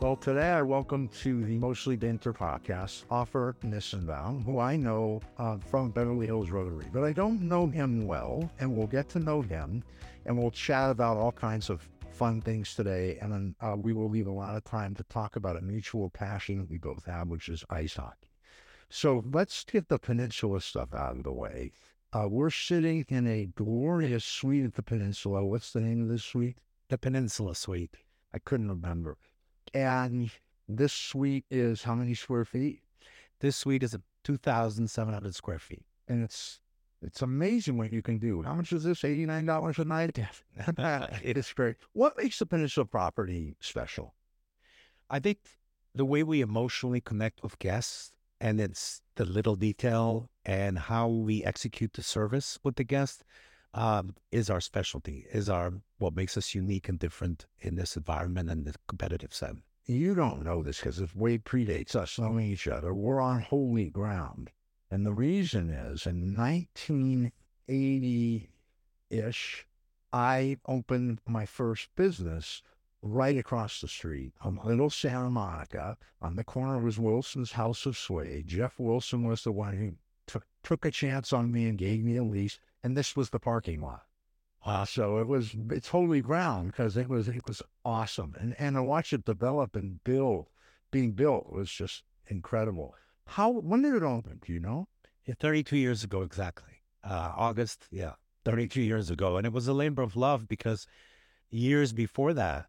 Well, 0.00 0.14
today 0.14 0.50
I 0.50 0.62
welcome 0.62 1.08
to 1.22 1.44
the 1.44 1.58
Mostly 1.58 1.96
Banter 1.96 2.32
podcast 2.32 3.02
Offer 3.10 3.56
Nissenbaum, 3.64 4.44
who 4.44 4.60
I 4.60 4.76
know 4.76 5.20
uh, 5.38 5.58
from 5.58 5.90
Beverly 5.90 6.26
Hills 6.26 6.50
Rotary, 6.50 6.86
but 6.92 7.02
I 7.02 7.12
don't 7.12 7.42
know 7.42 7.66
him 7.66 8.06
well, 8.06 8.48
and 8.60 8.76
we'll 8.76 8.86
get 8.86 9.08
to 9.08 9.18
know 9.18 9.42
him, 9.42 9.82
and 10.24 10.38
we'll 10.38 10.52
chat 10.52 10.90
about 10.90 11.16
all 11.16 11.32
kinds 11.32 11.68
of 11.68 11.88
fun 12.10 12.40
things 12.40 12.76
today, 12.76 13.18
and 13.20 13.32
then 13.32 13.54
uh, 13.60 13.74
we 13.76 13.92
will 13.92 14.08
leave 14.08 14.28
a 14.28 14.30
lot 14.30 14.54
of 14.54 14.62
time 14.62 14.94
to 14.94 15.02
talk 15.04 15.34
about 15.34 15.56
a 15.56 15.62
mutual 15.62 16.10
passion 16.10 16.68
we 16.70 16.78
both 16.78 17.04
have, 17.04 17.26
which 17.26 17.48
is 17.48 17.64
ice 17.68 17.96
hockey. 17.96 18.30
So 18.90 19.24
let's 19.32 19.64
get 19.64 19.88
the 19.88 19.98
peninsula 19.98 20.60
stuff 20.60 20.94
out 20.94 21.16
of 21.16 21.24
the 21.24 21.32
way. 21.32 21.72
Uh, 22.12 22.28
we're 22.30 22.50
sitting 22.50 23.04
in 23.08 23.26
a 23.26 23.46
glorious 23.46 24.24
suite 24.24 24.64
at 24.64 24.74
the 24.74 24.82
peninsula. 24.84 25.44
What's 25.44 25.72
the 25.72 25.80
name 25.80 26.02
of 26.02 26.08
this 26.08 26.22
suite? 26.22 26.58
The 26.88 26.98
Peninsula 26.98 27.56
Suite. 27.56 27.96
I 28.32 28.38
couldn't 28.38 28.68
remember. 28.68 29.16
And 29.74 30.30
this 30.68 30.92
suite 30.92 31.44
is 31.50 31.82
how 31.82 31.94
many 31.94 32.14
square 32.14 32.44
feet? 32.44 32.82
This 33.40 33.56
suite 33.56 33.82
is 33.82 33.94
a 33.94 34.02
2,700 34.24 35.34
square 35.34 35.58
feet. 35.58 35.84
And 36.08 36.22
it's 36.22 36.60
it's 37.00 37.22
amazing 37.22 37.78
what 37.78 37.92
you 37.92 38.02
can 38.02 38.18
do. 38.18 38.42
How 38.42 38.54
much 38.54 38.72
is 38.72 38.82
this? 38.82 39.04
Eighty 39.04 39.24
nine 39.24 39.46
dollars 39.46 39.78
a 39.78 39.84
night. 39.84 40.18
it 41.22 41.36
is 41.36 41.52
great. 41.52 41.76
What 41.92 42.16
makes 42.16 42.38
the 42.38 42.46
Peninsula 42.46 42.86
property 42.86 43.56
special? 43.60 44.14
I 45.08 45.20
think 45.20 45.38
the 45.94 46.04
way 46.04 46.22
we 46.22 46.40
emotionally 46.40 47.00
connect 47.00 47.42
with 47.42 47.58
guests, 47.60 48.12
and 48.40 48.60
it's 48.60 49.02
the 49.14 49.24
little 49.24 49.54
detail 49.54 50.28
and 50.44 50.78
how 50.78 51.08
we 51.08 51.44
execute 51.44 51.92
the 51.92 52.02
service 52.02 52.58
with 52.64 52.76
the 52.76 52.84
guest, 52.84 53.24
um, 53.74 54.14
is 54.30 54.50
our 54.50 54.60
specialty. 54.60 55.26
Is 55.32 55.48
our 55.48 55.72
what 55.98 56.16
makes 56.16 56.36
us 56.36 56.54
unique 56.54 56.88
and 56.88 56.98
different 56.98 57.46
in 57.60 57.76
this 57.76 57.96
environment 57.96 58.50
and 58.50 58.64
the 58.64 58.74
competitive 58.86 59.34
set. 59.34 59.54
You 59.86 60.14
don't 60.14 60.44
know 60.44 60.62
this 60.62 60.78
because 60.78 61.00
it 61.00 61.16
way 61.16 61.38
predates 61.38 61.96
us 61.96 62.18
knowing 62.18 62.46
each 62.46 62.68
other. 62.68 62.94
We're 62.94 63.20
on 63.20 63.40
holy 63.40 63.88
ground. 63.88 64.50
And 64.90 65.04
the 65.04 65.12
reason 65.12 65.70
is 65.70 66.06
in 66.06 66.34
1980 66.34 68.50
ish, 69.10 69.66
I 70.12 70.58
opened 70.66 71.20
my 71.26 71.46
first 71.46 71.88
business 71.96 72.62
right 73.02 73.38
across 73.38 73.80
the 73.80 73.88
street 73.88 74.32
on 74.42 74.60
Little 74.64 74.90
Santa 74.90 75.30
Monica. 75.30 75.96
On 76.20 76.36
the 76.36 76.44
corner 76.44 76.78
was 76.78 76.98
Wilson's 76.98 77.52
House 77.52 77.86
of 77.86 77.96
Suede. 77.96 78.46
Jeff 78.46 78.78
Wilson 78.78 79.24
was 79.24 79.44
the 79.44 79.52
one 79.52 79.76
who 79.76 79.92
took, 80.26 80.46
took 80.62 80.84
a 80.84 80.90
chance 80.90 81.32
on 81.32 81.52
me 81.52 81.68
and 81.68 81.78
gave 81.78 82.02
me 82.02 82.16
a 82.16 82.24
lease. 82.24 82.58
And 82.82 82.96
this 82.96 83.16
was 83.16 83.30
the 83.30 83.40
parking 83.40 83.80
lot. 83.80 84.02
Uh, 84.64 84.84
so 84.84 85.18
it 85.18 85.26
was 85.26 85.54
it's 85.70 85.88
holy 85.88 86.20
ground 86.20 86.72
because 86.72 86.96
it 86.96 87.08
was 87.08 87.28
it 87.28 87.46
was 87.46 87.62
awesome. 87.84 88.34
And 88.38 88.54
and 88.58 88.76
to 88.76 88.82
watch 88.82 89.12
it 89.12 89.24
develop 89.24 89.76
and 89.76 90.02
build 90.04 90.46
being 90.90 91.12
built 91.12 91.52
was 91.52 91.70
just 91.70 92.02
incredible. 92.26 92.94
How 93.26 93.50
when 93.50 93.82
did 93.82 93.94
it 93.94 94.02
open? 94.02 94.40
Do 94.44 94.52
you 94.52 94.60
know? 94.60 94.88
Yeah, 95.24 95.34
32 95.38 95.76
years 95.76 96.04
ago 96.04 96.22
exactly. 96.22 96.82
Uh, 97.04 97.32
August, 97.36 97.86
yeah, 97.90 98.14
32 98.44 98.80
years 98.80 99.10
ago, 99.10 99.36
and 99.36 99.46
it 99.46 99.52
was 99.52 99.68
a 99.68 99.72
labor 99.72 100.02
of 100.02 100.16
love 100.16 100.48
because 100.48 100.86
years 101.50 101.92
before 101.92 102.34
that, 102.34 102.66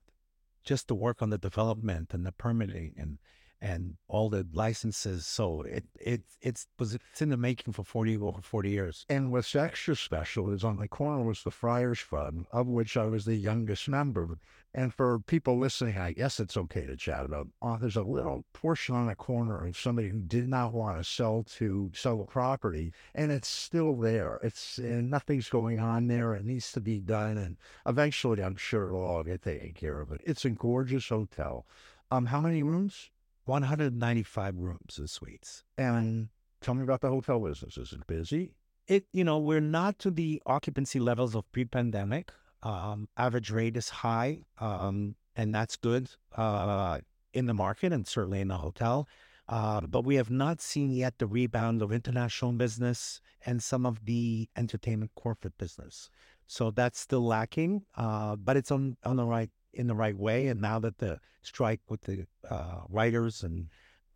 just 0.64 0.88
to 0.88 0.96
work 0.96 1.22
on 1.22 1.30
the 1.30 1.38
development 1.38 2.14
and 2.14 2.26
the 2.26 2.32
permitting 2.32 2.94
and 2.98 3.18
and 3.62 3.96
all 4.08 4.30
the 4.30 4.46
licenses. 4.54 5.26
So 5.26 5.62
it 5.62 5.86
it 6.00 6.22
it's 6.42 6.68
was 6.78 6.96
it's 6.96 7.22
in 7.22 7.30
the 7.30 7.38
making 7.38 7.74
for 7.74 7.84
forty 7.84 8.18
over 8.18 8.42
forty 8.42 8.70
years. 8.70 9.06
And 9.10 9.32
what's 9.32 9.56
extra 9.56 9.96
special 9.96 10.52
is 10.52 10.64
on 10.64 10.78
the 10.78 10.88
corner 10.88 11.24
was 11.24 11.44
the 11.44 11.52
Friars 11.52 12.00
Fund, 12.00 12.46
of 12.52 12.68
which 12.68 12.96
I 12.98 13.06
was 13.06 13.26
the 13.26 13.36
youngest 13.36 13.90
member. 13.90 14.38
And 14.72 14.94
for 14.94 15.18
people 15.20 15.58
listening, 15.58 15.98
I 15.98 16.12
guess 16.12 16.40
it's 16.40 16.56
okay 16.56 16.86
to 16.86 16.96
chat 16.96 17.26
about. 17.26 17.48
Oh, 17.60 17.78
there's 17.78 17.96
a 17.96 18.04
little 18.04 18.46
portion 18.54 18.94
on 18.96 19.08
the 19.08 19.16
corner 19.16 19.66
of 19.66 19.76
somebody 19.76 20.10
who 20.10 20.20
did 20.20 20.48
not 20.48 20.74
want 20.74 21.00
to 21.00 21.04
sell 21.04 21.44
to 21.58 21.90
sell 21.96 22.20
the 22.20 22.26
property, 22.26 22.94
and 23.16 23.32
it's 23.32 23.48
still 23.48 23.96
there. 23.96 24.40
It's 24.44 24.78
and 24.78 25.10
nothing's 25.10 25.50
going 25.50 25.80
on 25.80 26.08
there. 26.08 26.36
It 26.36 26.46
needs 26.46 26.72
to 26.74 26.82
be 26.82 27.00
done, 27.00 27.38
and 27.38 27.58
eventually, 27.88 28.44
I'm 28.44 28.58
sure 28.58 28.90
it'll 28.90 29.04
all 29.04 29.24
get 29.24 29.42
taken 29.42 29.74
care 29.74 30.02
of. 30.02 30.12
It. 30.12 30.22
It's 30.24 30.46
a 30.46 30.52
gorgeous 30.52 31.10
hotel. 31.10 31.66
Um, 32.12 32.28
how 32.28 32.40
many 32.40 32.62
rooms? 32.62 33.10
195 33.50 34.56
rooms 34.58 34.98
and 34.98 35.10
suites. 35.10 35.64
And 35.78 36.30
tell 36.62 36.76
me 36.76 36.84
about 36.84 37.02
the 37.02 37.10
hotel 37.10 37.40
business. 37.40 37.78
Is 37.78 37.92
it 37.92 38.06
busy? 38.08 38.54
It, 38.88 39.06
you 39.12 39.24
know, 39.24 39.40
we're 39.40 39.60
not 39.60 40.00
to 40.00 40.12
the 40.12 40.42
occupancy 40.46 41.00
levels 41.00 41.36
of 41.36 41.52
pre-pandemic. 41.52 42.32
Um, 42.64 43.08
average 43.18 43.52
rate 43.52 43.76
is 43.76 43.90
high, 43.90 44.40
um, 44.60 45.16
and 45.36 45.54
that's 45.54 45.76
good 45.76 46.10
uh, 46.36 47.00
in 47.34 47.46
the 47.46 47.54
market 47.54 47.92
and 47.94 48.08
certainly 48.08 48.42
in 48.42 48.50
the 48.50 48.58
hotel. 48.58 49.08
Uh, 49.48 49.82
but 49.82 50.06
we 50.06 50.16
have 50.16 50.30
not 50.30 50.62
seen 50.62 50.92
yet 50.92 51.18
the 51.18 51.26
rebound 51.26 51.82
of 51.82 51.92
international 51.92 52.52
business 52.52 53.20
and 53.46 53.64
some 53.64 53.86
of 53.86 54.06
the 54.06 54.48
entertainment 54.56 55.12
corporate 55.16 55.58
business. 55.58 56.12
So 56.46 56.70
that's 56.70 57.00
still 57.00 57.26
lacking, 57.26 57.84
uh, 57.96 58.36
but 58.36 58.58
it's 58.58 58.72
on 58.72 58.98
on 59.04 59.16
the 59.16 59.26
right 59.26 59.50
in 59.74 59.88
the 59.88 59.96
right 59.96 60.18
way. 60.18 60.48
And 60.48 60.62
now 60.62 60.80
that 60.80 60.98
the 60.98 61.20
strike 61.42 61.82
with 61.90 62.02
the 62.02 62.28
uh, 62.50 62.82
writers 62.90 63.44
and 63.44 63.68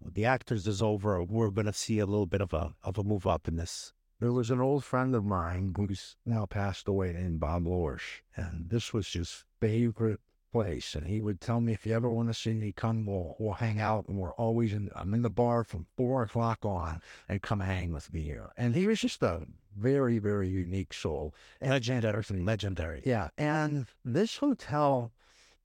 the 0.01 0.25
actors 0.25 0.67
is 0.67 0.81
over, 0.81 1.23
we're 1.23 1.49
going 1.49 1.67
to 1.67 1.73
see 1.73 1.99
a 1.99 2.05
little 2.05 2.25
bit 2.25 2.41
of 2.41 2.53
a 2.53 2.73
of 2.83 2.97
a 2.97 3.03
move 3.03 3.25
up 3.25 3.47
in 3.47 3.55
this. 3.55 3.93
There 4.19 4.31
was 4.31 4.51
an 4.51 4.61
old 4.61 4.83
friend 4.83 5.15
of 5.15 5.25
mine 5.25 5.73
who's 5.75 6.15
now 6.25 6.45
passed 6.45 6.87
away 6.87 7.09
in 7.09 7.37
Bob 7.37 7.67
Lorsch, 7.67 8.21
and 8.35 8.69
this 8.69 8.93
was 8.93 9.11
his 9.11 9.43
favorite 9.59 10.19
place. 10.53 10.95
And 10.95 11.07
he 11.07 11.19
would 11.19 11.41
tell 11.41 11.59
me, 11.59 11.73
if 11.73 11.85
you 11.85 11.93
ever 11.93 12.09
want 12.09 12.29
to 12.29 12.33
see 12.33 12.53
me, 12.53 12.71
come, 12.71 13.05
we'll, 13.05 13.35
we'll 13.39 13.53
hang 13.53 13.81
out. 13.81 14.07
And 14.07 14.17
we're 14.17 14.33
always 14.35 14.71
in, 14.71 14.89
I'm 14.95 15.13
in 15.13 15.23
the 15.23 15.29
bar 15.29 15.65
from 15.65 15.87
four 15.97 16.23
o'clock 16.23 16.59
on 16.63 17.01
and 17.27 17.41
come 17.41 17.59
hang 17.59 17.91
with 17.91 18.13
me 18.13 18.21
here. 18.21 18.51
And 18.55 18.75
he 18.75 18.87
was 18.87 19.01
just 19.01 19.21
a 19.23 19.41
very, 19.77 20.19
very 20.19 20.47
unique 20.47 20.93
soul. 20.93 21.33
Legendary, 21.59 22.23
legendary. 22.29 23.01
Yeah. 23.03 23.29
And 23.37 23.87
this 24.05 24.37
hotel 24.37 25.11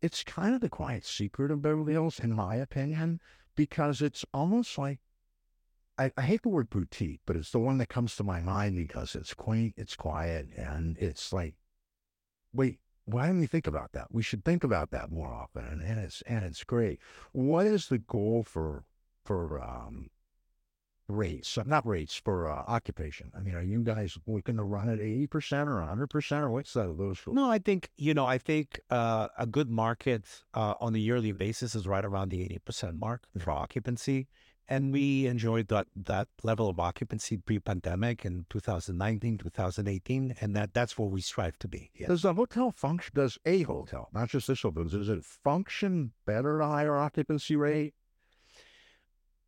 it's 0.01 0.23
kind 0.25 0.55
of 0.55 0.61
the 0.61 0.69
quiet 0.69 1.05
secret 1.05 1.51
of 1.51 1.63
Beverly 1.63 1.93
Hills, 1.93 2.21
in 2.21 2.33
my 2.33 2.57
opinion, 2.57 3.21
because 3.57 4.01
it's 4.01 4.25
almost 4.33 4.79
like 4.79 5.01
I, 5.99 6.13
I, 6.17 6.23
hate 6.23 6.43
the 6.43 6.49
word 6.49 6.71
boutique, 6.71 7.21
but 7.27 7.35
it's 7.35 7.51
the 7.51 7.59
one 7.59 7.79
that 7.79 7.89
comes 7.89 8.15
to 8.17 8.23
my 8.23 8.41
mind 8.41 8.77
because 8.77 9.17
it's 9.17 9.35
quaint, 9.35 9.75
it's 9.77 9.97
quiet, 9.97 10.49
and 10.57 10.97
it's 10.99 11.33
like, 11.33 11.55
wait, 12.53 12.79
why 13.05 13.27
didn't 13.27 13.41
we 13.41 13.47
think 13.47 13.67
about 13.67 13.93
that? 13.93 14.07
We 14.13 14.23
should 14.23 14.45
think 14.45 14.63
about 14.63 14.91
that 14.93 15.11
more 15.11 15.33
often, 15.33 15.65
and, 15.65 15.83
and 15.83 15.99
it's 15.99 16.23
and 16.23 16.45
it's 16.45 16.63
great. 16.63 17.01
What 17.33 17.67
is 17.67 17.89
the 17.89 17.99
goal 17.99 18.45
for 18.45 18.85
for 19.25 19.61
um, 19.61 20.11
rates, 21.09 21.57
uh, 21.57 21.65
not 21.67 21.87
rates 21.87 22.15
for 22.15 22.51
uh, 22.51 22.65
occupation. 22.67 23.33
I 23.37 23.41
mean, 23.41 23.55
are 23.55 23.63
you 23.63 23.81
guys 23.81 24.19
looking 24.27 24.57
to 24.57 24.63
run 24.63 24.89
at 24.89 24.99
80% 24.99 25.67
or 25.67 25.81
100% 25.81 26.41
or 26.41 26.51
what's 26.51 26.73
that? 26.75 26.89
of 26.89 26.99
Those? 26.99 27.21
No, 27.27 27.51
I 27.51 27.59
think, 27.59 27.91
you 27.97 28.15
know, 28.15 28.27
I 28.27 28.39
think 28.39 28.81
uh, 28.91 29.29
a 29.39 29.47
good 29.47 29.71
market 29.71 30.25
uh, 30.55 30.75
on 30.81 30.95
a 30.95 30.99
yearly 30.99 31.33
basis 31.33 31.75
is 31.75 31.87
right 31.87 32.05
around 32.05 32.31
the 32.31 32.61
80% 32.69 32.99
mark 32.99 33.25
for 33.39 33.51
occupancy. 33.51 34.29
And 34.71 34.93
we 34.93 35.27
enjoyed 35.27 35.69
that, 35.69 35.87
that 35.97 36.29
level 36.43 36.69
of 36.69 36.79
occupancy 36.79 37.39
pre-pandemic 37.39 38.27
in 38.27 38.45
2019, 38.51 39.39
2018, 39.39 40.35
and 40.43 40.55
that 40.55 40.75
that's 40.75 40.99
where 40.99 41.09
we 41.09 41.23
strive 41.23 41.59
to 41.61 41.69
be. 41.69 41.91
Does 42.07 42.21
the 42.21 42.35
hotel 42.35 42.71
function, 42.71 43.13
does 43.15 43.39
a 43.47 43.63
hotel, 43.63 44.11
not 44.13 44.29
just 44.29 44.47
this 44.47 44.61
hotel, 44.61 44.85
does 44.85 45.09
it 45.09 45.25
function 45.25 46.13
better 46.27 46.61
at 46.61 46.67
a 46.67 46.69
higher 46.69 46.97
occupancy 46.99 47.57
rate? 47.57 47.95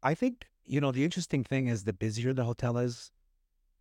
I 0.03 0.15
think 0.15 0.47
you 0.71 0.81
know, 0.81 0.93
the 0.93 1.05
interesting 1.05 1.43
thing 1.43 1.67
is 1.67 1.83
the 1.83 1.93
busier 1.93 2.33
the 2.33 2.45
hotel 2.45 2.79
is, 2.79 3.11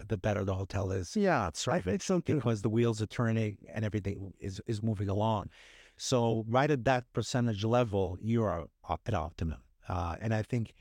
the 0.08 0.18
better 0.18 0.44
the 0.44 0.56
hotel 0.56 0.92
is. 0.92 1.16
Yeah, 1.16 1.44
that's 1.44 1.68
right. 1.68 1.86
It's 1.86 2.06
something 2.06 2.38
because 2.38 2.64
the 2.64 2.70
wheels 2.70 3.00
are 3.02 3.06
turning 3.06 3.58
and 3.72 3.86
everything 3.86 4.34
is, 4.40 4.60
is 4.66 4.82
moving 4.82 5.08
along. 5.08 5.50
So 5.98 6.46
right 6.48 6.72
at 6.72 6.86
that 6.86 7.12
percentage 7.14 7.64
level, 7.64 8.18
you 8.20 8.44
are 8.44 8.66
at 8.90 9.14
optimum. 9.14 9.60
Uh, 9.88 10.16
and 10.20 10.34
I 10.34 10.42
think 10.42 10.74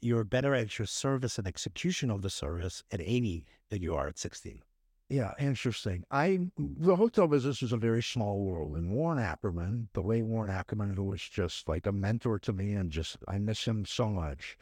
you're 0.00 0.24
better 0.24 0.54
at 0.54 0.78
your 0.78 0.86
service 0.86 1.38
and 1.38 1.46
execution 1.46 2.10
of 2.10 2.20
the 2.20 2.30
service 2.30 2.82
at 2.90 3.00
80 3.00 3.46
than 3.70 3.80
you 3.80 3.94
are 3.94 4.08
at 4.08 4.18
60. 4.18 4.62
Yeah, 5.08 5.32
interesting. 5.38 6.04
I 6.10 6.40
the 6.56 6.96
hotel 6.96 7.28
business 7.28 7.62
is 7.62 7.72
a 7.72 7.76
very 7.76 8.02
small 8.02 8.40
world, 8.40 8.74
and 8.76 8.90
Warren 8.90 9.18
Ackerman, 9.18 9.88
the 9.92 10.00
late 10.00 10.24
Warren 10.24 10.50
Ackerman, 10.50 10.96
who 10.96 11.04
was 11.04 11.20
just 11.20 11.68
like 11.68 11.86
a 11.86 11.92
mentor 11.92 12.38
to 12.38 12.54
me, 12.54 12.72
and 12.72 12.90
just 12.90 13.18
I 13.28 13.38
miss 13.38 13.66
him 13.66 13.84
so 13.84 14.08
much. 14.08 14.56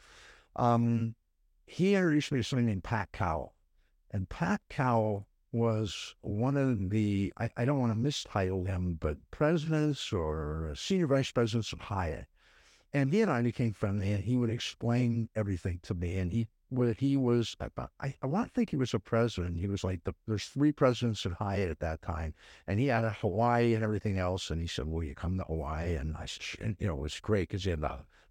Um, 0.55 1.15
he 1.65 1.95
introduced 1.95 2.31
me 2.31 2.39
to 2.39 2.43
somebody 2.43 2.67
named 2.67 2.83
Pat 2.83 3.11
Cowell. 3.11 3.53
And 4.11 4.29
Pat 4.29 4.61
Cowell 4.69 5.27
was 5.51 6.15
one 6.21 6.57
of 6.57 6.89
the, 6.89 7.33
I, 7.37 7.49
I 7.57 7.65
don't 7.65 7.79
want 7.79 7.93
to 7.93 7.99
mistitle 7.99 8.65
him, 8.65 8.97
but 8.99 9.17
presidents 9.31 10.11
or 10.11 10.73
senior 10.75 11.07
vice 11.07 11.31
presidents 11.31 11.73
of 11.73 11.79
Hyatt. 11.79 12.25
And 12.91 13.11
he 13.11 13.21
and 13.21 13.31
I 13.31 13.41
became 13.41 13.73
friendly, 13.73 14.11
and 14.11 14.23
he 14.23 14.35
would 14.35 14.51
explain 14.51 15.29
everything 15.35 15.79
to 15.83 15.95
me. 15.95 16.17
And 16.17 16.31
he, 16.31 16.47
what 16.69 16.97
he 16.97 17.17
was, 17.17 17.55
I, 17.99 18.13
I 18.21 18.27
want 18.27 18.47
to 18.47 18.53
think 18.53 18.69
he 18.69 18.75
was 18.75 18.93
a 18.93 18.99
president. 18.99 19.57
He 19.57 19.67
was 19.67 19.83
like 19.83 20.03
the, 20.03 20.13
there's 20.27 20.45
three 20.45 20.71
presidents 20.71 21.25
at 21.25 21.33
Hyatt 21.33 21.71
at 21.71 21.79
that 21.79 22.03
time, 22.03 22.35
and 22.67 22.79
he 22.79 22.87
had 22.87 23.03
a 23.03 23.11
Hawaii 23.11 23.73
and 23.73 23.83
everything 23.83 24.19
else. 24.19 24.51
And 24.51 24.61
he 24.61 24.67
said, 24.67 24.85
"Will 24.85 25.03
you 25.03 25.15
come 25.15 25.37
to 25.37 25.43
Hawaii?" 25.43 25.95
And 25.95 26.15
I 26.17 26.25
said, 26.25 26.61
and, 26.61 26.75
you 26.79 26.87
know, 26.87 26.93
it 26.93 27.01
was 27.01 27.19
great 27.19 27.49
because 27.49 27.63
he 27.63 27.71
had 27.71 27.79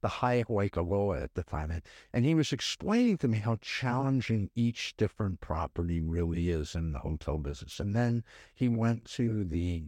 the 0.02 0.08
Hyatt 0.08 0.48
Waikoloa 0.48 1.22
at 1.22 1.34
the 1.34 1.42
time. 1.42 1.70
And, 1.70 1.82
and 2.12 2.24
he 2.24 2.34
was 2.34 2.52
explaining 2.52 3.16
to 3.18 3.28
me 3.28 3.38
how 3.38 3.56
challenging 3.62 4.50
each 4.54 4.96
different 4.96 5.40
property 5.40 6.00
really 6.00 6.50
is 6.50 6.74
in 6.74 6.92
the 6.92 6.98
hotel 6.98 7.38
business. 7.38 7.80
And 7.80 7.94
then 7.94 8.24
he 8.54 8.68
went 8.68 9.04
to 9.16 9.44
the 9.44 9.84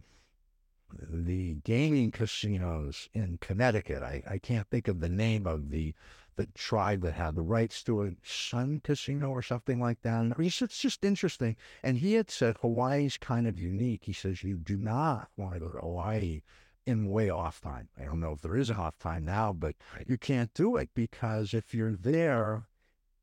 the 1.09 1.55
gaming 1.65 2.09
casinos 2.11 3.09
in 3.13 3.37
Connecticut. 3.41 4.01
I, 4.01 4.23
I 4.29 4.37
can't 4.37 4.69
think 4.69 4.87
of 4.87 5.01
the 5.01 5.09
name 5.09 5.45
of 5.45 5.69
the 5.69 5.93
the 6.37 6.47
tribe 6.47 7.01
that 7.01 7.13
had 7.13 7.35
the 7.35 7.41
rights 7.41 7.81
to 7.83 8.03
a 8.03 8.11
Sun 8.23 8.81
Casino 8.83 9.29
or 9.29 9.41
something 9.41 9.79
like 9.79 10.01
that. 10.01 10.19
And 10.19 10.35
he 10.37 10.49
said, 10.49 10.65
it's 10.65 10.81
just 10.81 11.05
interesting. 11.05 11.55
And 11.81 11.97
he 11.97 12.13
had 12.13 12.29
said 12.29 12.57
Hawaii's 12.61 13.17
kind 13.17 13.47
of 13.47 13.57
unique. 13.57 14.03
He 14.03 14.11
says 14.11 14.43
you 14.43 14.57
do 14.57 14.77
not 14.77 15.29
want 15.37 15.53
to 15.53 15.59
go 15.61 15.69
to 15.69 15.79
Hawaii 15.79 16.41
in 16.85 17.09
way 17.09 17.29
off 17.29 17.61
time. 17.61 17.89
I 17.99 18.05
don't 18.05 18.19
know 18.19 18.33
if 18.33 18.41
there 18.41 18.55
is 18.55 18.69
an 18.69 18.77
off 18.77 18.97
time 18.99 19.25
now, 19.25 19.53
but 19.53 19.75
you 20.07 20.17
can't 20.17 20.53
do 20.53 20.75
it 20.77 20.89
because 20.93 21.53
if 21.53 21.73
you're 21.73 21.95
there 21.95 22.67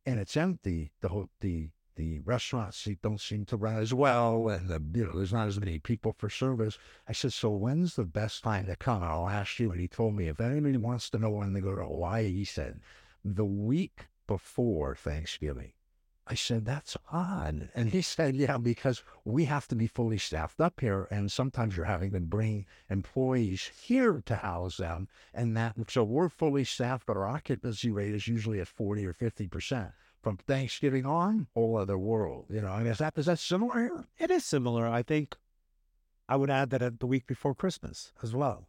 and 0.05 0.19
it's 0.19 0.37
empty, 0.37 0.93
the 1.01 1.29
the 1.41 1.71
the 1.95 2.21
restaurants 2.21 2.89
don't 3.03 3.21
seem 3.21 3.45
to 3.45 3.57
run 3.57 3.77
as 3.77 3.93
well, 3.93 4.49
and 4.49 4.69
the, 4.69 4.83
you 4.99 5.05
know 5.05 5.13
there's 5.15 5.33
not 5.33 5.49
as 5.49 5.61
many 5.61 5.79
people 5.79 6.15
for 6.17 6.31
service. 6.31 6.79
I 7.07 7.13
said, 7.13 7.33
so 7.33 7.51
when's 7.51 7.97
the 7.97 8.05
best 8.05 8.43
time 8.43 8.67
to 8.67 8.77
come? 8.77 9.03
I'll 9.03 9.29
ask 9.29 9.59
you. 9.61 9.71
And 9.71 9.81
he 9.81 9.89
told 9.89 10.15
me 10.15 10.29
if 10.29 10.41
anybody 10.41 10.79
wants 10.79 11.11
to 11.11 11.19
know 11.19 11.31
when 11.31 11.53
they 11.53 11.61
go 11.61 11.75
to 11.77 11.85
Hawaii, 11.85 12.33
he 12.33 12.45
said 12.45 12.81
the 13.25 13.45
week 13.45 14.09
before 14.27 14.95
Thanksgiving. 14.97 15.73
I 16.33 16.35
said, 16.35 16.65
that's 16.65 16.97
odd. 17.13 17.69
And 17.75 17.91
he 17.91 18.01
said, 18.01 18.37
yeah, 18.37 18.57
because 18.57 19.03
we 19.23 19.45
have 19.45 19.69
to 19.69 19.75
be 19.75 19.87
fully 19.87 20.17
staffed 20.17 20.63
up 20.63 20.81
here. 20.81 21.07
And 21.11 21.31
sometimes 21.31 21.77
you're 21.77 21.85
having 21.85 22.13
to 22.13 22.21
bring 22.21 22.65
employees 22.89 23.71
here 23.79 24.23
to 24.25 24.37
house 24.37 24.79
them. 24.79 25.09
And 25.35 25.55
that, 25.59 25.75
so 25.89 26.03
we're 26.05 26.31
fully 26.31 26.65
staffed, 26.65 27.05
but 27.05 27.19
our 27.19 27.27
occupancy 27.27 27.91
rate 27.91 28.15
is 28.15 28.29
usually 28.29 28.61
at 28.61 28.69
40 28.69 29.05
or 29.05 29.13
50%. 29.13 29.93
From 30.23 30.39
Thanksgiving 30.39 31.05
on, 31.05 31.49
whole 31.53 31.77
other 31.77 31.99
world. 31.99 32.47
You 32.49 32.63
know, 32.63 32.75
mean, 32.79 32.87
is 32.87 32.97
that, 32.97 33.13
is 33.19 33.27
that 33.27 33.39
similar 33.39 33.79
here? 33.79 34.05
It 34.19 34.31
is 34.31 34.43
similar. 34.43 34.89
I 34.89 35.03
think 35.03 35.37
I 36.31 36.37
would 36.37 36.49
add 36.49 36.71
that 36.71 36.81
at 36.81 37.01
the 37.01 37.07
week 37.07 37.27
before 37.27 37.55
Christmas 37.55 38.15
as 38.23 38.35
well. 38.35 38.69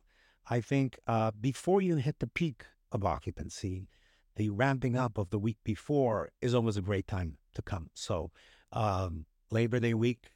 I 0.50 0.60
think 0.60 1.00
uh, 1.08 1.32
before 1.32 1.82
you 1.82 1.96
hit 1.96 2.20
the 2.20 2.28
peak 2.28 2.66
of 2.92 3.06
occupancy, 3.06 3.88
the 4.36 4.50
ramping 4.50 4.98
up 4.98 5.18
of 5.18 5.30
the 5.30 5.40
week 5.40 5.60
before 5.64 6.32
is 6.42 6.54
always 6.54 6.76
a 6.76 6.82
great 6.82 7.08
time 7.08 7.38
to 7.56 7.62
come. 7.62 7.90
So, 7.94 8.32
um, 8.72 9.26
Labor 9.52 9.80
Day 9.80 9.94
week, 9.94 10.32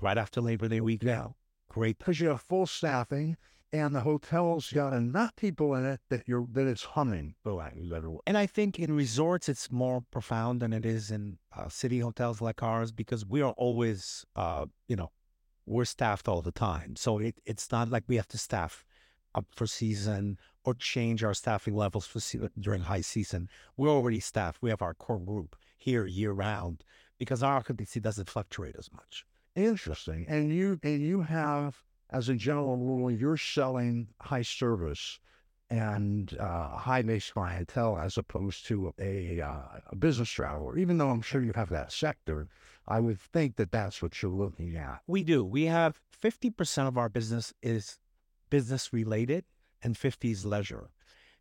right 0.00 0.18
after 0.18 0.40
Labor 0.40 0.68
Day 0.68 0.80
week 0.80 1.02
now, 1.02 1.36
great. 1.68 1.98
Because 1.98 2.20
you 2.20 2.28
have 2.28 2.40
full 2.40 2.66
staffing 2.66 3.36
and 3.74 3.92
the 3.92 4.00
hotel's 4.00 4.72
got 4.72 4.92
enough 4.92 5.34
people 5.34 5.74
in 5.74 5.84
it 5.84 6.00
that 6.08 6.28
you're 6.28 6.46
that 6.52 6.68
it's 6.68 6.84
humming. 6.84 7.34
And 8.24 8.38
I 8.38 8.46
think 8.46 8.78
in 8.78 8.94
resorts 8.94 9.48
it's 9.48 9.72
more 9.72 10.04
profound 10.12 10.60
than 10.60 10.72
it 10.72 10.86
is 10.86 11.10
in 11.10 11.38
uh, 11.56 11.68
city 11.68 11.98
hotels 11.98 12.40
like 12.40 12.62
ours 12.62 12.92
because 12.92 13.26
we 13.26 13.42
are 13.42 13.52
always, 13.56 14.24
uh, 14.36 14.66
you 14.86 14.94
know, 14.94 15.10
we're 15.66 15.84
staffed 15.84 16.28
all 16.28 16.40
the 16.40 16.52
time. 16.52 16.94
So 16.94 17.18
it, 17.18 17.40
it's 17.44 17.72
not 17.72 17.88
like 17.88 18.04
we 18.06 18.14
have 18.16 18.28
to 18.28 18.38
staff 18.38 18.84
up 19.34 19.46
for 19.50 19.66
season 19.66 20.38
or 20.64 20.74
change 20.74 21.22
our 21.22 21.34
staffing 21.34 21.76
levels 21.76 22.06
for 22.06 22.20
during 22.58 22.82
high 22.82 23.00
season. 23.00 23.48
We're 23.76 23.90
already 23.90 24.20
staffed. 24.20 24.62
We 24.62 24.70
have 24.70 24.82
our 24.82 24.94
core 24.94 25.20
group 25.20 25.56
here 25.76 26.06
year 26.06 26.32
round 26.32 26.84
because 27.18 27.42
our 27.42 27.56
occupancy 27.56 28.00
doesn't 28.00 28.28
fluctuate 28.28 28.76
as 28.78 28.90
much. 28.92 29.24
Interesting. 29.54 30.26
And 30.28 30.52
you 30.52 30.80
and 30.82 31.00
you 31.02 31.22
have, 31.22 31.82
as 32.10 32.28
a 32.28 32.34
general 32.34 32.76
rule, 32.76 33.10
you're 33.10 33.36
selling 33.36 34.08
high 34.20 34.42
service 34.42 35.20
and 35.70 36.36
uh, 36.38 36.76
high 36.76 37.02
base 37.02 37.30
clientele 37.30 37.98
as 37.98 38.18
opposed 38.18 38.66
to 38.66 38.92
a, 38.98 39.40
uh, 39.40 39.80
a 39.86 39.96
business 39.96 40.28
traveler. 40.28 40.76
Even 40.76 40.98
though 40.98 41.10
I'm 41.10 41.22
sure 41.22 41.42
you 41.42 41.52
have 41.54 41.70
that 41.70 41.92
sector, 41.92 42.48
I 42.86 43.00
would 43.00 43.20
think 43.20 43.56
that 43.56 43.72
that's 43.72 44.02
what 44.02 44.20
you're 44.20 44.30
looking 44.30 44.76
at. 44.76 45.00
We 45.06 45.24
do. 45.24 45.44
We 45.44 45.64
have 45.64 46.00
50% 46.22 46.86
of 46.86 46.98
our 46.98 47.08
business 47.08 47.54
is 47.62 47.98
business 48.50 48.92
related 48.92 49.44
and 49.84 49.94
50s 49.94 50.44
leisure. 50.44 50.90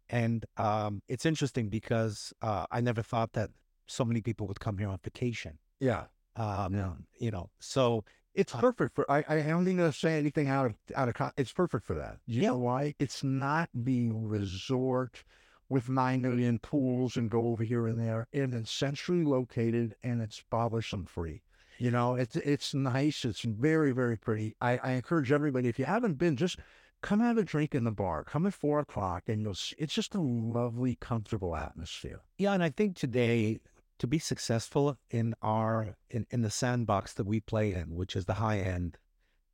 And 0.09 0.45
um, 0.57 1.01
it's 1.07 1.25
interesting 1.25 1.69
because 1.69 2.33
uh, 2.41 2.65
I 2.71 2.81
never 2.81 3.01
thought 3.01 3.33
that 3.33 3.49
so 3.87 4.05
many 4.05 4.21
people 4.21 4.47
would 4.47 4.59
come 4.59 4.77
here 4.77 4.89
on 4.89 4.99
vacation. 5.03 5.57
Yeah. 5.79 6.05
Um, 6.35 6.73
yeah. 6.75 6.91
You 7.17 7.31
know, 7.31 7.49
so 7.59 8.03
it's 8.33 8.53
perfect 8.53 8.95
for. 8.95 9.09
I, 9.09 9.23
I 9.27 9.41
don't 9.43 9.65
think 9.65 9.79
to 9.79 9.91
say 9.93 10.17
anything 10.17 10.49
out 10.49 10.65
of 10.67 10.75
out 10.95 11.09
of. 11.09 11.31
It's 11.37 11.53
perfect 11.53 11.85
for 11.85 11.93
that. 11.95 12.17
You 12.25 12.41
yeah. 12.41 12.49
know 12.49 12.57
why? 12.57 12.95
It's 12.99 13.23
not 13.23 13.69
being 13.83 14.27
resort 14.27 15.23
with 15.69 15.89
nine 15.89 16.21
million 16.21 16.59
pools 16.59 17.15
and 17.15 17.29
go 17.29 17.47
over 17.47 17.63
here 17.63 17.87
and 17.87 17.99
there. 17.99 18.27
And 18.33 18.53
it's 18.53 18.71
centrally 18.71 19.23
located 19.23 19.95
and 20.03 20.21
it's 20.21 20.43
bothersome 20.49 21.05
free. 21.05 21.41
You 21.77 21.91
know, 21.91 22.15
it's 22.15 22.35
it's 22.35 22.73
nice. 22.73 23.25
It's 23.25 23.41
very 23.41 23.91
very 23.91 24.17
pretty. 24.17 24.55
I, 24.61 24.77
I 24.77 24.91
encourage 24.91 25.31
everybody 25.31 25.69
if 25.69 25.77
you 25.77 25.85
haven't 25.85 26.17
been, 26.17 26.35
just 26.35 26.59
come 27.03 27.19
have 27.19 27.37
a 27.37 27.43
drink 27.43 27.75
in 27.75 27.83
the 27.83 27.91
bar. 27.91 28.23
Come 28.23 28.47
at 28.47 28.53
four 28.53 28.79
o'clock, 28.79 29.23
and 29.27 29.41
you'll. 29.43 29.53
See, 29.53 29.75
it's 29.77 29.93
just 29.93 30.15
a 30.15 30.21
lovely, 30.21 30.95
comfortable 30.95 31.55
atmosphere. 31.55 32.21
Yeah, 32.39 32.53
and 32.53 32.63
I 32.63 32.69
think 32.69 32.97
today 32.97 33.59
to 33.99 34.07
be 34.07 34.17
successful 34.17 34.97
in 35.11 35.35
our 35.43 35.95
in, 36.09 36.25
in 36.31 36.41
the 36.41 36.49
sandbox 36.49 37.13
that 37.13 37.27
we 37.27 37.39
play 37.39 37.73
in, 37.73 37.93
which 37.93 38.15
is 38.15 38.25
the 38.25 38.35
high 38.35 38.59
end, 38.59 38.97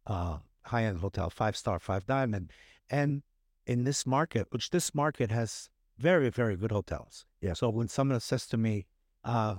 uh, 0.07 0.37
high 0.63 0.85
end 0.85 0.99
hotel, 0.99 1.29
five 1.29 1.57
star, 1.57 1.79
five 1.79 2.05
diamond, 2.05 2.51
and 2.89 3.23
in 3.65 3.83
this 3.83 4.05
market, 4.05 4.47
which 4.51 4.69
this 4.69 4.95
market 4.95 5.29
has 5.31 5.69
very 5.97 6.29
very 6.29 6.55
good 6.55 6.71
hotels. 6.71 7.25
Yeah. 7.41 7.53
So 7.53 7.69
when 7.69 7.89
someone 7.89 8.19
says 8.21 8.47
to 8.47 8.57
me, 8.57 8.85
uh, 9.25 9.55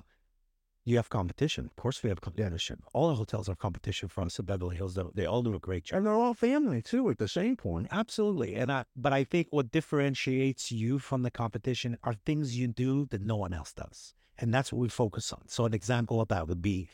you 0.84 0.96
have 0.96 1.10
competition. 1.10 1.66
Of 1.66 1.76
course, 1.76 2.02
we 2.02 2.08
have 2.08 2.20
competition. 2.20 2.80
All 2.94 3.08
the 3.08 3.14
hotels 3.14 3.48
have 3.48 3.58
competition 3.58 4.08
for 4.08 4.22
us 4.22 4.38
at 4.38 4.46
Beverly 4.46 4.76
Hills. 4.76 4.98
They 5.14 5.26
all 5.26 5.42
do 5.42 5.54
a 5.54 5.58
great 5.58 5.84
job, 5.84 5.98
and 5.98 6.06
they're 6.06 6.14
all 6.14 6.34
family 6.34 6.82
too. 6.82 7.10
At 7.10 7.18
the 7.18 7.28
same 7.28 7.56
point, 7.56 7.88
absolutely. 7.90 8.54
And 8.54 8.72
I, 8.72 8.84
but 8.96 9.12
I 9.12 9.24
think 9.24 9.48
what 9.50 9.70
differentiates 9.70 10.72
you 10.72 10.98
from 10.98 11.22
the 11.22 11.30
competition 11.30 11.98
are 12.02 12.14
things 12.14 12.56
you 12.56 12.66
do 12.66 13.06
that 13.06 13.22
no 13.22 13.36
one 13.36 13.52
else 13.52 13.72
does, 13.72 14.14
and 14.38 14.52
that's 14.52 14.72
what 14.72 14.80
we 14.80 14.88
focus 14.88 15.32
on. 15.32 15.42
So, 15.48 15.64
an 15.66 15.74
example 15.74 16.20
of 16.20 16.28
that 16.28 16.48
would 16.48 16.62
be 16.62 16.88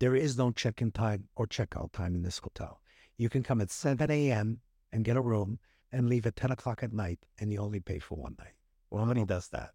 there 0.00 0.14
is 0.14 0.36
no 0.36 0.50
check-in 0.50 0.92
time 0.92 1.28
or 1.36 1.46
check-out 1.46 1.92
time 1.92 2.14
in 2.14 2.22
this 2.22 2.38
hotel. 2.38 2.80
You 3.16 3.28
can 3.28 3.42
come 3.42 3.60
at 3.60 3.70
7 3.70 4.10
a.m. 4.10 4.60
and 4.92 5.04
get 5.04 5.16
a 5.16 5.20
room, 5.20 5.58
and 5.92 6.08
leave 6.08 6.26
at 6.26 6.36
10 6.36 6.52
o'clock 6.52 6.82
at 6.82 6.92
night, 6.92 7.18
and 7.38 7.52
you 7.52 7.58
only 7.58 7.80
pay 7.80 7.98
for 7.98 8.16
one 8.16 8.36
night. 8.38 8.54
Well, 8.90 9.02
how 9.02 9.08
many 9.08 9.24
does 9.24 9.48
that? 9.48 9.72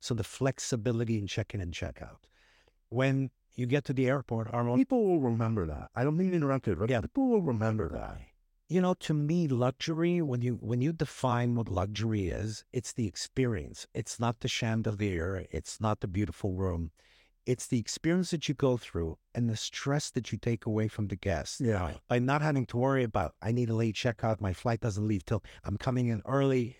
So 0.00 0.14
the 0.14 0.24
flexibility 0.24 1.18
in 1.18 1.26
check-in 1.26 1.60
and 1.60 1.74
check-out 1.74 2.26
when 2.90 3.30
you 3.54 3.66
get 3.66 3.84
to 3.86 3.92
the 3.92 4.08
airport, 4.08 4.52
our 4.52 4.76
people 4.76 5.04
will 5.06 5.20
remember 5.20 5.66
that. 5.66 5.90
I 5.94 6.04
don't 6.04 6.16
mean 6.16 6.30
to 6.30 6.36
interrupt 6.36 6.66
you, 6.66 6.76
but 6.76 6.90
yeah, 6.90 7.00
people 7.00 7.28
will 7.28 7.42
remember 7.42 7.88
that. 7.90 8.20
You 8.68 8.80
know, 8.80 8.94
to 9.00 9.14
me, 9.14 9.48
luxury 9.48 10.22
when 10.22 10.42
you 10.42 10.58
when 10.60 10.80
you 10.80 10.92
define 10.92 11.56
what 11.56 11.68
luxury 11.68 12.28
is, 12.28 12.64
it's 12.72 12.92
the 12.92 13.06
experience. 13.06 13.86
It's 13.94 14.20
not 14.20 14.40
the 14.40 14.48
chandelier. 14.48 15.46
It's 15.50 15.80
not 15.80 16.00
the 16.00 16.06
beautiful 16.06 16.52
room. 16.52 16.92
It's 17.46 17.66
the 17.66 17.80
experience 17.80 18.30
that 18.30 18.48
you 18.48 18.54
go 18.54 18.76
through 18.76 19.18
and 19.34 19.48
the 19.48 19.56
stress 19.56 20.10
that 20.10 20.30
you 20.30 20.38
take 20.38 20.66
away 20.66 20.86
from 20.86 21.08
the 21.08 21.16
guests. 21.16 21.60
Yeah. 21.60 21.94
By 22.06 22.20
not 22.20 22.42
having 22.42 22.66
to 22.66 22.76
worry 22.76 23.02
about 23.02 23.34
I 23.42 23.50
need 23.50 23.70
a 23.70 23.74
late 23.74 23.96
checkout, 23.96 24.40
my 24.40 24.52
flight 24.52 24.80
doesn't 24.80 25.08
leave 25.08 25.24
till 25.24 25.42
I'm 25.64 25.76
coming 25.76 26.06
in 26.06 26.22
early. 26.24 26.76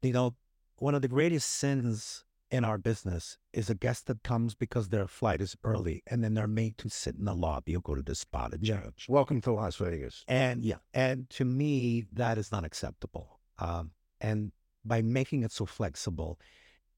You 0.00 0.14
know, 0.14 0.34
one 0.76 0.94
of 0.94 1.02
the 1.02 1.08
greatest 1.08 1.50
sins 1.50 2.24
in 2.50 2.64
our 2.64 2.78
business 2.78 3.38
is 3.52 3.70
a 3.70 3.74
guest 3.74 4.06
that 4.06 4.22
comes 4.22 4.54
because 4.54 4.88
their 4.88 5.06
flight 5.06 5.40
is 5.40 5.56
early 5.62 6.02
and 6.06 6.22
then 6.22 6.34
they're 6.34 6.48
made 6.48 6.76
to 6.78 6.88
sit 6.88 7.14
in 7.14 7.24
the 7.24 7.34
lobby 7.34 7.76
or 7.76 7.80
go 7.80 7.94
to 7.94 8.02
the 8.02 8.14
spa 8.14 8.48
to 8.48 8.58
change. 8.58 9.06
Welcome 9.08 9.40
to 9.42 9.52
Las 9.52 9.76
Vegas. 9.76 10.24
And 10.26 10.64
yeah, 10.64 10.76
and 10.92 11.30
to 11.30 11.44
me, 11.44 12.06
that 12.12 12.38
is 12.38 12.50
not 12.50 12.64
acceptable. 12.64 13.40
Um, 13.58 13.92
and 14.20 14.52
by 14.84 15.02
making 15.02 15.42
it 15.42 15.52
so 15.52 15.64
flexible 15.64 16.38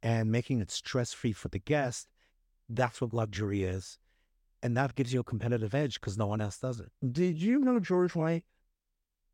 and 0.03 0.33
making 0.33 0.61
it 0.61 0.71
stress 0.71 1.13
free 1.13 1.33
for 1.33 1.49
the 1.49 1.59
guest, 1.59 2.09
that's 2.69 3.01
what 3.01 3.13
luxury 3.13 3.65
is. 3.65 3.99
And 4.63 4.77
that 4.77 4.95
gives 4.95 5.13
you 5.13 5.21
a 5.21 5.25
competitive 5.25 5.75
edge 5.75 6.01
because 6.01 6.17
no 6.17 6.27
one 6.27 6.41
else 6.41 6.59
does 6.59 6.81
it. 6.81 6.91
Did 7.13 7.43
you 7.43 7.59
know 7.59 7.81
George 7.81 8.15
White? 8.15 8.45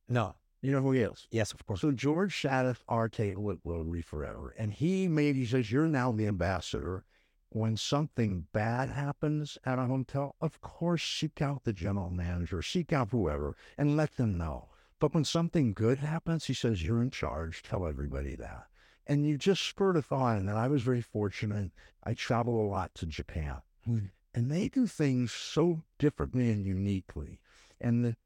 No. 0.08 0.36
You 0.60 0.72
know 0.72 0.82
who 0.82 0.92
he 0.92 1.00
is? 1.00 1.28
Yes, 1.30 1.52
of 1.52 1.64
course. 1.64 1.82
So 1.82 1.92
George 1.92 2.40
sat 2.40 2.66
at 2.66 2.78
our 2.88 3.08
table 3.08 3.50
at 3.50 3.58
Rotary 3.64 4.02
Forever, 4.02 4.54
and 4.58 4.72
he 4.72 5.06
made, 5.06 5.36
he 5.36 5.46
says, 5.46 5.70
You're 5.70 5.86
now 5.86 6.10
the 6.12 6.26
ambassador. 6.26 7.04
When 7.50 7.78
something 7.78 8.46
bad 8.52 8.90
happens 8.90 9.56
at 9.64 9.78
a 9.78 9.86
hotel, 9.86 10.34
of 10.40 10.60
course, 10.60 11.02
seek 11.02 11.40
out 11.40 11.64
the 11.64 11.72
general 11.72 12.10
manager, 12.10 12.60
seek 12.60 12.92
out 12.92 13.08
whoever, 13.10 13.56
and 13.78 13.96
let 13.96 14.16
them 14.16 14.36
know. 14.36 14.68
But 14.98 15.14
when 15.14 15.24
something 15.24 15.72
good 15.72 15.98
happens, 15.98 16.46
he 16.46 16.54
says, 16.54 16.82
You're 16.82 17.02
in 17.02 17.10
charge. 17.10 17.62
Tell 17.62 17.86
everybody 17.86 18.34
that. 18.36 18.66
And 19.06 19.26
you 19.26 19.38
just 19.38 19.62
spurred 19.62 19.96
a 19.96 20.02
thought. 20.02 20.38
And 20.38 20.50
I 20.50 20.68
was 20.68 20.82
very 20.82 21.00
fortunate. 21.00 21.70
I 22.04 22.14
travel 22.14 22.60
a 22.60 22.68
lot 22.68 22.94
to 22.96 23.06
Japan, 23.06 23.62
mm. 23.88 24.10
and 24.34 24.50
they 24.50 24.68
do 24.68 24.86
things 24.86 25.32
so 25.32 25.84
differently 25.98 26.50
and 26.50 26.66
uniquely. 26.66 27.38
And 27.80 28.04
the, 28.04 28.16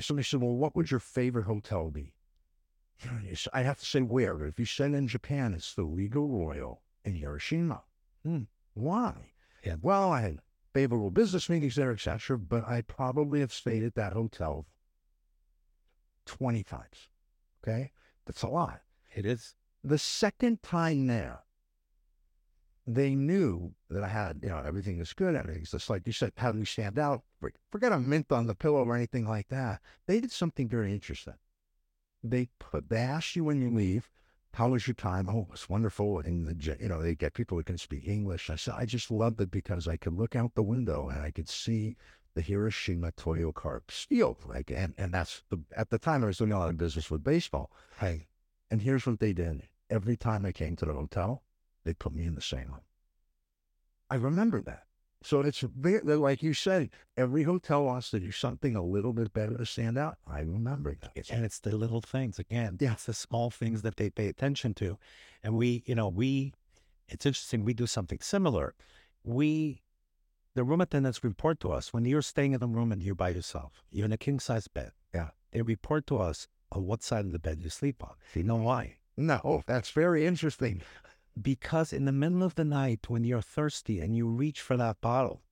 somebody 0.00 0.24
said, 0.24 0.40
Well, 0.40 0.54
what 0.54 0.76
would 0.76 0.90
your 0.90 1.00
favorite 1.00 1.44
hotel 1.44 1.90
be? 1.90 2.14
I 3.52 3.62
have 3.62 3.78
to 3.78 3.86
say 3.86 4.02
where. 4.02 4.44
If 4.44 4.58
you 4.58 4.66
said 4.66 4.92
in 4.92 5.08
Japan, 5.08 5.54
it's 5.54 5.74
the 5.74 5.86
RIHGA 5.86 6.16
Royal 6.16 6.82
in 7.04 7.14
Hiroshima. 7.14 7.82
Hmm. 8.24 8.42
Why? 8.74 9.32
Yeah. 9.64 9.76
Well, 9.80 10.12
I 10.12 10.20
had 10.20 10.38
favorable 10.74 11.10
business 11.10 11.48
meetings 11.48 11.76
there, 11.76 11.92
etc. 11.92 12.38
But 12.38 12.66
I 12.68 12.82
probably 12.82 13.40
have 13.40 13.52
stayed 13.52 13.82
at 13.84 13.94
that 13.94 14.12
hotel 14.12 14.66
20 16.26 16.62
times. 16.62 17.08
Okay. 17.62 17.90
That's 18.26 18.42
a 18.42 18.48
lot. 18.48 18.82
It 19.14 19.26
is. 19.26 19.54
The 19.82 19.98
second 19.98 20.62
time 20.62 21.06
there, 21.06 21.40
they 22.94 23.14
knew 23.14 23.72
that 23.88 24.02
I 24.02 24.08
had, 24.08 24.40
you 24.42 24.48
know, 24.48 24.62
everything 24.64 25.00
is 25.00 25.12
good. 25.12 25.34
Everything's 25.34 25.70
just 25.70 25.90
like 25.90 26.06
you 26.06 26.12
said, 26.12 26.32
how 26.36 26.52
do 26.52 26.58
we 26.58 26.64
stand 26.64 26.98
out? 26.98 27.22
Forget 27.70 27.92
a 27.92 27.98
mint 27.98 28.32
on 28.32 28.46
the 28.46 28.54
pillow 28.54 28.84
or 28.84 28.96
anything 28.96 29.26
like 29.26 29.48
that. 29.48 29.80
They 30.06 30.20
did 30.20 30.32
something 30.32 30.68
very 30.68 30.92
interesting. 30.92 31.34
They 32.22 32.48
put, 32.58 32.88
they 32.88 32.98
ask 32.98 33.36
you 33.36 33.44
when 33.44 33.60
you 33.60 33.70
leave, 33.70 34.10
how 34.54 34.70
was 34.70 34.86
your 34.86 34.94
time? 34.94 35.28
Oh, 35.28 35.46
it's 35.52 35.68
wonderful. 35.68 36.18
And, 36.18 36.46
the, 36.46 36.76
you 36.80 36.88
know, 36.88 37.00
they 37.00 37.14
get 37.14 37.34
people 37.34 37.56
who 37.56 37.64
can 37.64 37.78
speak 37.78 38.06
English. 38.06 38.50
I 38.50 38.56
said, 38.56 38.74
I 38.76 38.84
just 38.84 39.10
loved 39.10 39.40
it 39.40 39.50
because 39.50 39.86
I 39.86 39.96
could 39.96 40.14
look 40.14 40.34
out 40.34 40.54
the 40.54 40.62
window 40.62 41.08
and 41.08 41.22
I 41.22 41.30
could 41.30 41.48
see 41.48 41.96
the 42.34 42.42
Hiroshima 42.42 43.12
Toyo 43.12 43.52
Carp 43.52 43.90
steel. 43.90 44.38
Like, 44.46 44.70
and, 44.70 44.94
and 44.98 45.14
that's 45.14 45.42
the, 45.50 45.60
at 45.76 45.90
the 45.90 45.98
time 45.98 46.22
I 46.22 46.26
was 46.26 46.38
doing 46.38 46.52
a 46.52 46.58
lot 46.58 46.70
of 46.70 46.78
business 46.78 47.10
with 47.10 47.22
baseball. 47.22 47.70
Right. 48.02 48.26
And 48.70 48.82
here's 48.82 49.06
what 49.06 49.20
they 49.20 49.32
did. 49.32 49.62
Every 49.88 50.16
time 50.16 50.44
I 50.44 50.52
came 50.52 50.76
to 50.76 50.86
the 50.86 50.92
hotel, 50.92 51.42
they 51.84 51.94
put 51.94 52.14
me 52.14 52.24
in 52.24 52.34
the 52.34 52.40
same 52.40 52.68
room. 52.68 52.80
I 54.10 54.16
remember 54.16 54.60
that. 54.62 54.84
So 55.22 55.40
it's 55.40 55.60
very, 55.60 56.00
like 56.00 56.42
you 56.42 56.54
said, 56.54 56.90
every 57.16 57.42
hotel 57.42 57.84
wants 57.84 58.10
to 58.10 58.20
do 58.20 58.32
something 58.32 58.74
a 58.74 58.82
little 58.82 59.12
bit 59.12 59.32
better 59.34 59.54
to 59.56 59.66
stand 59.66 59.98
out. 59.98 60.16
I 60.26 60.40
remember 60.40 60.96
that. 61.02 61.30
And 61.30 61.44
it's 61.44 61.60
the 61.60 61.76
little 61.76 62.00
things 62.00 62.38
again. 62.38 62.78
Yeah. 62.80 62.92
It's 62.92 63.04
the 63.04 63.12
small 63.12 63.50
things 63.50 63.82
that 63.82 63.96
they 63.96 64.08
pay 64.08 64.28
attention 64.28 64.72
to. 64.74 64.98
And 65.42 65.56
we, 65.56 65.82
you 65.84 65.94
know, 65.94 66.08
we, 66.08 66.54
it's 67.08 67.26
interesting, 67.26 67.64
we 67.64 67.74
do 67.74 67.86
something 67.86 68.20
similar. 68.22 68.74
We, 69.22 69.82
the 70.54 70.64
room 70.64 70.80
attendants 70.80 71.22
report 71.22 71.60
to 71.60 71.72
us 71.72 71.92
when 71.92 72.06
you're 72.06 72.22
staying 72.22 72.54
in 72.54 72.62
a 72.62 72.66
room 72.66 72.90
and 72.90 73.02
you're 73.02 73.14
by 73.14 73.30
yourself, 73.30 73.84
you're 73.90 74.06
in 74.06 74.12
a 74.12 74.18
king 74.18 74.40
size 74.40 74.68
bed. 74.68 74.92
Yeah. 75.14 75.30
They 75.52 75.60
report 75.60 76.06
to 76.06 76.16
us 76.16 76.48
on 76.72 76.86
what 76.86 77.02
side 77.02 77.26
of 77.26 77.32
the 77.32 77.38
bed 77.38 77.60
you 77.60 77.68
sleep 77.68 78.02
on. 78.02 78.14
You 78.34 78.44
know 78.44 78.56
why? 78.56 78.96
No, 79.18 79.62
that's 79.66 79.90
very 79.90 80.24
interesting. 80.24 80.80
Because 81.40 81.92
in 81.92 82.04
the 82.04 82.12
middle 82.12 82.42
of 82.42 82.54
the 82.54 82.64
night, 82.64 83.08
when 83.08 83.24
you're 83.24 83.40
thirsty 83.40 84.00
and 84.00 84.16
you 84.16 84.26
reach 84.26 84.60
for 84.60 84.76
that 84.76 85.00
bottle, 85.00 85.42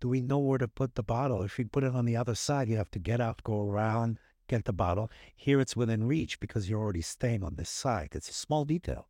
do 0.00 0.08
we 0.08 0.20
know 0.20 0.38
where 0.38 0.58
to 0.58 0.68
put 0.68 0.96
the 0.96 1.02
bottle? 1.02 1.42
If 1.42 1.58
you 1.58 1.66
put 1.66 1.84
it 1.84 1.94
on 1.94 2.04
the 2.04 2.16
other 2.16 2.34
side, 2.34 2.68
you 2.68 2.76
have 2.76 2.90
to 2.90 2.98
get 2.98 3.20
out, 3.20 3.42
go 3.42 3.68
around, 3.68 4.18
get 4.48 4.64
the 4.64 4.72
bottle. 4.72 5.10
Here 5.34 5.60
it's 5.60 5.76
within 5.76 6.06
reach 6.06 6.40
because 6.40 6.68
you're 6.68 6.80
already 6.80 7.00
staying 7.00 7.42
on 7.42 7.54
this 7.54 7.70
side. 7.70 8.10
It's 8.12 8.28
a 8.28 8.34
small 8.34 8.64
detail. 8.64 9.08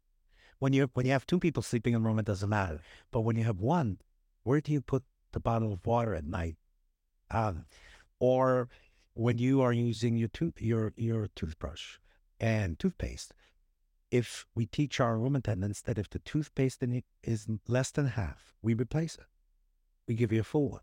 When 0.59 0.73
you 0.73 0.89
when 0.95 1.07
you 1.07 1.13
have 1.13 1.27
two 1.27 1.41
people 1.41 1.63
sleeping 1.63 1.95
in 1.95 2.01
a 2.01 2.05
room, 2.05 2.19
it 2.19 2.27
doesn't 2.27 2.49
matter. 2.49 2.81
But 3.11 3.23
when 3.23 3.37
you 3.37 3.45
have 3.45 3.61
one, 3.61 3.99
where 4.45 4.61
do 4.61 4.73
you 4.73 4.81
put 4.81 5.03
the 5.33 5.41
bottle 5.41 5.73
of 5.73 5.85
water 5.85 6.15
at 6.15 6.25
night? 6.25 6.57
Um, 7.31 7.67
or 8.21 8.69
when 9.15 9.39
you 9.39 9.63
are 9.63 9.73
using 9.73 10.17
your 10.17 10.29
tooth 10.29 10.61
your 10.61 10.93
your 10.97 11.27
toothbrush 11.35 11.99
and 12.39 12.79
toothpaste, 12.79 13.33
if 14.15 14.47
we 14.55 14.65
teach 14.67 15.01
our 15.01 15.19
room 15.19 15.35
attendants 15.35 15.81
that 15.83 15.99
if 15.99 16.09
the 16.09 16.21
toothpaste 16.21 16.81
in 16.85 16.93
it 16.93 17.05
is 17.25 17.47
less 17.67 17.91
than 17.91 18.07
half, 18.07 18.55
we 18.63 18.73
replace 18.73 19.17
it. 19.17 19.27
We 20.07 20.15
give 20.15 20.31
you 20.33 20.41
a 20.43 20.45
full 20.45 20.69
one. 20.71 20.81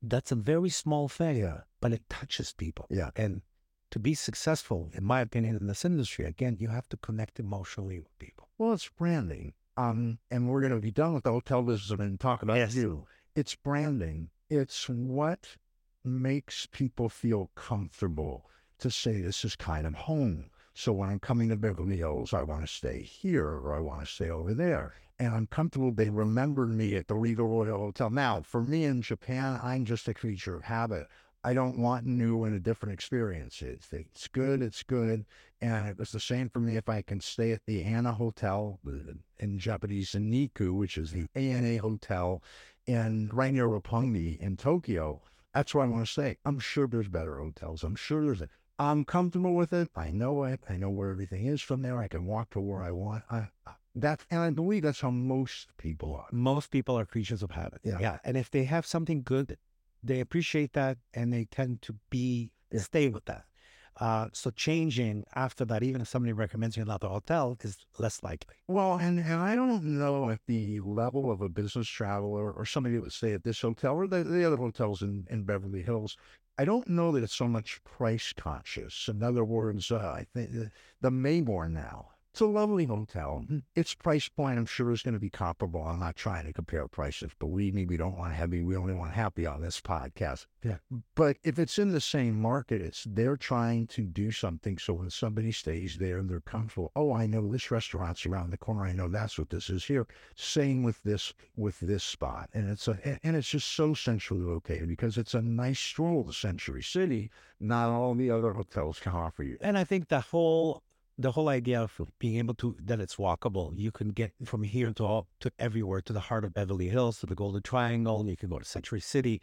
That's 0.00 0.32
a 0.32 0.36
very 0.52 0.70
small 0.70 1.06
thing, 1.08 1.36
Yeah. 1.36 1.60
but 1.82 1.92
it 1.92 2.08
touches 2.08 2.54
people. 2.54 2.86
Yeah. 2.90 3.10
And 3.14 3.42
to 3.90 3.98
be 3.98 4.14
successful, 4.14 4.90
in 4.94 5.04
my 5.04 5.20
opinion, 5.20 5.56
in 5.56 5.66
this 5.66 5.84
industry, 5.84 6.24
again, 6.24 6.56
you 6.58 6.68
have 6.68 6.88
to 6.90 6.96
connect 6.96 7.38
emotionally 7.38 7.98
with 7.98 8.18
people. 8.18 8.48
Well, 8.56 8.72
it's 8.72 8.88
branding. 8.88 9.52
Um, 9.76 10.18
and 10.30 10.48
we're 10.48 10.60
going 10.62 10.72
to 10.72 10.80
be 10.80 10.90
done 11.02 11.12
with 11.14 11.24
the 11.24 11.32
hotel 11.32 11.62
business 11.62 12.00
and 12.00 12.18
talk 12.18 12.42
about 12.42 12.56
Yes. 12.56 12.74
you. 12.74 13.06
It's 13.34 13.54
branding. 13.54 14.30
It's 14.48 14.88
what 14.88 15.56
makes 16.02 16.64
people 16.66 17.08
feel 17.10 17.50
comfortable 17.54 18.48
to 18.78 18.90
say 18.90 19.20
this 19.20 19.44
is 19.44 19.56
kind 19.56 19.86
of 19.86 19.94
home. 19.94 20.50
So 20.76 20.92
when 20.92 21.08
I'm 21.08 21.20
coming 21.20 21.48
to 21.50 21.56
Beverly 21.56 21.98
Hills, 21.98 22.34
I 22.34 22.42
want 22.42 22.62
to 22.62 22.66
stay 22.66 23.00
here 23.00 23.46
or 23.46 23.76
I 23.76 23.80
want 23.80 24.00
to 24.00 24.06
stay 24.06 24.28
over 24.28 24.52
there. 24.54 24.94
And 25.20 25.32
I'm 25.32 25.46
comfortable. 25.46 25.92
They 25.92 26.10
remember 26.10 26.66
me 26.66 26.96
at 26.96 27.06
the 27.06 27.14
RIHGA 27.14 27.38
Royal 27.38 27.78
Hotel. 27.78 28.10
Now, 28.10 28.42
for 28.42 28.60
me 28.60 28.84
in 28.84 29.00
Japan, 29.00 29.60
I'm 29.62 29.84
just 29.84 30.08
a 30.08 30.14
creature 30.14 30.56
of 30.56 30.64
habit. 30.64 31.06
I 31.44 31.54
don't 31.54 31.78
want 31.78 32.06
new 32.06 32.42
and 32.42 32.56
a 32.56 32.58
different 32.58 32.94
experience. 32.94 33.62
It's, 33.62 34.28
good, 34.28 34.62
it's 34.62 34.82
good. 34.82 35.24
And 35.60 35.86
it 35.86 35.96
was 35.96 36.10
the 36.10 36.18
same 36.18 36.48
for 36.48 36.58
me 36.58 36.76
if 36.76 36.88
I 36.88 37.02
can 37.02 37.20
stay 37.20 37.52
at 37.52 37.64
the 37.66 37.84
ANA 37.84 38.14
Hotel 38.14 38.80
in 39.38 39.58
Japanese 39.60 40.10
Niku, 40.12 40.74
which 40.74 40.98
is 40.98 41.12
the 41.12 41.28
ANA 41.36 41.80
Hotel 41.80 42.42
in 42.86 43.30
right 43.32 43.54
near 43.54 43.68
Roppongi 43.68 44.38
in 44.40 44.56
Tokyo. 44.56 45.22
That's 45.54 45.72
where 45.72 45.84
I 45.84 45.88
want 45.88 46.06
to 46.06 46.10
stay. 46.10 46.38
I'm 46.44 46.58
sure 46.58 46.88
there's 46.88 47.08
better 47.08 47.38
hotels. 47.38 47.84
I'm 47.84 47.94
sure 47.94 48.24
there's 48.24 48.40
a, 48.42 48.48
I'm 48.78 49.04
comfortable 49.04 49.54
with 49.54 49.72
it. 49.72 49.88
I 49.94 50.10
know 50.10 50.44
it. 50.44 50.60
I 50.68 50.76
know 50.76 50.90
where 50.90 51.10
everything 51.10 51.46
is 51.46 51.62
from 51.62 51.82
there. 51.82 51.98
I 51.98 52.08
can 52.08 52.26
walk 52.26 52.50
to 52.50 52.60
where 52.60 52.82
I 52.82 52.90
want. 52.90 53.22
I, 53.30 53.48
that, 53.94 54.24
and 54.30 54.40
I 54.40 54.50
believe 54.50 54.82
that's 54.82 55.00
how 55.00 55.10
most 55.10 55.68
people 55.78 56.14
are. 56.14 56.26
Most 56.32 56.70
people 56.70 56.98
are 56.98 57.06
creatures 57.06 57.42
of 57.42 57.52
habit. 57.52 57.80
Yeah. 57.84 57.98
Yeah. 58.00 58.18
And 58.24 58.36
if 58.36 58.50
they 58.50 58.64
have 58.64 58.84
something 58.84 59.22
good, 59.22 59.56
they 60.02 60.20
appreciate 60.20 60.72
that 60.72 60.98
and 61.14 61.32
they 61.32 61.44
tend 61.44 61.82
to 61.82 61.94
be 62.10 62.50
Yeah. 62.72 62.80
stay 62.80 63.08
with 63.08 63.26
that. 63.26 63.44
Uh, 64.00 64.28
so 64.32 64.50
changing 64.50 65.24
after 65.36 65.64
that, 65.64 65.84
even 65.84 66.00
if 66.00 66.08
somebody 66.08 66.32
recommends 66.32 66.76
you 66.76 66.82
another 66.82 67.06
hotel, 67.06 67.56
is 67.62 67.86
less 67.96 68.24
likely. 68.24 68.56
Well, 68.66 68.96
and, 68.98 69.20
and 69.20 69.34
I 69.34 69.54
don't 69.54 69.84
know 69.84 70.30
if 70.30 70.40
the 70.48 70.80
level 70.80 71.30
of 71.30 71.40
a 71.40 71.48
business 71.48 71.86
traveler 71.86 72.50
or 72.50 72.66
somebody 72.66 72.96
that 72.96 73.02
would 73.02 73.12
stay 73.12 73.34
at 73.34 73.44
this 73.44 73.60
hotel 73.60 73.94
or 73.94 74.08
the, 74.08 74.24
the 74.24 74.44
other 74.44 74.56
hotels 74.56 75.00
in, 75.02 75.28
in 75.30 75.44
Beverly 75.44 75.82
Hills, 75.82 76.16
I 76.56 76.64
don't 76.64 76.88
know 76.88 77.12
that 77.12 77.24
it's 77.24 77.34
so 77.34 77.48
much 77.48 77.82
price 77.84 78.32
conscious. 78.32 79.08
In 79.08 79.22
other 79.22 79.44
words, 79.44 79.90
uh, 79.90 80.14
I 80.16 80.26
think 80.32 80.52
the, 80.52 80.70
the 81.00 81.10
Maybourne 81.10 81.72
now, 81.72 82.13
it's 82.34 82.40
a 82.40 82.46
lovely 82.46 82.86
hotel. 82.86 83.44
Its 83.76 83.94
price 83.94 84.28
point, 84.28 84.58
I'm 84.58 84.66
sure, 84.66 84.90
is 84.90 85.02
going 85.02 85.14
to 85.14 85.20
be 85.20 85.30
comparable. 85.30 85.84
I'm 85.84 86.00
not 86.00 86.16
trying 86.16 86.46
to 86.46 86.52
compare 86.52 86.88
prices. 86.88 87.30
Believe 87.38 87.74
me, 87.74 87.86
we 87.86 87.96
don't 87.96 88.18
want 88.18 88.32
heavy. 88.32 88.64
We 88.64 88.76
only 88.76 88.92
want 88.92 89.12
happy 89.12 89.46
on 89.46 89.62
this 89.62 89.80
podcast. 89.80 90.46
Yeah. 90.64 90.78
But 91.14 91.36
if 91.44 91.60
it's 91.60 91.78
in 91.78 91.92
the 91.92 92.00
same 92.00 92.42
market, 92.42 92.82
it's 92.82 93.06
they're 93.08 93.36
trying 93.36 93.86
to 93.86 94.02
do 94.02 94.32
something 94.32 94.78
so 94.78 94.94
when 94.94 95.10
somebody 95.10 95.52
stays 95.52 95.96
there 95.96 96.18
and 96.18 96.28
they're 96.28 96.40
comfortable. 96.40 96.90
Oh, 96.96 97.12
I 97.12 97.26
know 97.26 97.52
this 97.52 97.70
restaurant's 97.70 98.26
around 98.26 98.50
the 98.50 98.56
corner. 98.56 98.84
I 98.84 98.90
know 98.90 99.06
that's 99.06 99.38
what 99.38 99.50
this 99.50 99.70
is 99.70 99.84
here. 99.84 100.08
Same 100.34 100.82
with 100.82 101.00
this 101.04 101.32
with 101.54 101.78
this 101.78 102.02
spot, 102.02 102.50
and 102.52 102.68
it's 102.68 102.88
a 102.88 102.98
and 103.22 103.36
it's 103.36 103.50
just 103.50 103.76
so 103.76 103.94
centrally 103.94 104.42
located 104.42 104.88
because 104.88 105.18
it's 105.18 105.34
a 105.34 105.42
nice 105.42 105.78
stroll 105.78 106.24
to 106.24 106.32
Century 106.32 106.82
City. 106.82 107.30
Not 107.60 107.90
all 107.90 108.16
the 108.16 108.32
other 108.32 108.54
hotels 108.54 108.98
can 108.98 109.12
offer 109.12 109.44
you. 109.44 109.56
And 109.60 109.78
I 109.78 109.84
think 109.84 110.08
the 110.08 110.20
whole 110.20 110.82
the 111.18 111.32
whole 111.32 111.48
idea 111.48 111.80
of 111.80 112.00
being 112.18 112.36
able 112.38 112.54
to 112.54 112.76
that 112.84 113.00
it's 113.00 113.16
walkable. 113.16 113.72
You 113.76 113.92
can 113.92 114.08
get 114.08 114.32
from 114.44 114.62
here 114.64 114.92
to 114.92 115.04
all, 115.04 115.28
to 115.40 115.52
everywhere 115.58 116.00
to 116.02 116.12
the 116.12 116.20
heart 116.20 116.44
of 116.44 116.54
Beverly 116.54 116.88
Hills 116.88 117.20
to 117.20 117.26
the 117.26 117.34
Golden 117.36 117.62
Triangle. 117.62 118.26
You 118.28 118.36
can 118.36 118.48
go 118.48 118.58
to 118.58 118.64
Century 118.64 119.00
City. 119.00 119.40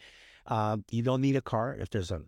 Uh, 0.47 0.77
you 0.89 1.01
don't 1.03 1.21
need 1.21 1.35
a 1.35 1.41
car 1.41 1.75
if 1.79 1.89
there's 1.89 2.11
a. 2.11 2.21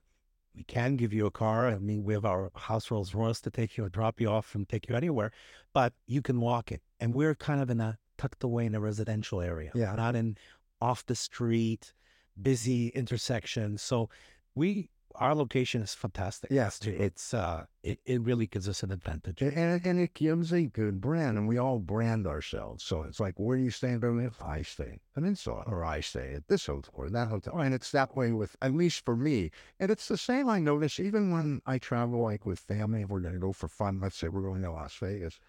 We 0.56 0.64
can 0.64 0.98
give 0.98 1.12
you 1.14 1.26
a 1.26 1.32
car. 1.32 1.68
I 1.68 1.80
mean, 1.80 2.04
we 2.04 2.14
have 2.14 2.26
our 2.26 2.52
house 2.56 2.92
Rolls 2.92 3.16
Royce 3.16 3.42
to 3.42 3.50
take 3.50 3.76
you 3.76 3.86
or 3.86 3.90
drop 3.90 4.22
you 4.22 4.30
off 4.30 4.54
and 4.54 4.70
take 4.70 4.88
you 4.88 4.96
anywhere, 4.96 5.32
but 5.74 5.94
you 6.06 6.22
can 6.22 6.40
walk 6.40 6.72
it. 6.72 6.84
And 7.00 7.16
we're 7.16 7.34
kind 7.34 7.60
of 7.60 7.72
in 7.72 7.82
a 7.82 7.98
tucked 8.20 8.44
away 8.44 8.68
in 8.68 8.76
a 8.76 8.80
residential 8.80 9.42
area, 9.42 9.72
Yeah. 9.74 9.96
not 9.96 10.16
in 10.16 10.38
off 10.80 11.06
the 11.08 11.16
street, 11.16 11.94
busy 12.40 12.90
intersection. 12.90 13.80
So 13.80 14.10
we 14.54 14.90
our 15.16 15.36
location 15.36 15.82
is 15.82 15.94
fantastic. 15.94 16.50
Yes. 16.52 16.80
It's, 16.86 17.34
uh 17.34 17.66
it, 17.84 18.00
it 18.06 18.22
really 18.22 18.48
gives 18.48 18.70
us 18.70 18.84
an 18.84 18.92
advantage. 18.92 19.42
And, 19.42 19.86
and 19.86 20.00
it 20.00 20.14
gives 20.14 20.54
a 20.54 20.64
good 20.64 21.02
brand, 21.02 21.38
and 21.38 21.48
we 21.48 21.58
all 21.58 21.80
brand 21.80 22.26
ourselves. 22.28 22.84
So 22.84 23.04
it's 23.04 23.20
like, 23.20 23.36
where 23.38 23.58
do 23.58 23.64
you 23.64 23.72
stay 23.72 23.90
in 23.90 24.00
Beverly 24.00 24.24
Hills? 24.24 24.36
I 24.42 24.62
stay 24.62 24.86
in 24.86 25.00
Peninsula, 25.14 25.64
or 25.68 25.84
I 25.84 26.00
stay 26.00 26.34
at 26.34 26.48
this 26.48 26.66
hotel 26.66 26.94
or 26.94 27.10
that 27.10 27.28
hotel. 27.28 27.60
And 27.60 27.74
it's 27.74 27.92
that 27.92 28.16
way 28.16 28.32
with, 28.32 28.56
at 28.62 28.74
least 28.74 29.04
for 29.04 29.16
me. 29.16 29.52
And 29.80 29.92
it's 29.92 30.08
the 30.08 30.18
same 30.18 30.50
I 30.50 30.60
notice 30.60 31.00
even 31.00 31.32
when 31.32 31.62
I 31.66 31.78
travel, 31.78 32.22
like 32.22 32.46
with 32.46 32.60
family, 32.60 33.02
if 33.02 33.10
we're 33.10 33.20
going 33.20 33.34
to 33.34 33.40
go 33.40 33.54
for 33.54 33.68
fun, 33.68 34.00
let's 34.02 34.18
say 34.18 34.30
we're 34.30 34.42
going 34.42 34.62
to 34.62 34.72
Las 34.72 34.96
Vegas. 34.96 35.40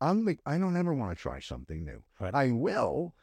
I'm 0.00 0.24
like, 0.24 0.40
I 0.46 0.56
don't 0.56 0.76
ever 0.76 0.94
want 0.94 1.16
to 1.16 1.22
try 1.22 1.40
something 1.40 1.84
new. 1.84 2.02
Right. 2.18 2.34
I 2.34 2.52
will, 2.52 3.14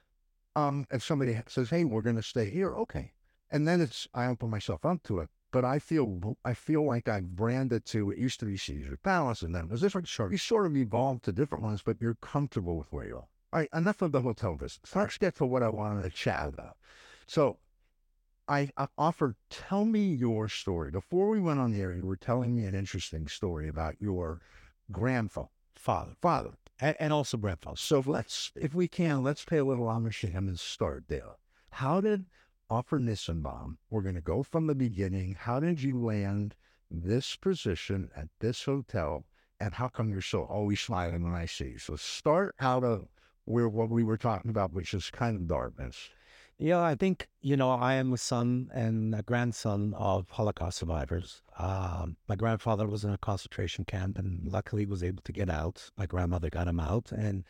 um, 0.55 0.85
if 0.91 1.03
somebody 1.03 1.39
says, 1.47 1.71
"Hey, 1.71 1.85
we're 1.85 2.03
going 2.03 2.17
to 2.17 2.23
stay 2.23 2.49
here," 2.49 2.75
okay, 2.75 3.13
and 3.49 3.67
then 3.67 3.81
it's 3.81 4.07
I 4.13 4.27
open 4.27 4.51
myself 4.51 4.85
up 4.85 5.01
to 5.03 5.19
it. 5.19 5.29
But 5.51 5.63
I 5.63 5.79
feel 5.79 6.37
I 6.43 6.53
feel 6.53 6.85
like 6.85 7.07
I've 7.07 7.35
branded 7.35 7.85
to 7.87 8.11
it 8.11 8.17
used 8.17 8.39
to 8.41 8.45
be 8.45 8.57
Caesar 8.57 8.97
Palace, 8.97 9.41
and 9.41 9.55
then 9.55 9.69
was 9.69 9.81
different. 9.81 10.07
Sure, 10.07 10.31
you 10.31 10.37
sort 10.37 10.65
of 10.65 10.75
evolved 10.75 11.23
to 11.23 11.31
different 11.31 11.63
ones, 11.63 11.81
but 11.81 12.01
you're 12.01 12.15
comfortable 12.15 12.77
with 12.77 12.91
where 12.91 13.07
you 13.07 13.15
are. 13.15 13.27
All 13.53 13.59
right, 13.59 13.69
enough 13.73 14.01
of 14.01 14.11
the 14.11 14.21
hotel 14.21 14.55
business. 14.55 14.93
Let's 14.93 15.17
get 15.17 15.35
to 15.35 15.45
what 15.45 15.63
I 15.63 15.69
wanted 15.69 16.03
to 16.03 16.09
chat 16.09 16.49
about. 16.49 16.75
So, 17.27 17.57
I, 18.47 18.69
I 18.77 18.87
Offer, 18.97 19.35
tell 19.49 19.85
me 19.85 20.13
your 20.13 20.49
story. 20.49 20.91
Before 20.91 21.29
we 21.29 21.39
went 21.39 21.59
on 21.59 21.71
the 21.71 21.81
air, 21.81 21.93
you 21.93 22.05
were 22.05 22.17
telling 22.17 22.55
me 22.55 22.65
an 22.65 22.75
interesting 22.75 23.27
story 23.27 23.69
about 23.69 23.95
your 24.01 24.41
grandfather, 24.91 25.49
Father. 25.75 26.13
father. 26.21 26.51
And, 26.79 26.95
and 26.99 27.13
also 27.13 27.37
grandfather. 27.37 27.77
So 27.77 28.03
let's, 28.05 28.51
if 28.55 28.75
we 28.75 28.87
can, 28.87 29.23
let's 29.23 29.43
pay 29.43 29.57
a 29.57 29.65
little 29.65 29.87
homage 29.87 30.21
to 30.21 30.27
him 30.27 30.47
and 30.47 30.59
start 30.59 31.05
there. 31.07 31.37
How 31.71 32.01
did 32.01 32.25
Offer 32.69 32.99
Nissenbaum, 32.99 33.77
we're 33.89 34.01
going 34.01 34.15
to 34.15 34.21
go 34.21 34.43
from 34.43 34.67
the 34.67 34.75
beginning. 34.75 35.37
How 35.39 35.61
did 35.61 35.81
you 35.81 35.97
land 35.97 36.53
this 36.91 37.37
position 37.37 38.09
at 38.13 38.27
this 38.39 38.65
hotel? 38.65 39.23
And 39.59 39.73
how 39.73 39.87
come 39.87 40.09
you're 40.09 40.21
so 40.21 40.43
always 40.43 40.81
smiling 40.81 41.23
when 41.23 41.33
I 41.33 41.45
see 41.45 41.69
you? 41.69 41.77
So 41.77 41.95
start 41.95 42.55
out 42.59 42.83
of 42.83 43.07
where 43.45 43.69
what 43.69 43.89
we 43.89 44.03
were 44.03 44.17
talking 44.17 44.51
about, 44.51 44.73
which 44.73 44.93
is 44.93 45.09
kind 45.09 45.37
of 45.37 45.47
darkness. 45.47 46.09
Yeah, 46.59 46.81
I 46.81 46.95
think, 46.95 47.29
you 47.39 47.55
know, 47.55 47.71
I 47.71 47.93
am 47.93 48.11
a 48.11 48.17
son 48.17 48.69
and 48.73 49.15
a 49.15 49.23
grandson 49.23 49.93
of 49.95 50.29
Holocaust 50.29 50.79
survivors. 50.79 51.41
Um, 51.57 52.17
my 52.27 52.35
grandfather 52.35 52.85
was 52.85 53.05
in 53.05 53.11
a 53.11 53.17
concentration 53.17 53.85
camp 53.85 54.17
and 54.17 54.45
luckily 54.45 54.85
was 54.85 55.03
able 55.03 55.23
to 55.23 55.31
get 55.31 55.49
out. 55.49 55.89
My 55.97 56.05
grandmother 56.05 56.49
got 56.49 56.67
him 56.67 56.81
out. 56.81 57.13
And 57.13 57.45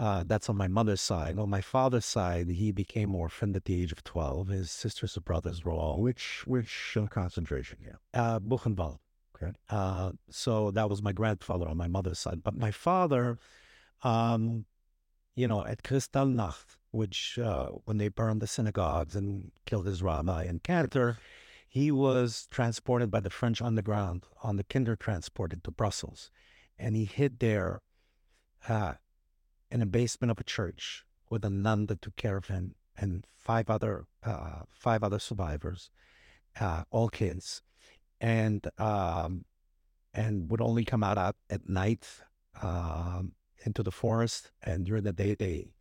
uh, 0.00 0.24
that's 0.26 0.48
on 0.48 0.56
my 0.56 0.66
mother's 0.66 1.00
side. 1.00 1.38
On 1.38 1.50
my 1.50 1.60
father's 1.60 2.06
side, 2.06 2.48
he 2.48 2.72
became 2.72 3.14
orphaned 3.14 3.54
at 3.54 3.66
the 3.66 3.82
age 3.82 3.92
of 3.92 4.02
12. 4.02 4.48
His 4.48 4.70
sisters 4.70 5.14
and 5.14 5.24
brothers 5.26 5.62
were 5.62 5.72
all 5.72 6.00
Which 6.00 6.42
which 6.46 6.96
uh, 6.98 7.06
concentration 7.06 7.78
camp? 7.84 7.98
uh, 8.14 8.40
Buchenwald. 8.40 8.98
Okay. 9.36 9.52
Uh, 9.68 10.12
so 10.30 10.70
that 10.70 10.88
was 10.88 11.02
my 11.02 11.12
grandfather 11.12 11.68
on 11.68 11.76
my 11.76 11.86
mother's 11.86 12.18
side. 12.18 12.42
But 12.42 12.56
my 12.56 12.70
father, 12.70 13.38
um, 14.02 14.64
you 15.34 15.46
know, 15.46 15.66
at 15.66 15.82
Kristallnacht, 15.82 16.76
which 16.92 17.38
uh, 17.38 17.66
when 17.84 17.98
they 17.98 18.08
burned 18.08 18.40
the 18.40 18.46
synagogues 18.46 19.14
and 19.14 19.52
killed 19.66 19.86
his 19.86 20.02
rabbi 20.02 20.44
in 20.44 20.60
Cantor, 20.60 21.18
he 21.68 21.90
was 21.90 22.48
transported 22.50 23.10
by 23.10 23.20
the 23.20 23.30
French 23.30 23.60
underground 23.60 24.24
on 24.42 24.56
the 24.56 24.64
Kinder 24.64 24.96
transported 24.96 25.62
to 25.64 25.70
Brussels. 25.70 26.30
And 26.78 26.96
he 26.96 27.04
hid 27.04 27.38
there 27.38 27.82
uh, 28.66 28.94
in 29.70 29.82
a 29.82 29.86
basement 29.86 30.30
of 30.30 30.38
a 30.40 30.44
church 30.44 31.04
with 31.28 31.44
a 31.44 31.50
nun 31.50 31.86
that 31.86 32.02
took 32.02 32.16
care 32.16 32.36
of 32.36 32.46
him 32.46 32.74
and 32.96 33.24
five 33.36 33.70
other 33.70 34.06
uh, 34.24 34.62
five 34.70 35.02
other 35.02 35.18
survivors, 35.18 35.90
uh, 36.60 36.84
all 36.90 37.08
kids 37.08 37.62
and 38.20 38.68
um, 38.78 39.44
and 40.12 40.50
would 40.50 40.60
only 40.60 40.84
come 40.84 41.02
out 41.02 41.18
at, 41.18 41.36
at 41.48 41.68
night 41.68 42.06
um, 42.62 43.32
into 43.64 43.82
the 43.82 43.90
forest. 43.90 44.50
And 44.62 44.84
during 44.84 45.04
the 45.04 45.12
day, 45.12 45.34
they 45.34 45.72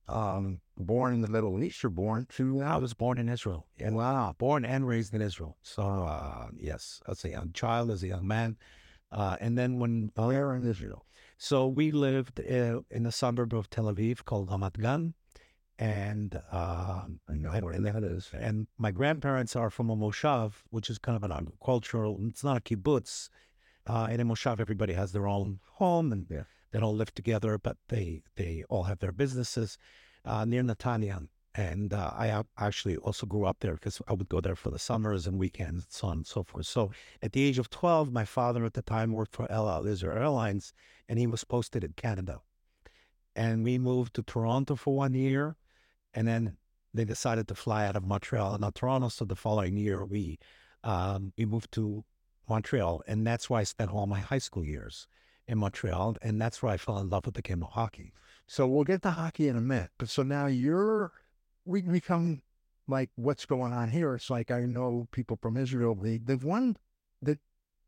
um, 0.07 0.61
born 0.77 1.13
in 1.13 1.21
the 1.21 1.27
Middle 1.27 1.61
East. 1.61 1.83
You're 1.83 1.89
born 1.89 2.27
to 2.37 2.61
I 2.61 2.77
was 2.77 2.93
born 2.93 3.17
in 3.17 3.29
Israel. 3.29 3.67
Yeah. 3.77 3.91
Wow. 3.91 4.35
Born 4.37 4.65
and 4.65 4.87
raised 4.87 5.13
in 5.13 5.21
Israel. 5.21 5.57
So, 5.63 5.83
uh, 5.83 6.47
yes, 6.57 7.01
as 7.07 7.23
a 7.25 7.29
young 7.29 7.51
child, 7.53 7.91
as 7.91 8.03
a 8.03 8.07
young 8.07 8.27
man. 8.27 8.57
Uh, 9.19 9.35
and 9.43 9.57
then 9.59 9.71
when, 9.81 10.11
in 10.17 10.67
Israel? 10.73 11.01
so 11.37 11.57
we 11.79 11.85
lived 12.07 12.37
uh, 12.39 12.79
in 12.97 13.03
a 13.05 13.11
suburb 13.21 13.51
of 13.59 13.69
Tel 13.69 13.85
Aviv 13.93 14.17
called 14.29 14.49
Ramat 14.49 14.75
Gan. 14.85 15.13
And, 15.77 16.31
I 16.51 17.03
know 17.43 17.49
and- 17.55 17.65
where 17.65 17.73
and 17.73 17.85
that 17.85 18.03
is. 18.03 18.29
and 18.47 18.67
my 18.85 18.91
grandparents 18.99 19.53
are 19.61 19.69
from 19.69 19.89
a 19.89 19.95
moshav, 20.03 20.49
which 20.75 20.89
is 20.89 20.97
kind 20.97 21.17
of 21.19 21.23
an 21.23 21.33
agricultural. 21.39 22.11
It's 22.29 22.43
not 22.49 22.57
a 22.57 22.61
kibbutz. 22.61 23.29
Uh, 23.87 24.07
in 24.13 24.19
a 24.21 24.25
moshav, 24.25 24.59
everybody 24.65 24.93
has 25.01 25.11
their 25.11 25.27
own 25.27 25.59
home 25.81 26.07
and 26.13 26.23
Yeah. 26.29 26.43
they 26.71 26.79
don't 26.79 26.97
live 27.01 27.13
together, 27.13 27.57
but 27.67 27.77
they 27.89 28.07
they 28.39 28.63
all 28.69 28.83
have 28.83 28.99
their 28.99 29.11
businesses 29.23 29.69
uh, 30.31 30.43
near 30.45 30.63
Netanya. 30.63 31.17
And 31.57 31.93
uh, 31.93 32.11
I 32.13 32.43
actually 32.57 32.97
also 32.97 33.25
grew 33.25 33.45
up 33.45 33.57
there 33.61 33.75
because 33.75 34.01
I 34.07 34.13
would 34.13 34.27
go 34.27 34.41
there 34.41 34.57
for 34.57 34.71
the 34.71 34.79
summers 34.79 35.25
and 35.25 35.39
weekends, 35.39 35.85
and 35.85 35.93
so 35.93 36.07
on 36.07 36.17
and 36.17 36.27
so 36.27 36.43
forth. 36.43 36.65
So 36.65 36.91
at 37.21 37.31
the 37.31 37.43
age 37.43 37.59
of 37.59 37.69
12, 37.69 38.11
my 38.11 38.25
father 38.25 38.65
at 38.65 38.73
the 38.73 38.81
time 38.81 39.13
worked 39.13 39.33
for 39.33 39.49
El 39.49 39.69
Al 39.69 39.87
Israel 39.87 40.17
Airlines, 40.17 40.73
and 41.07 41.17
he 41.17 41.27
was 41.27 41.45
posted 41.45 41.83
in 41.83 41.93
Canada. 41.93 42.41
And 43.35 43.63
we 43.63 43.77
moved 43.77 44.15
to 44.15 44.23
Toronto 44.23 44.75
for 44.75 44.95
one 44.95 45.13
year, 45.13 45.55
and 46.13 46.27
then 46.27 46.57
they 46.93 47.05
decided 47.05 47.47
to 47.47 47.55
fly 47.55 47.85
out 47.85 47.95
of 47.95 48.05
Montreal, 48.05 48.53
and 48.53 48.61
not 48.61 48.75
Toronto. 48.75 49.09
So 49.09 49.23
the 49.23 49.35
following 49.35 49.77
year, 49.77 50.03
we 50.03 50.39
um, 50.83 51.31
we 51.37 51.45
moved 51.45 51.71
to 51.73 52.03
Montreal, 52.49 53.01
and 53.07 53.25
that's 53.25 53.49
where 53.49 53.61
I 53.61 53.63
spent 53.63 53.91
all 53.91 54.07
my 54.07 54.19
high 54.19 54.39
school 54.39 54.63
years 54.63 55.07
in 55.47 55.57
Montreal, 55.57 56.17
and 56.21 56.41
that's 56.41 56.61
where 56.61 56.73
I 56.73 56.77
fell 56.77 56.99
in 56.99 57.09
love 57.09 57.25
with 57.25 57.35
the 57.35 57.41
game 57.41 57.63
of 57.63 57.69
hockey. 57.69 58.13
So 58.47 58.67
we'll 58.67 58.83
get 58.83 59.01
to 59.03 59.11
hockey 59.11 59.47
in 59.47 59.55
a 59.55 59.61
minute. 59.61 59.91
But 59.97 60.09
so 60.09 60.23
now 60.23 60.45
you're, 60.47 61.11
we 61.65 61.81
become 61.81 62.41
like 62.87 63.09
what's 63.15 63.45
going 63.45 63.73
on 63.73 63.89
here. 63.89 64.15
It's 64.15 64.29
like 64.29 64.51
I 64.51 64.61
know 64.61 65.07
people 65.11 65.37
from 65.41 65.57
Israel. 65.57 65.95
The 65.95 66.17
the 66.19 66.37
one 66.37 66.77
that 67.21 67.39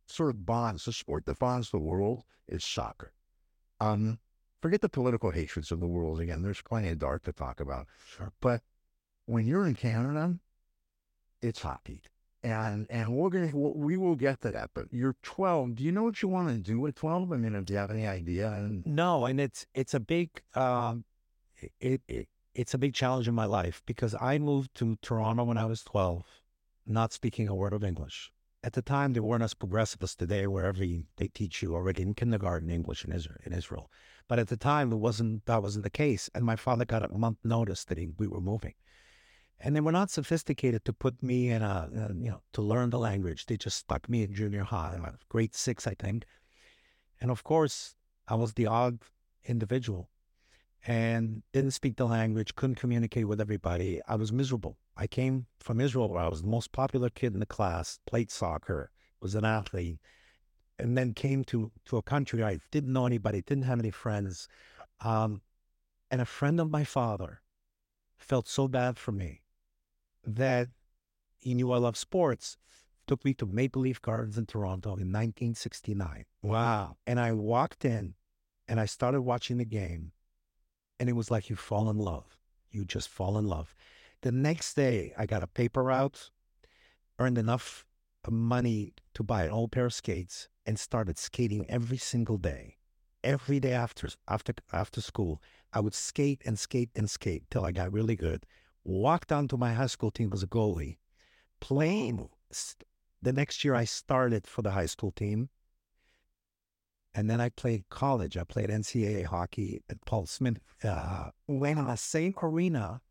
sort 0.08 0.30
of 0.30 0.46
bonds 0.46 0.86
the 0.86 0.94
sport 0.94 1.26
that 1.26 1.40
bonds 1.40 1.72
the 1.72 1.80
world 1.80 2.24
is 2.48 2.64
soccer. 2.64 3.14
Um, 3.80 4.20
forget 4.62 4.82
the 4.82 4.90
political 4.90 5.32
hatreds 5.32 5.72
of 5.72 5.80
the 5.80 5.88
world 5.88 6.20
again. 6.20 6.42
There's 6.42 6.62
plenty 6.62 6.90
of 6.90 7.00
dark 7.00 7.24
to 7.24 7.32
talk 7.32 7.60
about. 7.60 7.88
Sure. 8.08 8.32
But 8.42 8.62
when 9.26 9.46
you're 9.46 9.68
in 9.68 9.76
Canada, 9.76 10.36
it's 11.42 11.62
hockey. 11.62 12.02
And 12.44 12.88
and 12.90 13.14
we're 13.14 13.30
gonna 13.30 13.52
we 13.56 13.98
will 13.98 14.16
get 14.16 14.42
to 14.42 14.52
that. 14.52 14.72
But 14.74 14.86
you're 14.92 15.16
12. 15.24 15.76
Do 15.76 15.84
you 15.84 15.92
know 15.92 16.04
what 16.04 16.22
you 16.22 16.30
want 16.30 16.50
to 16.50 16.58
do 16.58 16.86
at 16.88 16.96
12? 16.96 17.32
I 17.32 17.38
mean, 17.38 17.64
do 17.64 17.74
you 17.74 17.80
have 17.80 17.92
any 17.92 18.08
idea? 18.08 18.52
And 18.52 18.86
No, 18.86 19.26
and 19.26 19.40
it's 19.42 19.66
it's 19.74 19.94
a 19.94 20.00
big 20.00 20.30
um, 20.56 21.04
it, 21.80 22.02
it 22.08 22.30
it's 22.58 22.74
a 22.74 22.80
big 22.80 22.96
challenge 22.96 23.28
in 23.28 23.36
my 23.36 23.46
life 23.46 23.84
because 23.86 24.16
I 24.20 24.40
moved 24.40 24.74
to 24.76 24.98
Toronto 25.04 25.44
when 25.44 25.60
I 25.60 25.66
was 25.66 25.84
twelve, 25.84 26.26
not 26.88 27.14
speaking 27.14 27.48
a 27.48 27.54
word 27.54 27.72
of 27.72 27.84
English. 27.84 28.32
At 28.64 28.74
the 28.74 28.82
time, 28.82 29.14
they 29.14 29.20
weren't 29.20 29.44
as 29.44 29.54
progressive 29.54 30.02
as 30.02 30.16
today, 30.16 30.48
where 30.48 30.66
every 30.66 31.06
they 31.18 31.28
teach 31.28 31.62
you 31.62 31.76
already 31.76 32.02
in 32.02 32.16
kindergarten 32.16 32.72
English 32.72 33.06
in 33.06 33.14
Israel. 33.14 33.38
In 33.46 33.54
Israel, 33.54 33.92
but 34.28 34.40
at 34.40 34.48
the 34.48 34.58
time, 34.58 34.92
it 34.92 34.96
wasn't 34.96 35.46
that 35.46 35.62
wasn't 35.62 35.84
the 35.84 35.92
case. 35.92 36.32
And 36.34 36.44
my 36.44 36.56
father 36.56 36.84
got 36.84 37.06
a 37.06 37.18
month 37.26 37.38
notice 37.44 37.86
that 37.86 38.00
he, 38.00 38.08
we 38.18 38.28
were 38.28 38.42
moving, 38.42 38.74
and 39.60 39.76
they 39.76 39.82
were 39.82 39.92
not 40.00 40.10
sophisticated 40.10 40.84
to 40.86 40.94
put 40.94 41.22
me 41.22 41.52
in 41.52 41.62
a, 41.62 41.90
uh, 41.96 42.14
you 42.26 42.32
know 42.32 42.42
to 42.54 42.64
learn 42.64 42.90
the 42.90 43.00
language. 43.10 43.46
They 43.46 43.58
just 43.58 43.78
stuck 43.78 44.10
me 44.10 44.24
in 44.24 44.34
junior 44.34 44.64
high, 44.64 45.00
uh, 45.02 45.12
grade 45.30 45.54
six, 45.54 45.86
I 45.86 45.94
think, 45.94 46.26
and 47.22 47.30
of 47.30 47.44
course, 47.44 47.96
I 48.28 48.34
was 48.34 48.54
the 48.54 48.66
odd 48.66 48.98
individual 49.46 50.10
and 50.88 51.44
didn't 51.52 51.72
speak 51.72 51.98
the 51.98 52.06
language, 52.06 52.56
couldn't 52.56 52.76
communicate 52.78 53.28
with 53.28 53.42
everybody. 53.42 54.00
I 54.08 54.16
was 54.16 54.32
miserable. 54.32 54.78
I 54.96 55.06
came 55.06 55.46
from 55.60 55.82
Israel 55.82 56.10
where 56.10 56.24
I 56.24 56.30
was 56.30 56.42
the 56.42 56.48
most 56.48 56.72
popular 56.72 57.10
kid 57.10 57.34
in 57.34 57.42
the 57.42 57.46
class, 57.46 58.00
played 58.08 58.32
soccer, 58.32 58.90
was 59.22 59.36
an 59.36 59.44
athlete, 59.44 60.00
and 60.80 60.98
then 60.98 61.14
came 61.14 61.44
to, 61.46 61.72
to 61.86 61.98
a 61.98 62.02
country 62.02 62.42
I 62.42 62.60
didn't 62.72 62.94
know 62.94 63.06
anybody, 63.06 63.42
didn't 63.42 63.66
have 63.66 63.80
any 63.80 63.92
friends. 63.92 64.48
Um, 65.02 65.42
and 66.10 66.22
a 66.22 66.26
friend 66.26 66.58
of 66.62 66.72
my 66.72 66.86
father 66.86 67.42
felt 68.18 68.48
so 68.48 68.70
bad 68.70 68.98
for 68.98 69.12
me 69.12 69.42
that 70.26 70.70
he 71.38 71.54
knew 71.54 71.74
I 71.74 71.80
love 71.80 71.98
sports, 71.98 72.58
took 73.08 73.26
me 73.26 73.34
to 73.36 73.46
Maple 73.46 73.82
Leaf 73.82 74.02
Gardens 74.02 74.38
in 74.38 74.46
Toronto 74.46 74.92
in 74.92 75.12
1969. 75.12 76.24
wow. 76.44 76.96
And 77.06 77.20
I 77.20 77.34
walked 77.34 77.84
in 77.84 78.14
and 78.70 78.80
I 78.80 78.86
started 78.86 79.22
watching 79.22 79.58
the 79.58 79.66
game, 79.66 80.14
and 81.00 81.10
it 81.10 81.14
was 81.14 81.32
like 81.32 81.50
you 81.50 81.56
fall 81.56 81.90
in 81.90 81.98
love. 81.98 82.38
You 82.72 82.86
just 82.86 83.10
fall 83.10 83.38
in 83.38 83.46
love. 83.46 83.74
The 84.22 84.32
next 84.32 84.74
day, 84.74 85.14
I 85.18 85.26
got 85.26 85.44
a 85.44 85.48
paper 85.48 85.84
route, 85.84 86.32
earned 87.20 87.38
enough 87.38 87.86
money 88.30 88.94
to 89.14 89.24
buy 89.24 89.46
an 89.46 89.52
old 89.52 89.72
pair 89.72 89.86
of 89.86 89.94
skates, 89.94 90.50
and 90.66 90.78
started 90.78 91.18
skating 91.18 91.66
every 91.70 91.98
single 91.98 92.38
day. 92.38 92.76
Every 93.24 93.60
day 93.60 93.74
after 93.74 94.10
after 94.28 94.54
after 94.72 95.02
school, 95.02 95.42
I 95.74 95.80
would 95.80 95.94
skate 95.94 96.42
and 96.46 96.58
skate 96.60 96.90
and 96.96 97.10
skate 97.10 97.44
till 97.50 97.66
I 97.66 97.72
got 97.72 97.92
really 97.92 98.16
good. 98.16 98.46
Walked 98.84 99.32
onto 99.32 99.58
my 99.58 99.74
high 99.74 99.88
school 99.88 100.12
team 100.12 100.32
as 100.34 100.44
a 100.44 100.48
goalie, 100.48 100.98
playing. 101.60 102.30
The 103.22 103.34
next 103.34 103.64
year, 103.64 103.76
I 103.76 103.86
started 103.86 104.48
for 104.48 104.62
the 104.62 104.72
high 104.72 104.86
school 104.86 105.12
team. 105.12 105.50
And 107.18 107.28
then 107.28 107.42
I 107.42 107.50
played 107.50 107.90
college. 107.90 108.38
I 108.38 108.44
played 108.44 108.70
NCAA 108.70 109.26
hockey 109.26 109.82
at 109.90 110.06
Paul 110.06 110.28
Smith. 110.28 110.60
Uh, 110.84 111.32
went 111.48 111.80
in 111.80 111.86
the 111.86 111.96
same 111.96 112.36
arena 112.44 113.02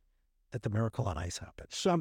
that 0.52 0.62
the 0.62 0.70
miracle 0.70 1.08
on 1.08 1.18
ice 1.18 1.38
happened. 1.38 1.66
Some 1.72 1.98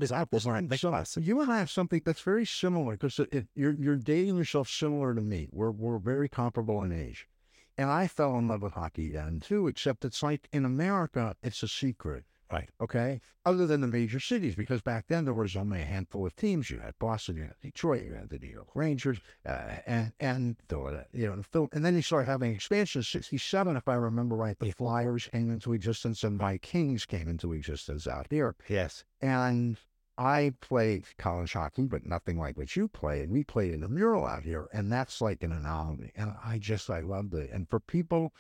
Right. 0.70 0.80
So, 0.80 1.04
so 1.04 1.20
you 1.20 1.42
and 1.42 1.52
I 1.52 1.58
have 1.58 1.72
something 1.72 2.04
that's 2.06 2.22
very 2.22 2.46
similar 2.46 2.96
because 2.96 3.20
you're 3.56 3.74
you're 3.74 3.96
dating 3.96 4.38
yourself 4.38 4.70
similar 4.70 5.16
to 5.16 5.22
me. 5.22 5.50
We're 5.52 5.72
we're 5.72 5.98
very 5.98 6.30
comparable 6.30 6.84
in 6.84 6.92
age, 6.92 7.28
and 7.76 7.90
I 7.90 8.06
fell 8.06 8.38
in 8.38 8.48
love 8.48 8.62
with 8.62 8.74
hockey 8.74 9.10
then 9.10 9.40
too. 9.40 9.68
Except 9.68 10.06
it's 10.06 10.22
like 10.22 10.48
in 10.54 10.64
America, 10.64 11.36
it's 11.42 11.64
a 11.64 11.68
secret. 11.68 12.26
Right. 12.56 12.70
Okay. 12.80 13.22
Other 13.46 13.68
than 13.68 13.82
the 13.82 13.88
major 13.88 14.20
cities, 14.20 14.56
because 14.56 14.82
back 14.82 15.06
then 15.08 15.26
there 15.26 15.34
was 15.34 15.56
only 15.56 15.82
a 15.82 15.86
handful 15.86 16.26
of 16.26 16.36
teams. 16.36 16.72
You 16.72 16.80
had 16.80 16.98
Boston, 16.98 17.36
you 17.36 17.44
had 17.44 17.60
Detroit, 17.62 18.04
you 18.04 18.14
had 18.14 18.30
the 18.30 18.40
New 18.40 18.48
York 18.48 18.70
Rangers, 18.74 19.20
uh, 19.46 19.78
and 19.86 20.14
and 20.20 20.56
the, 20.68 21.06
you 21.14 21.28
know, 21.28 21.44
Phil, 21.52 21.70
and 21.74 21.84
then 21.86 21.96
you 21.96 22.02
start 22.02 22.26
having 22.26 22.56
expansion. 22.56 23.04
Sixty-seven, 23.04 23.76
if 23.76 23.88
I 23.88 23.96
remember 23.96 24.36
right, 24.36 24.58
the 24.58 24.72
Flyers 24.72 25.28
came 25.32 25.52
into 25.52 25.74
existence 25.74 26.24
and 26.24 26.40
the 26.40 26.44
Vikings 26.44 27.06
came 27.06 27.28
into 27.28 27.54
existence 27.54 28.08
out 28.08 28.28
here. 28.30 28.56
Yes. 28.68 29.04
And 29.22 29.78
I 30.18 30.54
played 30.62 31.04
college 31.18 31.54
hockey, 31.54 31.84
but 31.84 32.06
nothing 32.06 32.40
like 32.40 32.58
what 32.58 32.76
you 32.76 32.88
played. 32.88 33.24
And 33.24 33.34
we 33.34 33.44
played 33.44 33.74
in 33.74 33.82
the 33.82 33.90
mural 33.90 34.26
out 34.26 34.44
here, 34.44 34.68
and 34.74 34.92
that's 34.92 35.20
like 35.20 35.44
an 35.44 35.52
anomaly. 35.52 36.14
And 36.16 36.34
I 36.44 36.58
just, 36.58 36.90
I 36.90 37.02
loved 37.02 37.34
it. 37.34 37.52
And 37.52 37.70
for 37.70 37.80
people 37.80 38.34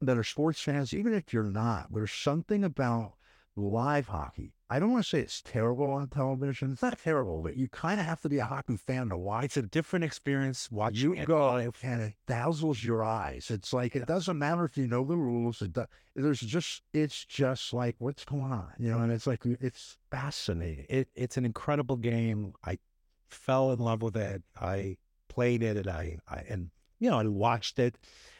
that 0.00 0.16
are 0.18 0.24
sports 0.24 0.60
fans, 0.60 0.94
even 0.94 1.14
if 1.14 1.32
you're 1.32 1.42
not, 1.44 1.92
there's 1.92 2.12
something 2.12 2.64
about 2.64 3.14
live 3.56 4.08
hockey. 4.08 4.54
I 4.72 4.78
don't 4.78 4.92
want 4.92 5.02
to 5.02 5.08
say 5.10 5.18
it's 5.18 5.42
terrible 5.42 5.90
on 5.90 6.06
television. 6.08 6.72
It's 6.72 6.82
not 6.82 6.96
terrible, 6.98 7.42
but 7.42 7.56
you 7.56 7.68
kind 7.68 7.98
of 7.98 8.06
have 8.06 8.20
to 8.22 8.28
be 8.28 8.38
a 8.38 8.44
hockey 8.44 8.76
fan 8.76 9.08
to 9.08 9.18
watch 9.18 9.44
It's 9.44 9.56
a 9.56 9.62
different 9.62 10.04
experience 10.04 10.70
watching 10.70 11.00
you 11.00 11.12
it. 11.14 11.26
go 11.26 11.56
and 11.82 12.00
it 12.00 12.14
dazzles 12.28 12.84
your 12.84 13.02
eyes. 13.02 13.50
It's 13.50 13.72
like 13.72 13.96
it 13.96 14.06
doesn't 14.06 14.38
matter 14.38 14.64
if 14.64 14.76
you 14.78 14.86
know 14.86 15.04
the 15.04 15.16
rules. 15.16 15.60
It 15.60 15.72
do, 15.72 15.86
there's 16.14 16.38
just 16.40 16.82
it's 16.92 17.24
just 17.24 17.72
like 17.72 17.96
what's 17.98 18.24
going 18.24 18.52
on, 18.52 18.72
you 18.78 18.90
know. 18.90 18.98
And 18.98 19.10
it's 19.10 19.26
like 19.26 19.44
it's 19.44 19.98
fascinating. 20.10 20.86
it, 20.88 21.08
it's 21.16 21.36
an 21.36 21.44
incredible 21.44 21.96
game. 21.96 22.52
I 22.64 22.78
fell 23.28 23.72
in 23.72 23.80
love 23.80 24.02
with 24.02 24.16
it. 24.16 24.44
I 24.60 24.98
played 25.28 25.64
it, 25.64 25.76
and 25.76 25.88
I, 25.88 26.18
I 26.28 26.44
and 26.48 26.70
you 27.00 27.10
know 27.10 27.18
I 27.18 27.26
watched 27.26 27.80
it. 27.80 27.96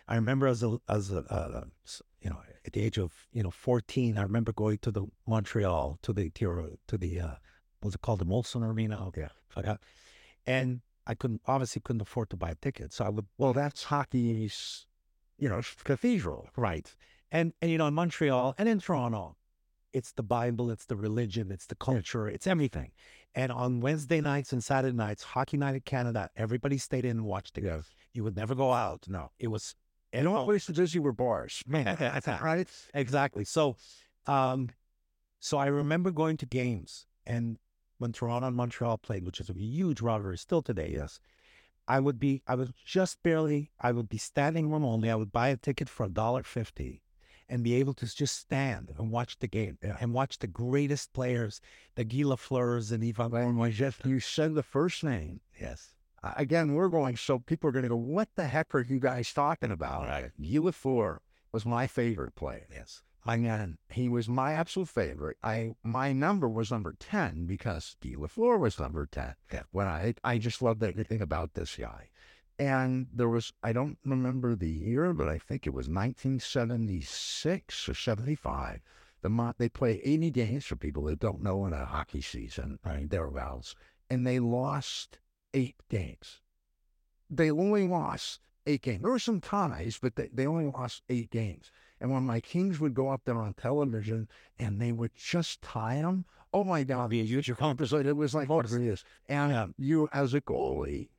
I 0.08 0.16
remember 0.16 0.46
as 0.46 0.62
a 0.62 0.78
as 0.88 1.12
a 1.12 1.18
uh, 1.32 1.64
you 2.20 2.30
know 2.30 2.40
at 2.66 2.72
the 2.72 2.82
age 2.82 2.98
of 2.98 3.12
you 3.32 3.42
know 3.42 3.50
fourteen, 3.50 4.18
I 4.18 4.22
remember 4.22 4.52
going 4.52 4.78
to 4.78 4.90
the 4.90 5.06
Montreal 5.26 5.98
to 6.02 6.12
the 6.12 6.30
to 6.30 6.78
to 6.86 6.98
the 6.98 7.20
uh, 7.20 7.34
what's 7.80 7.94
it 7.94 8.02
called 8.02 8.20
the 8.20 8.26
Molson 8.26 8.62
Arena. 8.62 9.10
Yeah. 9.16 9.28
forgot. 9.48 9.80
And 10.46 10.80
I 11.06 11.14
couldn't 11.14 11.42
obviously 11.46 11.82
couldn't 11.84 12.02
afford 12.02 12.30
to 12.30 12.36
buy 12.36 12.50
a 12.50 12.54
ticket, 12.54 12.92
so 12.92 13.04
I 13.04 13.08
would 13.08 13.26
Well, 13.38 13.52
that's 13.52 13.84
hockey's, 13.84 14.86
you 15.38 15.48
know, 15.48 15.60
cathedral. 15.84 16.48
Right. 16.56 16.94
And 17.30 17.52
and 17.60 17.70
you 17.70 17.78
know, 17.78 17.86
in 17.86 17.94
Montreal 17.94 18.54
and 18.58 18.68
in 18.68 18.80
Toronto, 18.80 19.36
it's 19.92 20.12
the 20.12 20.22
Bible, 20.22 20.70
it's 20.70 20.86
the 20.86 20.96
religion, 20.96 21.50
it's 21.50 21.66
the 21.66 21.74
culture, 21.74 22.28
it's 22.28 22.46
everything. 22.46 22.92
And 23.34 23.52
on 23.52 23.80
Wednesday 23.80 24.20
nights 24.20 24.52
and 24.52 24.62
Saturday 24.62 24.96
nights, 24.96 25.22
Hockey 25.22 25.56
Night 25.56 25.76
in 25.76 25.80
Canada, 25.82 26.30
everybody 26.36 26.78
stayed 26.78 27.04
in 27.04 27.18
and 27.18 27.24
watched 27.24 27.54
the 27.54 27.60
game. 27.60 27.84
You 28.12 28.24
would 28.24 28.36
never 28.36 28.54
go 28.56 28.72
out. 28.72 29.06
No, 29.08 29.30
It 29.38 29.48
was 29.48 29.76
and 30.12 30.26
all 30.28 30.44
places 30.44 30.76
busy 30.76 30.98
were 30.98 31.12
bars, 31.12 31.62
Man, 31.66 31.96
right? 32.42 32.68
exactly. 32.94 33.44
So 33.44 33.76
um 34.26 34.70
so 35.38 35.58
I 35.58 35.66
remember 35.66 36.10
going 36.10 36.36
to 36.38 36.46
games 36.46 37.06
and 37.26 37.58
when 37.98 38.12
Toronto 38.12 38.46
and 38.48 38.56
Montreal 38.56 38.98
played, 38.98 39.24
which 39.24 39.40
is 39.40 39.50
a 39.50 39.54
huge 39.54 40.00
rivalry 40.00 40.38
still 40.38 40.62
today, 40.62 40.90
yes. 40.94 41.20
I 41.88 41.98
would 42.00 42.18
be 42.20 42.42
I 42.46 42.54
was 42.54 42.70
just 42.84 43.22
barely 43.22 43.70
I 43.80 43.92
would 43.92 44.08
be 44.08 44.18
standing 44.18 44.70
room 44.70 44.84
only. 44.84 45.10
I 45.10 45.14
would 45.16 45.32
buy 45.32 45.48
a 45.48 45.56
ticket 45.56 45.88
for 45.88 46.06
a 46.06 46.08
dollar 46.10 46.42
fifty 46.42 47.02
and 47.48 47.64
be 47.64 47.74
able 47.74 47.94
to 47.94 48.06
just 48.14 48.38
stand 48.38 48.92
and 48.96 49.10
watch 49.10 49.38
the 49.40 49.48
game 49.48 49.76
Yeah. 49.82 49.96
and 50.00 50.14
watch 50.14 50.38
the 50.38 50.46
greatest 50.46 51.12
players, 51.12 51.60
the 51.96 52.04
Guy 52.04 52.18
Lafleurs 52.18 52.92
and 52.92 53.02
Ivan 53.02 53.54
my 53.56 53.72
you 54.04 54.20
said 54.20 54.54
the 54.54 54.62
first 54.62 55.02
name. 55.02 55.40
Yes. 55.60 55.94
Again, 56.22 56.74
we're 56.74 56.88
going, 56.88 57.16
so 57.16 57.38
people 57.38 57.68
are 57.68 57.72
going 57.72 57.84
to 57.84 57.88
go, 57.88 57.96
what 57.96 58.28
the 58.34 58.46
heck 58.46 58.74
are 58.74 58.80
you 58.80 59.00
guys 59.00 59.32
talking 59.32 59.70
about? 59.70 60.06
Right. 60.06 60.30
Lafleur 60.40 61.18
was 61.52 61.64
my 61.64 61.86
favorite 61.86 62.34
player. 62.34 62.66
Yes. 62.70 63.02
I 63.26 63.36
mean, 63.36 63.78
he 63.90 64.08
was 64.08 64.28
my 64.28 64.52
absolute 64.52 64.88
favorite. 64.88 65.36
I 65.42 65.74
my 65.82 66.12
number 66.12 66.48
was 66.48 66.70
number 66.70 66.94
ten 66.98 67.44
because 67.44 67.96
Guy 68.02 68.14
Lafleur 68.16 68.58
was 68.58 68.80
number 68.80 69.06
ten. 69.06 69.34
Yeah. 69.52 69.64
When 69.72 69.86
I 69.86 70.14
I 70.24 70.38
just 70.38 70.62
loved 70.62 70.82
everything 70.82 71.20
about 71.20 71.52
this 71.52 71.76
guy, 71.76 72.08
and 72.58 73.08
there 73.12 73.28
was 73.28 73.52
I 73.62 73.74
don't 73.74 73.98
remember 74.06 74.56
the 74.56 74.70
year, 74.70 75.12
but 75.12 75.28
I 75.28 75.38
think 75.38 75.66
it 75.66 75.74
was 75.74 75.88
1976 75.88 77.88
or 77.88 77.94
75. 77.94 78.80
The 79.22 79.54
they 79.58 79.68
play 79.68 80.00
80 80.02 80.30
games 80.30 80.64
for 80.64 80.76
people 80.76 81.04
that 81.04 81.20
don't 81.20 81.42
know 81.42 81.66
in 81.66 81.74
a 81.74 81.84
hockey 81.84 82.22
season, 82.22 82.78
Right. 82.82 83.08
thereabouts, 83.08 83.74
and 84.08 84.26
they 84.26 84.38
lost 84.38 85.18
eight 85.54 85.76
games. 85.88 86.40
They 87.28 87.50
only 87.50 87.86
lost 87.86 88.40
eight 88.66 88.82
games. 88.82 89.02
There 89.02 89.10
were 89.10 89.18
some 89.18 89.40
ties, 89.40 89.98
but 90.00 90.16
they, 90.16 90.28
they 90.32 90.46
only 90.46 90.66
lost 90.66 91.02
eight 91.08 91.30
games. 91.30 91.70
And 92.00 92.10
when 92.10 92.24
my 92.24 92.40
Kings 92.40 92.80
would 92.80 92.94
go 92.94 93.08
up 93.08 93.22
there 93.24 93.36
on 93.36 93.54
television 93.54 94.28
and 94.58 94.80
they 94.80 94.92
would 94.92 95.14
just 95.14 95.62
tie 95.62 95.96
them, 96.02 96.24
oh 96.52 96.64
my 96.64 96.82
God, 96.82 97.12
a 97.12 97.16
huge 97.16 97.50
episode. 97.50 98.06
It 98.06 98.16
was 98.16 98.34
like 98.34 98.50
oh, 98.50 98.56
what 98.56 98.66
it 98.66 98.80
is. 98.80 99.04
And 99.28 99.52
Yeah. 99.52 99.66
you, 99.78 100.08
as 100.12 100.34
a 100.34 100.40
goalie, 100.40 101.10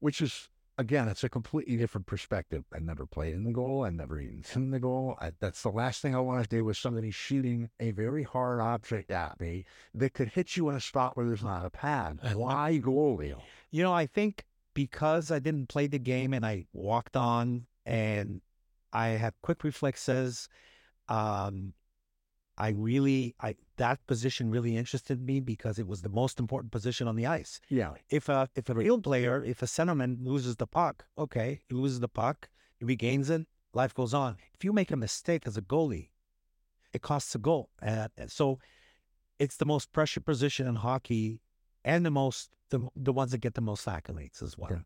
which 0.00 0.20
is 0.20 0.48
again, 0.80 1.08
it's 1.08 1.24
a 1.24 1.28
completely 1.28 1.76
different 1.76 2.06
perspective. 2.06 2.64
I 2.74 2.78
never 2.78 3.04
played 3.04 3.34
in 3.34 3.44
the 3.44 3.52
goal. 3.52 3.84
I 3.84 3.90
never 3.90 4.18
even 4.18 4.42
seen 4.42 4.70
the 4.70 4.80
goal. 4.80 5.14
I, 5.20 5.32
that's 5.38 5.62
the 5.62 5.68
last 5.68 6.00
thing 6.00 6.14
I 6.14 6.20
want 6.20 6.42
to 6.42 6.48
do 6.48 6.66
is 6.70 6.78
somebody 6.78 7.10
shooting 7.10 7.68
a 7.78 7.90
very 7.90 8.22
hard 8.22 8.60
object 8.60 9.10
at 9.10 9.38
me 9.38 9.66
that 9.94 10.14
could 10.14 10.28
hit 10.28 10.56
you 10.56 10.70
in 10.70 10.76
a 10.76 10.80
spot 10.80 11.16
where 11.16 11.26
there's 11.26 11.44
not 11.44 11.66
a 11.66 11.70
pad. 11.70 12.18
Why 12.32 12.80
goalie? 12.82 13.36
You 13.70 13.82
know, 13.82 13.92
I 13.92 14.06
think 14.06 14.46
because 14.72 15.30
I 15.30 15.38
didn't 15.38 15.68
play 15.68 15.86
the 15.86 15.98
game 15.98 16.32
and 16.32 16.46
I 16.46 16.64
walked 16.72 17.14
on 17.14 17.66
and 17.84 18.40
I 18.90 19.08
had 19.08 19.34
quick 19.42 19.62
reflexes, 19.62 20.48
um, 21.08 21.74
I 22.60 22.70
really, 22.76 23.34
I 23.40 23.56
that 23.78 24.06
position 24.06 24.50
really 24.50 24.76
interested 24.76 25.18
me 25.24 25.40
because 25.40 25.78
it 25.78 25.86
was 25.86 26.02
the 26.02 26.10
most 26.10 26.38
important 26.38 26.70
position 26.70 27.08
on 27.08 27.16
the 27.16 27.24
ice. 27.24 27.58
Yeah. 27.70 27.92
If 28.10 28.28
a 28.28 28.50
if 28.54 28.68
a 28.68 28.74
real 28.74 29.00
player, 29.00 29.42
if 29.42 29.62
a 29.62 29.66
centerman 29.66 30.18
loses 30.22 30.56
the 30.56 30.66
puck, 30.66 31.06
okay, 31.16 31.62
he 31.68 31.74
loses 31.74 32.00
the 32.00 32.08
puck, 32.08 32.50
he 32.78 32.84
regains 32.84 33.30
it, 33.30 33.46
life 33.72 33.94
goes 33.94 34.12
on. 34.12 34.36
If 34.52 34.62
you 34.62 34.74
make 34.74 34.90
a 34.90 34.96
mistake 34.96 35.44
as 35.46 35.56
a 35.56 35.62
goalie, 35.62 36.10
it 36.92 37.00
costs 37.00 37.34
a 37.34 37.38
goal. 37.38 37.70
Uh, 37.80 38.08
so 38.26 38.58
it's 39.38 39.56
the 39.56 39.64
most 39.64 39.90
pressure 39.90 40.20
position 40.20 40.66
in 40.66 40.76
hockey 40.76 41.40
and 41.82 42.04
the 42.04 42.10
most 42.10 42.50
the 42.68 42.80
the 42.94 43.12
ones 43.12 43.30
that 43.30 43.38
get 43.38 43.54
the 43.54 43.62
most 43.62 43.86
accolades 43.86 44.42
as 44.42 44.58
well. 44.58 44.70
Yeah. 44.70 44.82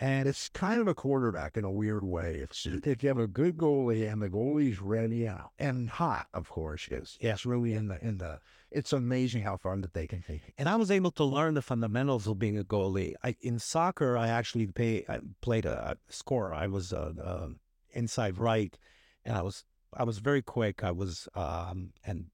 And 0.00 0.28
It's 0.28 0.48
kind 0.48 0.80
of 0.80 0.88
a 0.88 0.94
quarterback 0.94 1.56
in 1.56 1.64
a 1.64 1.70
weird 1.70 2.04
way. 2.04 2.36
It's 2.42 2.66
if 2.66 3.02
you 3.02 3.08
have 3.08 3.18
a 3.18 3.26
good 3.26 3.56
goalie 3.56 4.10
and 4.10 4.20
the 4.20 4.28
goalie's 4.28 4.80
ready 4.80 5.26
and, 5.26 5.40
and 5.58 5.88
hot, 5.90 6.26
of 6.34 6.48
course, 6.48 6.88
is 6.90 7.16
it's 7.20 7.46
really 7.46 7.74
in 7.74 7.88
the 7.88 8.04
in 8.04 8.18
the. 8.18 8.40
It's 8.70 8.92
amazing 8.92 9.42
how 9.42 9.56
far 9.56 9.76
that 9.76 9.94
they 9.94 10.08
can 10.08 10.22
take. 10.22 10.52
and 10.58 10.68
I 10.68 10.74
was 10.74 10.90
able 10.90 11.12
to 11.12 11.22
learn 11.24 11.54
the 11.54 11.62
fundamentals 11.62 12.26
of 12.26 12.40
being 12.40 12.58
a 12.58 12.64
goalie. 12.64 13.14
I, 13.22 13.36
in 13.40 13.60
soccer, 13.60 14.18
I 14.18 14.26
actually 14.26 14.66
pay, 14.66 15.04
I 15.08 15.20
played 15.42 15.64
a, 15.64 15.90
a 15.92 15.96
scorer. 16.12 16.52
I 16.52 16.66
was 16.66 16.92
uh, 16.92 17.12
uh, 17.22 17.48
inside 17.92 18.36
right, 18.36 18.76
and 19.24 19.36
I 19.36 19.42
was 19.42 19.64
I 19.96 20.02
was 20.02 20.18
very 20.18 20.42
quick. 20.42 20.82
I 20.82 20.90
was 20.90 21.28
um, 21.36 21.92
and 22.04 22.26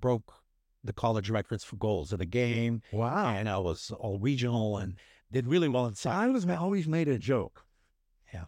broke 0.00 0.32
the 0.82 0.92
college 0.92 1.30
records 1.30 1.62
for 1.64 1.76
goals 1.76 2.12
in 2.12 2.20
a 2.20 2.26
game, 2.26 2.82
Wow. 2.92 3.28
and 3.28 3.48
I 3.48 3.58
was 3.58 3.90
all 3.92 4.18
regional 4.18 4.76
and 4.76 4.96
did 5.34 5.48
really 5.48 5.68
well 5.68 5.86
in 5.86 5.94
soccer. 5.94 6.16
I 6.16 6.28
was 6.28 6.48
always 6.48 6.86
made 6.86 7.08
a 7.08 7.18
joke. 7.18 7.64
Yeah. 8.32 8.44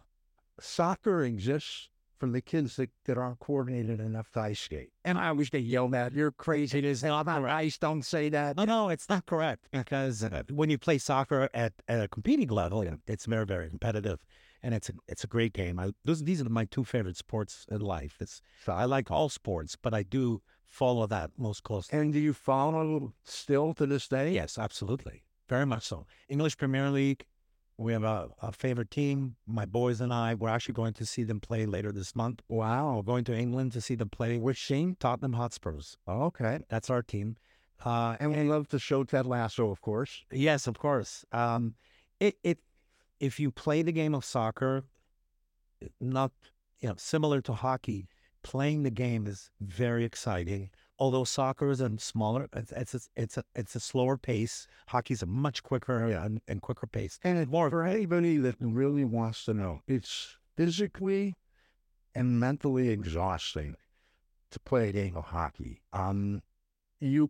Soccer 0.59 1.23
exists 1.23 1.89
for 2.17 2.27
the 2.27 2.41
kids 2.41 2.77
that, 2.77 2.89
that 3.05 3.17
aren't 3.17 3.39
coordinated 3.39 3.99
enough 3.99 4.31
to 4.31 4.39
ice 4.39 4.59
skate. 4.59 4.89
And 5.05 5.17
I 5.17 5.27
always 5.27 5.49
get 5.49 5.63
yelled 5.63 5.93
at, 5.93 6.13
you're 6.13 6.31
crazy 6.31 6.81
to 6.81 6.95
say, 6.95 7.09
I'm 7.09 7.25
not 7.25 7.45
ice, 7.45 7.77
don't 7.77 8.03
say 8.03 8.29
that. 8.29 8.57
No, 8.57 8.65
no, 8.65 8.89
it's 8.89 9.09
not 9.09 9.25
correct 9.25 9.67
because 9.71 10.23
uh, 10.23 10.43
when 10.49 10.69
you 10.69 10.77
play 10.77 10.97
soccer 10.97 11.49
at, 11.53 11.73
at 11.87 12.01
a 12.01 12.07
competing 12.07 12.47
level, 12.47 12.83
it's 13.05 13.25
very, 13.25 13.45
very 13.45 13.69
competitive, 13.69 14.19
and 14.63 14.73
it's 14.73 14.89
a, 14.89 14.93
it's 15.07 15.23
a 15.23 15.27
great 15.27 15.53
game. 15.53 15.79
I, 15.79 15.91
those 16.05 16.23
these 16.23 16.41
are 16.41 16.49
my 16.49 16.65
two 16.65 16.83
favorite 16.83 17.17
sports 17.17 17.65
in 17.69 17.81
life. 17.81 18.15
It's 18.19 18.41
so 18.65 18.71
I 18.73 18.85
like 18.85 19.11
all 19.11 19.29
sports, 19.29 19.75
but 19.79 19.93
I 19.93 20.03
do 20.03 20.41
follow 20.65 21.05
that 21.07 21.31
most 21.37 21.63
closely. 21.63 21.99
And 21.99 22.13
do 22.13 22.19
you 22.19 22.33
follow 22.33 23.13
still 23.23 23.73
to 23.75 23.85
this 23.85 24.07
day? 24.07 24.31
Yes, 24.31 24.57
absolutely, 24.57 25.23
very 25.47 25.65
much 25.65 25.83
so. 25.83 26.05
English 26.29 26.57
Premier 26.57 26.89
League, 26.89 27.25
we 27.77 27.93
have 27.93 28.03
a, 28.03 28.29
a 28.41 28.51
favorite 28.51 28.89
team. 28.89 29.35
My 29.45 29.65
boys 29.65 30.01
and 30.01 30.11
I, 30.13 30.33
we're 30.33 30.49
actually 30.49 30.73
going 30.73 30.93
to 30.93 31.05
see 31.05 31.23
them 31.23 31.39
play 31.39 31.65
later 31.65 31.91
this 31.91 32.15
month. 32.15 32.41
Wow. 32.47 32.95
We're 32.95 33.03
going 33.03 33.23
to 33.25 33.37
England 33.37 33.71
to 33.73 33.81
see 33.81 33.95
them 33.95 34.09
play. 34.09 34.37
Which 34.39 34.67
team? 34.67 34.95
Tottenham 34.99 35.33
Hotspurs. 35.33 35.97
Okay. 36.07 36.59
That's 36.69 36.89
our 36.89 37.03
team. 37.03 37.37
Uh, 37.85 38.17
And 38.19 38.35
we 38.35 38.43
love 38.43 38.67
to 38.69 38.79
show 38.79 39.03
Ted 39.03 39.25
Lasso, 39.27 39.69
of 39.69 39.81
course. 39.81 40.25
Yes, 40.31 40.65
of 40.65 40.79
course. 40.79 41.23
Um, 41.31 41.75
it 42.19 42.35
it 42.43 42.57
if 43.19 43.39
you 43.39 43.51
play 43.51 43.83
the 43.83 43.91
game 43.91 44.15
of 44.15 44.25
soccer, 44.25 44.83
not 46.01 46.31
you 46.79 46.89
know 46.89 46.95
similar 46.97 47.41
to 47.41 47.53
hockey, 47.53 48.07
playing 48.41 48.81
the 48.81 48.89
game 48.89 49.27
is 49.27 49.51
very 49.61 50.03
exciting. 50.05 50.71
Although 50.99 51.25
soccer 51.25 51.69
is 51.69 51.79
a 51.79 51.91
smaller, 51.99 52.49
it's 52.53 52.71
it's 52.71 52.93
a, 52.95 52.99
it's 53.15 53.37
a 53.37 53.43
it's 53.55 53.75
a 53.75 53.79
slower 53.79 54.17
pace. 54.17 54.67
Hockey's 54.87 55.21
a 55.21 55.27
much 55.27 55.61
quicker 55.61 56.05
and, 56.05 56.41
and 56.47 56.61
quicker 56.61 56.87
pace. 56.87 57.19
And 57.23 57.37
it, 57.37 57.49
More- 57.49 57.69
for 57.69 57.83
anybody 57.83 58.37
that 58.37 58.55
really 58.59 59.05
wants 59.05 59.45
to 59.45 59.53
know, 59.53 59.81
it's 59.87 60.37
physically 60.55 61.35
and 62.15 62.39
mentally 62.39 62.89
exhausting 62.89 63.75
to 64.49 64.59
play 64.59 64.89
a 64.89 64.91
game 64.91 65.15
of 65.15 65.25
hockey. 65.25 65.81
Um, 65.93 66.41
you 66.99 67.29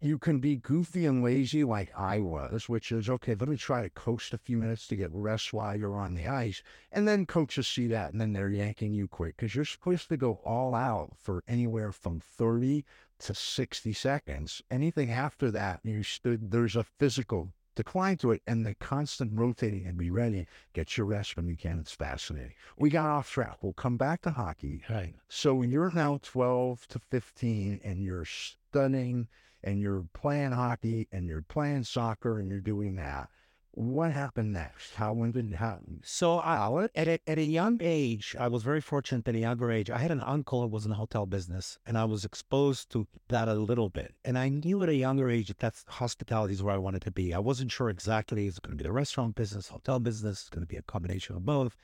you 0.00 0.18
can 0.18 0.38
be 0.38 0.56
goofy 0.56 1.06
and 1.06 1.24
lazy 1.24 1.64
like 1.64 1.90
I 1.96 2.20
was, 2.20 2.68
which 2.68 2.92
is 2.92 3.10
okay. 3.10 3.34
Let 3.34 3.48
me 3.48 3.56
try 3.56 3.82
to 3.82 3.90
coast 3.90 4.32
a 4.32 4.38
few 4.38 4.56
minutes 4.56 4.86
to 4.88 4.96
get 4.96 5.10
rest 5.12 5.52
while 5.52 5.76
you're 5.76 5.98
on 5.98 6.14
the 6.14 6.28
ice, 6.28 6.62
and 6.92 7.08
then 7.08 7.26
coaches 7.26 7.66
see 7.66 7.88
that, 7.88 8.12
and 8.12 8.20
then 8.20 8.32
they're 8.32 8.48
yanking 8.48 8.94
you 8.94 9.08
quick 9.08 9.36
because 9.36 9.54
you're 9.54 9.64
supposed 9.64 10.08
to 10.08 10.16
go 10.16 10.40
all 10.44 10.74
out 10.74 11.14
for 11.18 11.42
anywhere 11.48 11.90
from 11.90 12.20
thirty 12.20 12.84
to 13.18 13.34
sixty 13.34 13.92
seconds. 13.92 14.62
Anything 14.70 15.10
after 15.10 15.50
that, 15.50 15.80
you 15.82 16.04
stood. 16.04 16.52
There's 16.52 16.76
a 16.76 16.84
physical 16.84 17.52
decline 17.74 18.16
to 18.18 18.32
it, 18.32 18.42
and 18.46 18.64
the 18.64 18.74
constant 18.74 19.32
rotating 19.34 19.86
and 19.86 19.96
be 19.96 20.10
ready. 20.10 20.46
Get 20.74 20.96
your 20.96 21.06
rest 21.06 21.36
when 21.36 21.48
you 21.48 21.56
can. 21.56 21.80
It's 21.80 21.92
fascinating. 21.92 22.54
We 22.76 22.90
got 22.90 23.06
off 23.06 23.30
track. 23.30 23.58
We'll 23.62 23.72
come 23.72 23.96
back 23.96 24.22
to 24.22 24.30
hockey. 24.30 24.82
Right. 24.88 25.14
So 25.28 25.54
when 25.54 25.70
you're 25.70 25.92
now 25.92 26.20
12 26.22 26.86
to 26.88 27.00
15 27.10 27.80
and 27.82 28.02
you're 28.02 28.24
studying 28.24 29.28
and 29.62 29.80
you're 29.80 30.04
playing 30.12 30.52
hockey 30.52 31.08
and 31.12 31.26
you're 31.26 31.42
playing 31.42 31.84
soccer 31.84 32.38
and 32.38 32.48
you're 32.48 32.60
doing 32.60 32.96
that. 32.96 33.28
What 33.72 34.10
happened 34.10 34.52
next? 34.52 34.96
How 34.96 35.12
when 35.12 35.30
did 35.30 35.52
it 35.52 35.56
happen? 35.56 36.00
So 36.02 36.38
I, 36.38 36.88
at 36.96 37.06
a, 37.06 37.20
at 37.28 37.38
a 37.38 37.44
young 37.44 37.78
age, 37.80 38.34
I 38.36 38.48
was 38.48 38.64
very 38.64 38.80
fortunate 38.80 39.28
at 39.28 39.36
a 39.36 39.38
younger 39.38 39.70
age. 39.70 39.88
I 39.88 39.98
had 39.98 40.10
an 40.10 40.20
uncle 40.20 40.62
who 40.62 40.66
was 40.66 40.84
in 40.84 40.90
the 40.90 40.96
hotel 40.96 41.26
business, 41.26 41.78
and 41.86 41.96
I 41.96 42.04
was 42.04 42.24
exposed 42.24 42.90
to 42.90 43.06
that 43.28 43.46
a 43.46 43.54
little 43.54 43.88
bit. 43.88 44.14
And 44.24 44.36
I 44.36 44.48
knew 44.48 44.82
at 44.82 44.88
a 44.88 44.94
younger 44.94 45.30
age 45.30 45.46
that 45.48 45.60
that's 45.60 45.84
hospitality 45.86 46.54
is 46.54 46.62
where 46.62 46.74
I 46.74 46.78
wanted 46.78 47.02
to 47.02 47.12
be. 47.12 47.32
I 47.32 47.38
wasn't 47.38 47.70
sure 47.70 47.88
exactly 47.88 48.48
is 48.48 48.56
it 48.56 48.62
going 48.62 48.76
to 48.76 48.82
be 48.82 48.88
the 48.88 48.92
restaurant 48.92 49.36
business, 49.36 49.68
hotel 49.68 50.00
business, 50.00 50.40
it's 50.40 50.48
going 50.48 50.66
to 50.66 50.66
be 50.66 50.76
a 50.76 50.82
combination 50.82 51.36
of 51.36 51.46
both. 51.46 51.76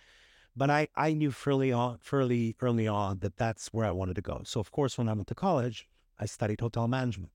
But 0.57 0.71
I, 0.71 0.89
I 0.97 1.13
knew 1.13 1.31
fairly 1.31 1.71
on, 1.71 1.99
fairly 1.99 2.57
early 2.61 2.89
on 2.89 3.19
that 3.21 3.37
that's 3.37 3.69
where 3.73 3.87
I 3.87 3.91
wanted 3.91 4.17
to 4.17 4.23
go. 4.23 4.43
So 4.45 4.59
of 4.59 4.73
course, 4.73 4.99
when 4.99 5.09
I 5.09 5.13
went 5.13 5.29
to 5.29 5.35
college, 5.35 5.89
I 6.19 6.27
studied 6.27 6.61
hotel 6.61 6.87
management, 6.87 7.33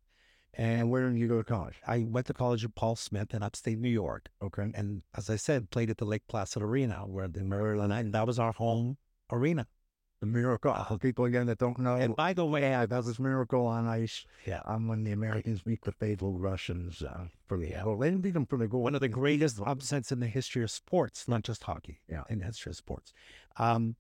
And 0.55 0.89
where 0.89 1.07
did 1.09 1.17
you 1.17 1.27
go 1.27 1.37
to 1.37 1.43
college? 1.43 1.75
I 1.87 1.99
went 2.09 2.27
to 2.27 2.33
college 2.33 2.65
at 2.65 2.75
Paul 2.75 2.95
Smith 2.95 3.33
in 3.33 3.43
upstate 3.43 3.77
New 3.79 3.89
York 3.89 4.29
Okay. 4.41 4.71
and 4.73 5.03
as 5.15 5.29
I 5.29 5.35
said, 5.35 5.69
played 5.69 5.89
at 5.89 5.97
the 5.97 6.05
Lake 6.05 6.23
Placid 6.27 6.61
Arena, 6.61 7.05
where 7.05 7.27
the 7.27 7.43
Maryland, 7.43 7.93
and 7.93 8.13
that 8.13 8.25
was 8.27 8.39
our 8.39 8.51
home 8.51 8.97
arena. 9.31 9.67
The 10.21 10.25
Miracle. 10.25 10.73
For 10.89 10.97
people 10.97 11.23
again 11.25 11.45
that 11.47 11.59
don't 11.59 11.79
know, 11.79 11.95
And 11.95 12.13
by 12.13 12.33
the 12.33 12.45
way, 12.45 12.75
I 12.75 12.85
that 12.87 13.05
was 13.05 13.19
Miracle 13.19 13.65
on 13.65 13.87
Ice. 13.87 14.25
yeah, 14.45 14.61
Um, 14.65 14.89
when 14.89 15.05
the 15.05 15.13
Americans 15.13 15.61
beat 15.61 15.81
the 15.83 15.93
fatal 15.93 16.37
Russians 16.37 17.01
uh, 17.01 17.27
for 17.47 17.57
the 17.57 17.69
Yeah. 17.69 17.85
well, 17.85 17.97
they 17.97 18.09
didn't 18.09 18.23
beat 18.23 18.33
them 18.33 18.45
for 18.45 18.57
the 18.57 18.67
goal. 18.67 18.81
one 18.83 18.95
of 18.95 18.99
the 19.01 19.07
greatest 19.07 19.61
upsets 19.65 20.11
in 20.11 20.19
the 20.19 20.27
history 20.27 20.61
of 20.61 20.71
sports, 20.71 21.27
not 21.29 21.43
just 21.43 21.63
hockey. 21.63 22.01
Yeah. 22.09 22.23
in 22.29 22.39
the 22.39 22.45
history 22.45 22.71
of 22.71 22.75
sports. 22.75 23.13
Um, 23.55 23.95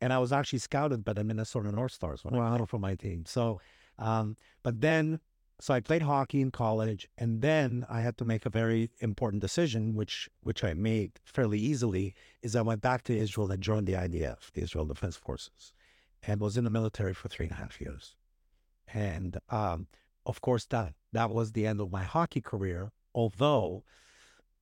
and 0.00 0.12
I 0.12 0.18
was 0.18 0.32
actually 0.32 0.60
scouted 0.60 1.04
by 1.04 1.12
the 1.14 1.24
Minnesota 1.24 1.72
North 1.72 1.92
Stars 1.92 2.22
when 2.24 2.34
I 2.34 2.38
Wow. 2.38 2.56
played 2.56 2.68
for 2.68 2.78
my 2.78 2.94
team. 2.94 3.24
So, 3.26 3.60
um, 3.98 4.36
but 4.62 4.80
then, 4.80 5.18
so 5.60 5.72
I 5.72 5.80
played 5.80 6.02
hockey 6.02 6.40
in 6.40 6.50
college, 6.50 7.08
and 7.16 7.40
then 7.40 7.86
I 7.88 8.00
had 8.00 8.18
to 8.18 8.24
make 8.24 8.44
a 8.44 8.50
very 8.50 8.90
important 9.00 9.40
decision, 9.40 9.94
which 9.94 10.28
which 10.42 10.64
I 10.64 10.74
made 10.74 11.20
fairly 11.24 11.58
easily. 11.58 12.14
Is 12.42 12.56
I 12.56 12.62
went 12.62 12.82
back 12.82 13.04
to 13.04 13.16
Israel 13.16 13.50
and 13.50 13.62
joined 13.62 13.86
the 13.86 13.92
IDF, 13.92 14.52
the 14.52 14.62
Israel 14.62 14.86
Defense 14.86 15.16
Forces, 15.16 15.72
and 16.22 16.40
was 16.40 16.56
in 16.56 16.64
the 16.64 16.70
military 16.70 17.14
for 17.14 17.28
three 17.28 17.46
and 17.46 17.52
a 17.52 17.58
half 17.58 17.80
years. 17.80 18.16
And 18.92 19.38
um, 19.48 19.86
of 20.26 20.40
course, 20.40 20.66
that 20.66 20.94
that 21.12 21.30
was 21.30 21.52
the 21.52 21.66
end 21.66 21.80
of 21.80 21.92
my 21.92 22.02
hockey 22.02 22.40
career. 22.40 22.92
Although 23.14 23.84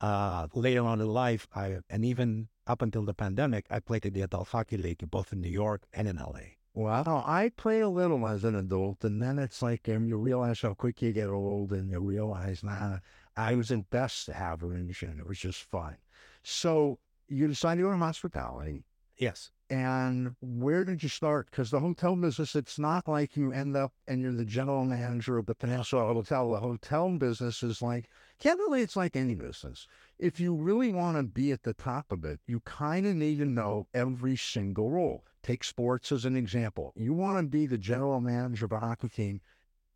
uh, 0.01 0.49
later 0.55 0.83
on 0.83 1.01
in 1.01 1.09
life, 1.09 1.47
I 1.55 1.79
and 1.89 2.05
even 2.05 2.49
up 2.67 2.83
until 2.83 3.05
the 3.05 3.15
pandemic, 3.15 3.67
I 3.71 3.81
played 3.81 4.05
in 4.05 4.13
the 4.13 4.23
adult 4.23 4.49
hockey 4.49 4.77
league 4.77 5.11
both 5.11 5.33
in 5.33 5.41
New 5.41 5.49
York 5.49 5.85
and 5.93 6.07
in 6.07 6.17
LA. 6.17 6.59
Well, 6.75 7.23
I 7.27 7.51
play 7.51 7.81
a 7.81 7.89
little 7.89 8.27
as 8.27 8.45
an 8.45 8.55
adult, 8.55 9.05
and 9.05 9.23
then 9.23 9.39
it's 9.39 9.61
like 9.63 9.89
um, 9.89 10.07
you 10.07 10.17
realize 10.17 10.63
how 10.63 10.73
quick 10.75 11.03
you 11.03 11.13
get 11.13 11.29
old, 11.29 11.73
and 11.73 11.91
you 11.91 12.01
realize, 12.01 12.63
nah, 12.63 12.99
I 13.37 13.55
was 13.55 13.71
in 13.71 13.83
best 13.83 14.29
average, 14.31 15.03
and 15.03 15.21
it 15.21 15.27
was 15.27 15.39
just 15.39 15.63
fun. 15.65 15.97
So 16.43 16.99
you 17.29 17.47
decided 17.47 17.83
to 17.83 17.89
go 17.89 17.93
to 17.93 17.99
hospitality, 17.99 18.85
Yes. 19.23 19.51
and 19.71 20.37
where 20.41 20.85
did 20.85 21.03
you 21.03 21.09
start? 21.09 21.51
Because 21.51 21.71
the 21.71 21.81
hotel 21.81 22.15
business, 22.15 22.55
it's 22.55 22.79
not 22.79 23.09
like 23.09 23.37
you 23.37 23.53
end 23.53 23.75
up 23.77 23.93
and 24.07 24.21
you're 24.21 24.33
the 24.33 24.45
general 24.45 24.85
manager 24.85 25.39
of 25.39 25.47
the 25.47 25.55
Peninsula 25.55 26.13
Hotel. 26.13 26.51
The 26.51 26.61
hotel 26.61 27.09
business 27.17 27.63
is 27.63 27.81
like, 27.81 28.11
candidly, 28.39 28.83
it's 28.83 28.97
like 28.97 29.17
any 29.17 29.35
business. 29.35 29.87
If 30.19 30.39
you 30.41 30.55
really 30.55 30.93
want 30.93 31.17
to 31.17 31.23
be 31.23 31.53
at 31.53 31.63
the 31.63 31.73
top 31.73 32.13
of 32.13 32.25
it, 32.25 32.41
you 32.47 32.61
kind 32.61 33.07
of 33.07 33.17
need 33.17 33.39
to 33.39 33.47
know 33.47 33.87
every 33.95 34.37
single 34.37 34.91
role. 34.91 35.25
Take 35.43 35.65
sports 35.65 36.13
as 36.13 36.25
an 36.27 36.37
example. 36.37 36.93
You 36.97 37.15
want 37.15 37.39
to 37.39 37.45
be 37.45 37.67
the 37.67 37.79
general 37.79 38.21
manager 38.21 38.67
of 38.67 38.73
a 38.73 38.81
hockey 38.81 39.09
team. 39.09 39.41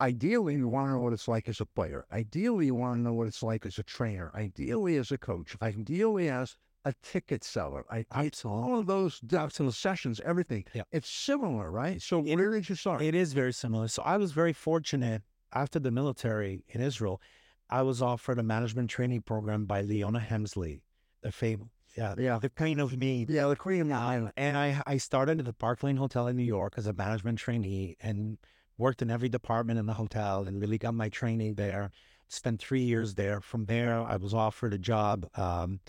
Ideally, 0.00 0.54
you 0.56 0.68
want 0.68 0.88
to 0.88 0.92
know 0.94 1.00
what 1.00 1.12
it's 1.12 1.28
like 1.28 1.48
as 1.48 1.60
a 1.60 1.66
player. 1.66 2.06
Ideally, 2.12 2.66
you 2.66 2.74
want 2.74 2.96
to 2.96 3.02
know 3.02 3.12
what 3.14 3.26
it's 3.28 3.42
like 3.42 3.66
as 3.66 3.78
a 3.78 3.82
trainer. 3.82 4.30
Ideally, 4.34 4.96
as 4.96 5.10
a 5.10 5.18
coach. 5.18 5.56
Ideally, 5.60 6.28
as 6.30 6.56
a 6.86 6.94
ticket 7.02 7.42
seller. 7.42 7.84
I, 7.90 8.06
I 8.12 8.30
all 8.44 8.78
of 8.78 8.86
those 8.86 9.20
and 9.32 9.74
sessions, 9.74 10.20
everything. 10.24 10.64
Yeah. 10.72 10.82
It's 10.92 11.10
similar, 11.10 11.70
right? 11.70 12.00
So 12.00 12.20
where 12.20 12.52
did 12.52 12.68
you 12.68 12.76
start? 12.76 13.02
It 13.02 13.14
is 13.14 13.32
very 13.32 13.52
similar. 13.52 13.88
So 13.88 14.02
I 14.02 14.16
was 14.16 14.30
very 14.30 14.52
fortunate 14.52 15.22
after 15.52 15.80
the 15.80 15.90
military 15.90 16.64
in 16.68 16.80
Israel. 16.80 17.20
I 17.68 17.82
was 17.82 18.00
offered 18.00 18.38
a 18.38 18.44
management 18.44 18.88
training 18.88 19.22
program 19.22 19.64
by 19.64 19.82
Leona 19.82 20.20
Helmsley, 20.20 20.82
the 21.22 21.32
famous, 21.32 21.66
yeah, 21.96 22.14
yeah. 22.16 22.38
the 22.38 22.50
queen 22.50 22.78
of 22.78 22.96
me. 22.96 23.26
Yeah, 23.28 23.48
the 23.48 23.56
Queen 23.56 23.80
of 23.80 23.88
the 23.88 23.94
Island. 23.94 24.32
And 24.36 24.56
I, 24.56 24.80
I 24.86 24.98
started 24.98 25.40
at 25.40 25.46
the 25.46 25.52
Park 25.52 25.82
Lane 25.82 25.96
Hotel 25.96 26.28
in 26.28 26.36
New 26.36 26.44
York 26.44 26.74
as 26.76 26.86
a 26.86 26.92
management 26.92 27.40
trainee 27.40 27.96
and 28.00 28.38
worked 28.78 29.02
in 29.02 29.10
every 29.10 29.28
department 29.28 29.80
in 29.80 29.86
the 29.86 29.94
hotel 29.94 30.44
and 30.46 30.60
really 30.60 30.78
got 30.78 30.94
my 30.94 31.08
training 31.08 31.54
there. 31.54 31.90
Spent 32.28 32.60
three 32.60 32.82
years 32.82 33.14
there. 33.14 33.40
From 33.40 33.64
there, 33.64 34.00
I 34.00 34.16
was 34.16 34.34
offered 34.34 34.74
a 34.74 34.78
job 34.78 35.28
um, 35.36 35.80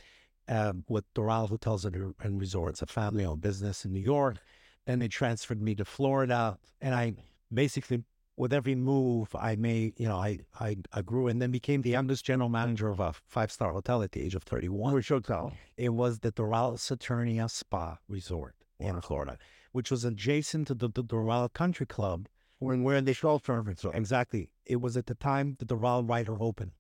uh, 0.48 0.74
with 0.88 1.12
Doral 1.14 1.50
Hotels 1.50 1.86
and, 1.86 2.14
and 2.22 2.40
Resorts, 2.40 2.82
a 2.82 2.86
family-owned 2.86 3.42
business 3.42 3.86
in 3.86 3.94
New 3.94 4.02
York. 4.02 4.38
Then 4.86 5.00
they 5.00 5.08
transferred 5.08 5.62
me 5.62 5.76
to 5.76 5.86
Florida, 5.86 6.58
and 6.82 6.96
I 6.96 7.14
basically, 7.54 8.04
with 8.38 8.54
every 8.54 8.76
move 8.76 9.36
I 9.36 9.56
made, 9.58 10.00
you 10.00 10.08
know, 10.08 10.18
I 10.18 10.40
I, 10.60 10.78
I 10.94 11.02
grew 11.02 11.28
and 11.28 11.42
then 11.42 11.52
became 11.52 11.82
the 11.82 11.90
youngest 11.90 12.24
general 12.24 12.50
manager 12.50 12.88
of 12.90 13.00
a 13.00 13.14
five-star 13.28 13.74
hotel 13.74 14.02
at 14.02 14.14
the 14.14 14.22
age 14.22 14.36
of 14.36 14.44
31. 14.44 14.94
Which 14.94 15.10
hotel? 15.10 15.52
It 15.76 15.90
was 15.90 16.20
the 16.20 16.32
Doral 16.32 16.78
Saturnia 16.78 17.50
Spa 17.50 17.98
Resort 18.08 18.56
in 18.80 19.02
Florida, 19.02 19.38
which 19.74 19.92
was 19.92 20.06
adjacent 20.06 20.68
to 20.68 20.74
the, 20.74 20.88
the 20.90 21.04
Doral 21.04 21.52
Country 21.52 21.86
Club. 21.86 22.28
When 22.60 22.82
where 22.82 23.02
they 23.02 23.14
fell 23.14 23.38
tournaments. 23.38 23.84
So 23.84 23.92
Exactly. 23.92 24.50
It 24.66 24.82
was 24.82 24.98
at 24.98 25.06
the 25.06 25.14
time 25.14 25.58
that 25.60 25.68
the 25.68 25.76
Doral 25.76 26.10
Ryder 26.10 26.42
Open. 26.42 26.72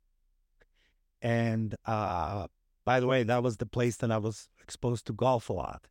And 1.22 1.76
uh, 1.86 2.48
by 2.88 3.02
the 3.02 3.06
way, 3.06 3.22
that 3.24 3.44
was 3.44 3.58
the 3.58 3.66
place 3.66 3.98
that 3.98 4.12
I 4.14 4.18
was 4.18 4.48
exposed 4.64 5.08
to 5.08 5.14
golf 5.14 5.50
a 5.50 5.54
lot, 5.54 5.90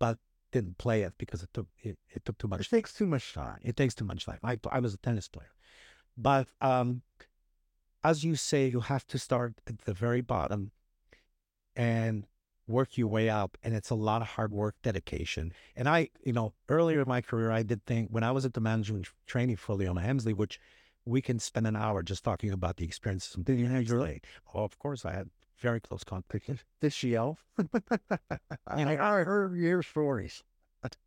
but 0.00 0.18
didn't 0.50 0.76
play 0.76 1.02
it 1.02 1.12
because 1.16 1.40
it 1.44 1.50
took 1.54 1.68
it, 1.84 1.96
it 2.10 2.24
took 2.24 2.36
too 2.36 2.48
it 2.48 2.50
much. 2.50 2.68
takes 2.68 2.92
too 2.92 3.06
much 3.06 3.32
time. 3.32 3.60
It 3.62 3.76
takes 3.76 3.94
too 3.94 4.04
much 4.04 4.26
time. 4.26 4.40
I 4.42 4.58
I 4.68 4.80
was 4.80 4.92
a 4.92 4.96
tennis 4.96 5.28
player, 5.28 5.52
but 6.16 6.48
um, 6.60 7.02
as 8.02 8.24
you 8.24 8.34
say, 8.34 8.66
you 8.66 8.80
have 8.80 9.06
to 9.06 9.20
start 9.20 9.54
at 9.68 9.78
the 9.82 9.94
very 9.94 10.20
bottom 10.20 10.72
and 11.76 12.26
work 12.66 12.98
your 12.98 13.06
way 13.06 13.30
up, 13.30 13.56
and 13.62 13.72
it's 13.72 13.90
a 13.90 13.94
lot 13.94 14.20
of 14.20 14.28
hard 14.30 14.52
work, 14.52 14.74
dedication. 14.82 15.52
And 15.76 15.88
I, 15.88 16.08
you 16.24 16.32
know, 16.32 16.54
earlier 16.68 17.02
in 17.02 17.08
my 17.08 17.20
career, 17.20 17.52
I 17.52 17.62
did 17.62 17.86
think 17.86 18.08
when 18.10 18.24
I 18.24 18.32
was 18.32 18.44
at 18.44 18.54
the 18.54 18.60
management 18.60 19.06
training 19.26 19.58
for 19.58 19.76
Leona 19.76 20.00
Helmsley, 20.00 20.32
which 20.32 20.58
we 21.04 21.22
can 21.22 21.38
spend 21.38 21.68
an 21.68 21.76
hour 21.76 22.02
just 22.02 22.24
talking 22.24 22.50
about 22.50 22.78
the 22.78 22.84
experiences. 22.84 23.36
Did 23.44 23.60
you 23.60 24.00
late? 24.00 24.24
Oh, 24.52 24.64
of 24.64 24.76
course, 24.80 25.04
I 25.04 25.12
had 25.12 25.30
very 25.62 25.80
close 25.80 26.04
contact. 26.04 26.64
Did 26.80 26.92
she 26.92 27.10
yell? 27.12 27.38
I, 28.66 28.96
I 28.98 29.24
heard 29.24 29.56
your 29.56 29.82
stories. 29.82 30.42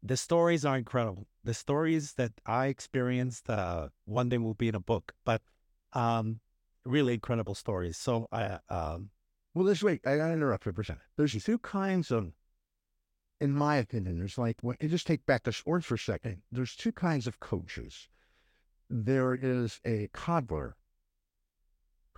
the 0.01 0.17
stories 0.17 0.63
are 0.65 0.77
incredible. 0.77 1.27
The 1.43 1.53
stories 1.53 2.13
that 2.13 2.31
I 2.45 2.67
experienced, 2.67 3.49
uh, 3.49 3.89
one 4.05 4.29
day 4.29 4.39
will 4.39 4.55
be 4.55 4.69
in 4.69 4.75
a 4.75 4.79
book, 4.79 5.13
but 5.25 5.41
um, 5.93 6.39
really 6.85 7.13
incredible 7.13 7.55
stories. 7.55 7.97
So 7.97 8.27
I, 8.31 8.59
um, 8.69 9.09
Well, 9.53 9.65
this 9.65 9.83
wait, 9.83 10.01
I 10.07 10.17
gotta 10.17 10.33
interrupt 10.33 10.65
you 10.65 10.73
for 10.73 10.81
a 10.81 10.85
second. 10.85 11.03
There's 11.17 11.43
two 11.43 11.59
kinds 11.59 12.11
of, 12.11 12.31
in 13.39 13.51
my 13.51 13.75
opinion, 13.77 14.17
there's 14.17 14.37
like, 14.37 14.57
just 14.81 15.07
take 15.07 15.25
back 15.25 15.43
to 15.43 15.51
sports 15.51 15.85
for 15.85 15.95
a 15.95 15.99
second. 15.99 16.41
There's 16.51 16.75
two 16.75 16.91
kinds 16.91 17.27
of 17.27 17.39
coaches. 17.39 18.07
There 18.89 19.33
is 19.35 19.81
a 19.85 20.09
coddler 20.13 20.75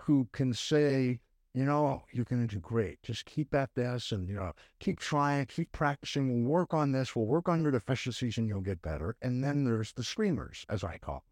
who 0.01 0.27
can 0.31 0.53
say, 0.53 1.19
you 1.57 1.65
know, 1.65 2.03
you're 2.11 2.25
going 2.25 2.47
to 2.47 2.55
do 2.55 2.59
great. 2.59 3.01
Just 3.01 3.25
keep 3.25 3.55
at 3.55 3.73
this 3.73 4.11
and, 4.11 4.29
you 4.29 4.35
know, 4.35 4.53
keep 4.79 4.99
trying, 4.99 5.47
keep 5.47 5.71
practicing. 5.71 6.43
We'll 6.43 6.51
work 6.51 6.73
on 6.73 6.91
this. 6.91 7.15
We'll 7.15 7.25
work 7.25 7.49
on 7.49 7.63
your 7.63 7.71
deficiencies 7.71 8.37
and 8.37 8.47
you'll 8.47 8.61
get 8.61 8.81
better. 8.81 9.15
And 9.23 9.43
then 9.43 9.63
there's 9.63 9.91
the 9.93 10.03
screamers, 10.03 10.65
as 10.69 10.83
I 10.83 10.99
call. 10.99 11.23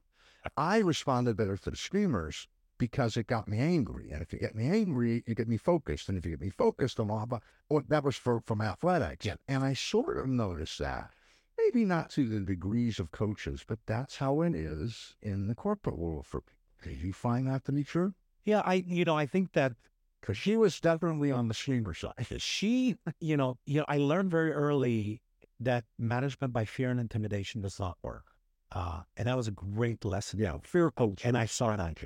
them. 0.43 0.51
I 0.57 0.79
responded 0.79 1.37
better 1.37 1.57
to 1.57 1.69
the 1.69 1.77
screamers 1.77 2.47
because 2.79 3.17
it 3.17 3.27
got 3.27 3.47
me 3.47 3.59
angry. 3.59 4.09
And 4.11 4.21
if 4.23 4.33
you 4.33 4.39
get 4.39 4.55
me 4.55 4.67
angry, 4.67 5.23
you 5.27 5.35
get 5.35 5.47
me 5.47 5.57
focused. 5.57 6.09
And 6.09 6.17
if 6.17 6.25
you 6.25 6.31
get 6.31 6.41
me 6.41 6.49
focused, 6.49 6.97
I'm 6.97 7.11
all 7.11 7.21
about, 7.21 7.43
well, 7.69 7.83
that 7.87 8.03
was 8.03 8.15
for, 8.15 8.41
from 8.41 8.61
athletics. 8.61 9.27
Yeah. 9.27 9.35
And 9.47 9.63
I 9.63 9.73
sort 9.73 10.17
of 10.17 10.27
noticed 10.27 10.79
that. 10.79 11.11
Maybe 11.57 11.85
not 11.85 12.09
to 12.11 12.27
the 12.27 12.39
degrees 12.39 12.99
of 12.99 13.11
coaches, 13.11 13.63
but 13.67 13.79
that's 13.85 14.17
how 14.17 14.41
it 14.41 14.55
is 14.55 15.15
in 15.21 15.47
the 15.47 15.55
corporate 15.55 15.97
world 15.99 16.25
for 16.25 16.41
people. 16.41 16.55
Did 16.83 17.01
you 17.01 17.13
find 17.13 17.47
that 17.47 17.63
to 17.65 17.71
be 17.71 17.83
true? 17.83 18.13
Yeah, 18.43 18.61
I 18.63 18.83
you 18.87 19.05
know 19.05 19.17
I 19.17 19.25
think 19.25 19.53
that 19.53 19.73
Because 20.25 20.37
she 20.37 20.57
was 20.57 20.79
definitely 20.79 21.31
on 21.31 21.47
the 21.47 21.53
screamer 21.53 21.93
side. 21.93 22.25
she 22.39 22.95
you 23.19 23.37
know 23.37 23.57
you 23.67 23.79
know 23.79 23.85
I 23.87 23.97
learned 23.97 24.31
very 24.31 24.51
early 24.51 25.21
that 25.59 25.83
management 25.99 26.51
by 26.51 26.65
fear 26.65 26.89
and 26.89 26.99
intimidation 26.99 27.61
does 27.61 27.79
not 27.79 27.97
work, 28.01 28.25
uh, 28.71 29.01
and 29.17 29.27
that 29.27 29.37
was 29.37 29.47
a 29.47 29.51
great 29.51 30.03
lesson. 30.03 30.39
Yeah, 30.39 30.57
fear 30.63 30.89
coach. 30.89 31.23
and 31.23 31.37
I 31.37 31.45
saw 31.45 31.75
that. 31.75 31.97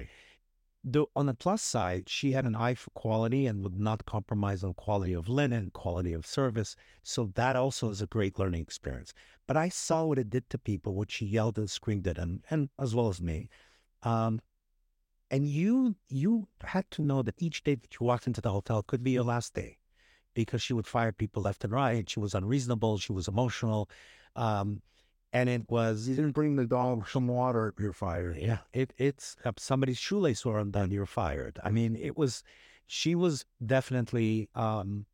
The, 0.83 1.05
on 1.13 1.25
the 1.25 1.33
plus 1.33 1.61
side, 1.61 2.07
she 2.07 2.31
had 2.31 2.45
an 2.45 2.55
eye 2.55 2.73
for 2.73 2.89
quality 2.91 3.47
and 3.47 3.63
would 3.63 3.79
not 3.79 4.05
compromise 4.05 4.63
on 4.63 4.73
quality 4.75 5.13
of 5.13 5.27
linen, 5.27 5.71
quality 5.73 6.13
of 6.13 6.25
service. 6.25 6.75
So 7.03 7.31
that 7.35 7.57
also 7.57 7.89
is 7.89 8.01
a 8.01 8.07
great 8.07 8.39
learning 8.39 8.61
experience. 8.61 9.13
But 9.45 9.57
I 9.57 9.67
saw 9.67 10.05
what 10.05 10.17
it 10.17 10.29
did 10.29 10.49
to 10.51 10.57
people, 10.57 10.95
what 10.95 11.11
she 11.11 11.25
yelled 11.25 11.57
and 11.57 11.69
screamed 11.69 12.07
at, 12.07 12.17
and, 12.17 12.45
and 12.49 12.69
as 12.79 12.95
well 12.95 13.09
as 13.09 13.21
me. 13.21 13.49
Um, 14.03 14.39
and 15.31 15.47
you 15.47 15.95
you 16.07 16.47
had 16.61 16.89
to 16.91 17.01
know 17.01 17.21
that 17.21 17.35
each 17.37 17.63
day 17.63 17.75
that 17.75 17.99
you 17.99 18.05
walked 18.05 18.27
into 18.27 18.41
the 18.41 18.51
hotel 18.51 18.83
could 18.83 19.03
be 19.03 19.11
your 19.11 19.23
last 19.23 19.53
day, 19.53 19.77
because 20.33 20.61
she 20.61 20.73
would 20.73 20.87
fire 20.87 21.11
people 21.11 21.43
left 21.43 21.63
and 21.63 21.73
right. 21.73 22.09
She 22.09 22.19
was 22.19 22.33
unreasonable. 22.33 22.97
She 22.97 23.11
was 23.13 23.27
emotional, 23.27 23.89
um, 24.35 24.81
and 25.33 25.49
it 25.49 25.69
was 25.69 26.07
You 26.07 26.15
didn't 26.15 26.31
bring 26.31 26.55
the 26.55 26.65
dog 26.65 27.07
some 27.07 27.27
water, 27.27 27.73
you're 27.79 27.93
fired. 27.93 28.37
yeah, 28.37 28.59
it 28.73 28.93
it's 28.97 29.35
uh, 29.45 29.51
somebody's 29.57 29.97
shoelace 29.97 30.45
were 30.45 30.59
undone, 30.59 30.91
you're 30.91 31.05
fired. 31.05 31.59
I 31.63 31.69
mean, 31.71 31.95
it 31.95 32.17
was 32.17 32.43
she 32.87 33.15
was 33.15 33.45
definitely 33.65 34.49
um 34.55 35.05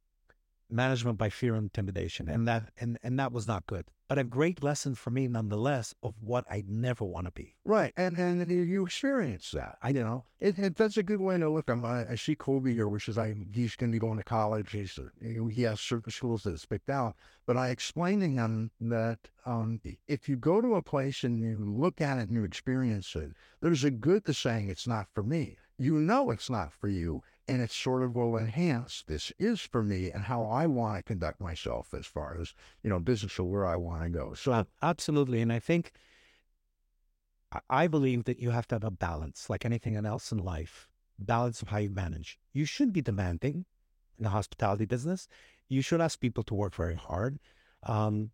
management 0.70 1.18
by 1.18 1.30
fear 1.30 1.56
and 1.56 1.66
intimidation 1.66 2.28
and 2.30 2.48
that 2.48 2.70
and 2.80 2.98
and 3.04 3.20
that 3.20 3.32
was 3.32 3.48
not 3.48 3.68
good. 3.68 3.86
But 4.08 4.20
a 4.20 4.24
great 4.24 4.62
lesson 4.62 4.94
for 4.94 5.10
me 5.10 5.28
nonetheless 5.28 5.96
of 6.04 6.14
what 6.22 6.46
I 6.50 6.64
never 6.68 7.04
want 7.04 7.26
to 7.26 7.32
be. 7.32 7.56
Right, 7.66 7.92
and 7.98 8.18
and 8.20 8.50
you- 8.52 8.62
you 8.62 8.86
experience 8.86 9.50
that. 9.52 9.78
I 9.82 9.92
know 9.94 10.26
it, 10.40 10.60
it. 10.60 10.76
That's 10.76 10.98
a 10.98 11.04
good 11.04 11.22
way 11.22 11.38
to 11.40 11.50
look. 11.50 11.70
I, 11.70 12.06
I 12.12 12.16
see 12.16 12.36
Kobe 12.36 12.74
here, 12.74 12.88
which 12.88 13.10
is 13.10 13.18
I 13.18 13.36
he's 13.52 13.76
going 13.76 13.92
to 13.92 13.96
be 13.96 14.00
going 14.00 14.18
to 14.18 14.24
college. 14.24 14.72
He's 14.72 15.00
he 15.22 15.62
has 15.64 15.80
certain 15.80 16.12
schools 16.12 16.44
that 16.44 16.54
it's 16.54 16.66
picked 16.66 16.90
out. 16.90 17.16
But 17.48 17.58
I 17.58 17.70
explained 17.70 18.22
to 18.22 18.30
him 18.30 18.72
that 18.82 19.20
um, 19.46 19.80
if 20.08 20.28
you 20.30 20.36
go 20.36 20.62
to 20.62 20.76
a 20.76 20.82
place 20.82 21.24
and 21.24 21.40
you 21.40 21.58
look 21.60 22.02
at 22.02 22.18
it 22.18 22.30
and 22.30 22.34
you 22.34 22.44
experience 22.44 23.16
it, 23.16 23.32
there's 23.62 23.84
a 23.84 23.92
good 23.92 24.26
to 24.26 24.34
saying 24.34 24.70
it's 24.70 24.88
not 24.88 25.08
for 25.14 25.24
me. 25.24 25.58
You 25.78 26.00
know 26.00 26.32
it's 26.32 26.50
not 26.50 26.72
for 26.74 26.88
you, 26.88 27.22
and 27.48 27.62
it 27.62 27.72
sort 27.72 28.04
of 28.04 28.16
will 28.16 28.38
enhance 28.38 29.04
this 29.08 29.32
is 29.38 29.62
for 29.62 29.84
me 29.84 30.12
and 30.12 30.24
how 30.24 30.44
I 30.46 30.66
want 30.66 30.98
to 30.98 31.04
conduct 31.04 31.40
myself 31.40 31.94
as 31.94 32.06
far 32.06 32.38
as 32.40 32.54
you 32.84 32.90
know 32.90 33.00
business 33.00 33.38
or 33.40 33.44
where 33.44 33.66
I 33.66 33.76
want 33.76 34.04
to 34.04 34.10
go. 34.10 34.34
So 34.34 34.54
Ab- 34.54 34.68
Absolutely. 34.82 35.42
And 35.42 35.52
I 35.54 35.60
think 35.60 35.92
I- 37.52 37.62
I 37.70 37.88
believe 37.88 38.24
that 38.26 38.40
you 38.40 38.50
have 38.52 38.68
to 38.68 38.76
have 38.76 38.84
a 38.84 38.92
balance, 38.92 39.50
like 39.50 39.66
anything 39.66 39.96
else 39.96 40.32
in 40.32 40.40
life, 40.40 40.90
balance 41.20 41.62
of 41.62 41.70
how 41.70 41.78
you 41.78 41.90
manage. 41.90 42.40
You 42.52 42.66
should 42.66 42.92
be 42.92 43.02
demanding 43.02 43.66
in 44.18 44.24
the 44.24 44.30
hospitality 44.30 44.86
business. 44.86 45.28
You 45.68 45.82
should 45.82 46.02
ask 46.02 46.20
people 46.20 46.44
to 46.44 46.54
work 46.54 46.74
very 46.74 46.96
hard. 46.96 47.40
Um, 47.84 48.32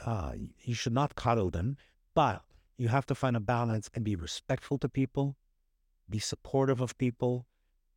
uh, 0.00 0.34
you 0.62 0.74
should 0.74 0.92
not 0.92 1.14
coddle 1.14 1.50
them, 1.50 1.76
but 2.14 2.44
you 2.76 2.88
have 2.88 3.06
to 3.06 3.14
find 3.14 3.36
a 3.36 3.40
balance 3.40 3.90
and 3.94 4.04
be 4.04 4.16
respectful 4.16 4.78
to 4.78 4.88
people, 4.88 5.36
be 6.08 6.18
supportive 6.18 6.80
of 6.80 6.96
people. 6.98 7.46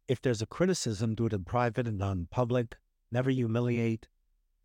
If 0.07 0.21
there's 0.21 0.41
a 0.41 0.45
criticism, 0.45 1.15
do 1.15 1.25
it 1.27 1.33
in 1.33 1.43
private 1.43 1.87
and 1.87 1.97
not 1.97 2.11
in 2.17 2.27
public. 2.27 2.75
Never 3.11 3.29
humiliate 3.29 4.07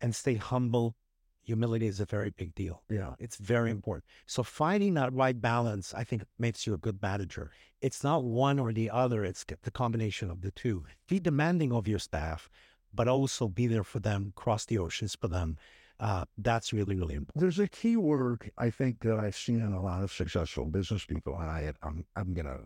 and 0.01 0.15
stay 0.15 0.35
humble. 0.35 0.95
Humility 1.43 1.87
is 1.87 1.99
a 1.99 2.05
very 2.05 2.29
big 2.29 2.53
deal. 2.53 2.83
yeah, 2.89 3.13
It's 3.17 3.37
very 3.37 3.71
important. 3.71 4.05
So 4.25 4.43
finding 4.43 4.93
that 4.95 5.13
right 5.13 5.39
balance, 5.39 5.93
I 5.93 6.03
think, 6.03 6.23
makes 6.37 6.67
you 6.67 6.73
a 6.73 6.77
good 6.77 7.01
manager. 7.01 7.51
It's 7.81 8.03
not 8.03 8.23
one 8.23 8.59
or 8.59 8.71
the 8.73 8.89
other; 8.89 9.23
it's 9.23 9.45
the 9.63 9.71
combination 9.71 10.29
of 10.29 10.41
the 10.41 10.51
two. 10.51 10.83
Be 11.07 11.19
demanding 11.19 11.71
of 11.71 11.87
your 11.87 11.97
staff, 11.99 12.49
but 12.93 13.07
also 13.07 13.47
be 13.47 13.65
there 13.67 13.85
for 13.85 13.99
them, 13.99 14.33
cross 14.35 14.65
the 14.65 14.77
oceans 14.77 15.15
for 15.15 15.27
them. 15.27 15.57
Uh, 15.99 16.25
that's 16.37 16.71
really, 16.71 16.95
really 16.95 17.15
important. 17.15 17.41
There's 17.41 17.59
a 17.59 17.67
key 17.67 17.97
word 17.97 18.51
I 18.57 18.69
think 18.69 18.99
that 19.01 19.17
I've 19.19 19.35
seen 19.35 19.61
in 19.61 19.73
a 19.73 19.81
lot 19.81 20.03
of 20.03 20.11
successful 20.11 20.65
business 20.65 21.05
people, 21.05 21.37
and 21.39 21.49
I, 21.49 21.73
I'm, 21.81 22.05
I'm 22.15 22.33
gonna 22.33 22.59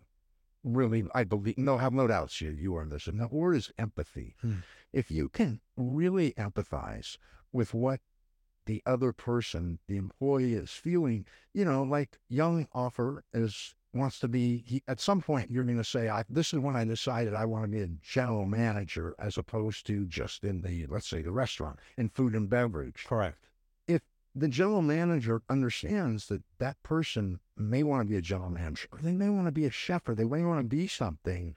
really, 0.64 1.04
I 1.14 1.24
believe, 1.24 1.58
no, 1.58 1.78
have 1.78 1.92
no 1.92 2.06
doubts 2.06 2.40
you, 2.40 2.50
you 2.50 2.74
are 2.76 2.86
this, 2.86 3.06
and 3.06 3.20
that 3.20 3.32
word 3.32 3.56
is 3.56 3.70
empathy. 3.78 4.34
Hmm. 4.40 4.56
If 4.92 5.10
you 5.10 5.28
can 5.28 5.60
really 5.76 6.32
empathize 6.32 7.18
with 7.52 7.74
what 7.74 8.00
the 8.66 8.82
other 8.86 9.12
person, 9.12 9.78
the 9.86 9.96
employee, 9.96 10.54
is 10.54 10.70
feeling, 10.70 11.26
you 11.52 11.64
know, 11.64 11.82
like 11.82 12.18
young 12.28 12.66
Offer 12.72 13.24
is 13.32 13.74
wants 13.92 14.18
to 14.20 14.28
be. 14.28 14.64
He, 14.66 14.82
at 14.88 15.00
some 15.00 15.20
point, 15.20 15.50
you're 15.50 15.64
going 15.64 15.76
to 15.76 15.84
say, 15.84 16.08
I, 16.08 16.24
"This 16.28 16.52
is 16.52 16.58
when 16.60 16.76
I 16.76 16.84
decided 16.84 17.34
I 17.34 17.44
want 17.44 17.64
to 17.64 17.70
be 17.70 17.82
a 17.82 17.88
general 18.02 18.46
manager, 18.46 19.14
as 19.18 19.38
opposed 19.38 19.86
to 19.86 20.06
just 20.06 20.44
in 20.44 20.62
the, 20.62 20.86
let's 20.86 21.08
say, 21.08 21.22
the 21.22 21.30
restaurant 21.30 21.78
in 21.96 22.08
food 22.08 22.34
and 22.34 22.48
beverage." 22.48 23.04
Correct. 23.06 23.50
The 24.34 24.48
general 24.48 24.82
manager 24.82 25.42
understands 25.48 26.26
that 26.26 26.42
that 26.58 26.82
person 26.82 27.38
may 27.56 27.82
want 27.82 28.02
to 28.02 28.10
be 28.10 28.16
a 28.16 28.22
general 28.22 28.50
manager, 28.50 28.88
they 29.00 29.12
may 29.12 29.28
want 29.28 29.46
to 29.46 29.52
be 29.52 29.64
a 29.64 29.70
chef, 29.70 30.08
or 30.08 30.14
they 30.14 30.24
may 30.24 30.42
want 30.42 30.58
to 30.60 30.76
be 30.76 30.86
something. 30.88 31.54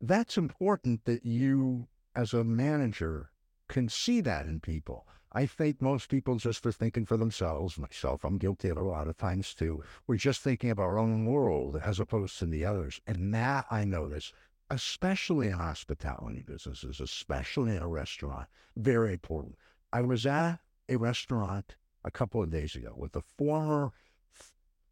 That's 0.00 0.36
important 0.36 1.04
that 1.06 1.24
you, 1.24 1.88
as 2.14 2.34
a 2.34 2.44
manager, 2.44 3.30
can 3.68 3.88
see 3.88 4.20
that 4.20 4.46
in 4.46 4.60
people. 4.60 5.06
I 5.32 5.46
think 5.46 5.82
most 5.82 6.08
people 6.08 6.36
just 6.36 6.64
are 6.66 6.72
thinking 6.72 7.04
for 7.04 7.16
themselves. 7.16 7.78
Myself, 7.78 8.24
I'm 8.24 8.38
guilty 8.38 8.68
of 8.68 8.76
a 8.76 8.82
lot 8.82 9.08
of 9.08 9.16
times 9.16 9.54
too. 9.54 9.82
We're 10.06 10.16
just 10.16 10.42
thinking 10.42 10.70
of 10.70 10.78
our 10.78 10.98
own 10.98 11.26
world 11.26 11.80
as 11.82 12.00
opposed 12.00 12.38
to 12.38 12.46
the 12.46 12.64
others. 12.64 13.00
And 13.06 13.34
that 13.34 13.66
I 13.70 13.84
notice, 13.84 14.32
especially 14.70 15.48
in 15.48 15.54
hospitality 15.54 16.44
businesses, 16.46 17.00
especially 17.00 17.76
in 17.76 17.82
a 17.82 17.88
restaurant, 17.88 18.48
very 18.76 19.12
important. 19.12 19.56
I 19.92 20.00
was 20.02 20.24
at 20.26 20.60
a 20.88 20.96
restaurant 20.96 21.76
a 22.04 22.10
couple 22.10 22.42
of 22.42 22.50
days 22.50 22.74
ago 22.74 22.92
with 22.96 23.14
a 23.16 23.22
former 23.36 23.92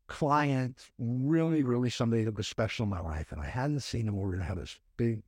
client, 0.06 0.90
really, 0.98 1.62
really 1.62 1.90
somebody 1.90 2.24
that 2.24 2.36
was 2.36 2.46
special 2.46 2.84
in 2.84 2.90
my 2.90 3.00
life. 3.00 3.32
And 3.32 3.40
I 3.40 3.46
hadn't 3.46 3.80
seen 3.80 4.08
him. 4.08 4.16
We 4.16 4.22
were 4.22 4.30
going 4.30 4.40
to 4.40 4.46
have 4.46 4.58
this 4.58 4.78
big 4.96 5.22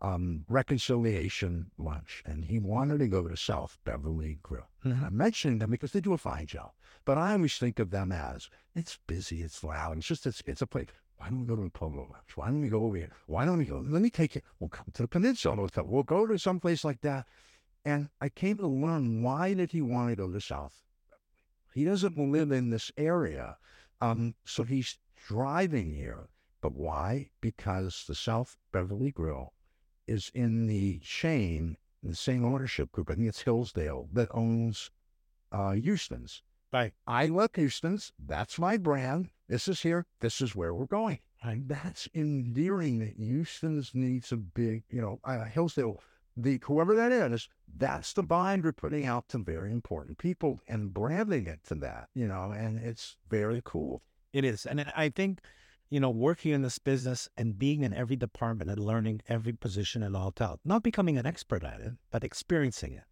um, 0.00 0.44
reconciliation 0.48 1.70
lunch. 1.78 2.22
And 2.26 2.44
he 2.44 2.58
wanted 2.58 2.98
to 2.98 3.08
go 3.08 3.28
to 3.28 3.36
South 3.36 3.78
Beverly 3.84 4.38
Grill. 4.42 4.68
And 4.82 5.04
I'm 5.04 5.16
mentioning 5.16 5.58
them 5.58 5.70
because 5.70 5.92
they 5.92 6.00
do 6.00 6.12
a 6.12 6.18
fine 6.18 6.46
job. 6.46 6.70
But 7.04 7.18
I 7.18 7.32
always 7.32 7.56
think 7.56 7.78
of 7.78 7.90
them 7.90 8.12
as 8.12 8.48
it's 8.74 8.98
busy, 9.06 9.42
it's 9.42 9.62
loud, 9.64 9.98
it's 9.98 10.06
just, 10.06 10.26
it's, 10.26 10.42
it's 10.46 10.62
a 10.62 10.66
place. 10.66 10.86
Why 11.16 11.28
don't 11.28 11.40
we 11.40 11.46
go 11.46 11.56
to 11.56 11.62
the 11.62 11.70
Polo 11.70 12.08
Lounge? 12.10 12.32
Why 12.34 12.46
don't 12.46 12.62
we 12.62 12.68
go 12.68 12.84
over 12.84 12.96
here? 12.96 13.12
Why 13.26 13.44
don't 13.44 13.58
we 13.58 13.64
go? 13.64 13.84
Let 13.86 14.02
me 14.02 14.10
take 14.10 14.34
you. 14.34 14.40
We'll 14.58 14.70
come 14.70 14.86
to 14.92 15.02
the 15.02 15.08
Peninsula 15.08 15.54
Hotel. 15.54 15.84
We'll 15.86 16.02
go 16.02 16.26
to 16.26 16.36
some 16.38 16.58
place 16.58 16.84
like 16.84 17.00
that. 17.02 17.26
And 17.84 18.08
I 18.20 18.28
came 18.28 18.56
to 18.58 18.66
learn 18.66 19.22
why 19.22 19.54
did 19.54 19.70
he 19.70 19.82
want 19.82 20.10
to 20.10 20.16
go 20.16 20.30
to 20.30 20.40
South 20.40 20.82
he 21.74 21.84
doesn't 21.84 22.16
live 22.16 22.52
in 22.52 22.70
this 22.70 22.90
area. 22.96 23.56
Um, 24.00 24.34
so 24.44 24.64
he's 24.64 24.98
driving 25.28 25.92
here. 25.94 26.28
But 26.60 26.74
why? 26.74 27.30
Because 27.40 28.04
the 28.06 28.14
South 28.14 28.56
Beverly 28.72 29.10
Grill 29.10 29.52
is 30.06 30.30
in 30.34 30.66
the 30.66 30.98
chain, 31.00 31.76
in 32.02 32.10
the 32.10 32.16
same 32.16 32.44
ownership 32.44 32.92
group. 32.92 33.10
I 33.10 33.14
think 33.14 33.28
it's 33.28 33.42
Hillstone 33.42 34.08
that 34.12 34.28
owns 34.32 34.90
uh, 35.50 35.72
Houston's. 35.72 36.42
Right. 36.72 36.92
I 37.06 37.26
love 37.26 37.50
Houston's. 37.54 38.12
That's 38.18 38.58
my 38.58 38.76
brand. 38.76 39.30
This 39.48 39.68
is 39.68 39.82
here. 39.82 40.06
This 40.20 40.40
is 40.40 40.56
where 40.56 40.74
we're 40.74 40.86
going. 40.86 41.18
And 41.42 41.68
that's 41.68 42.08
endearing 42.14 43.00
that 43.00 43.16
Houston's 43.16 43.90
needs 43.94 44.32
a 44.32 44.36
big, 44.36 44.84
you 44.88 45.02
know, 45.02 45.20
uh, 45.24 45.44
Hillstone 45.44 45.98
the 46.36 46.60
whoever 46.64 46.94
that 46.94 47.12
is, 47.12 47.48
that's 47.76 48.12
the 48.12 48.22
bind 48.22 48.64
we're 48.64 48.72
putting 48.72 49.06
out 49.06 49.28
to 49.28 49.38
very 49.38 49.70
important 49.70 50.18
people 50.18 50.60
and 50.68 50.92
branding 50.94 51.46
it 51.46 51.60
to 51.66 51.74
that, 51.76 52.08
you 52.14 52.26
know, 52.26 52.52
and 52.52 52.78
it's 52.78 53.16
very 53.28 53.60
cool. 53.64 54.02
It 54.32 54.44
is. 54.44 54.64
And 54.64 54.90
I 54.96 55.10
think, 55.10 55.40
you 55.90 56.00
know, 56.00 56.10
working 56.10 56.52
in 56.52 56.62
this 56.62 56.78
business 56.78 57.28
and 57.36 57.58
being 57.58 57.82
in 57.82 57.92
every 57.92 58.16
department 58.16 58.70
and 58.70 58.80
learning 58.80 59.20
every 59.28 59.52
position 59.52 60.02
in 60.02 60.12
the 60.12 60.20
hotel, 60.20 60.58
not 60.64 60.82
becoming 60.82 61.18
an 61.18 61.26
expert 61.26 61.64
at 61.64 61.80
it, 61.80 61.92
but 62.10 62.24
experiencing 62.24 62.94
it. 62.94 63.04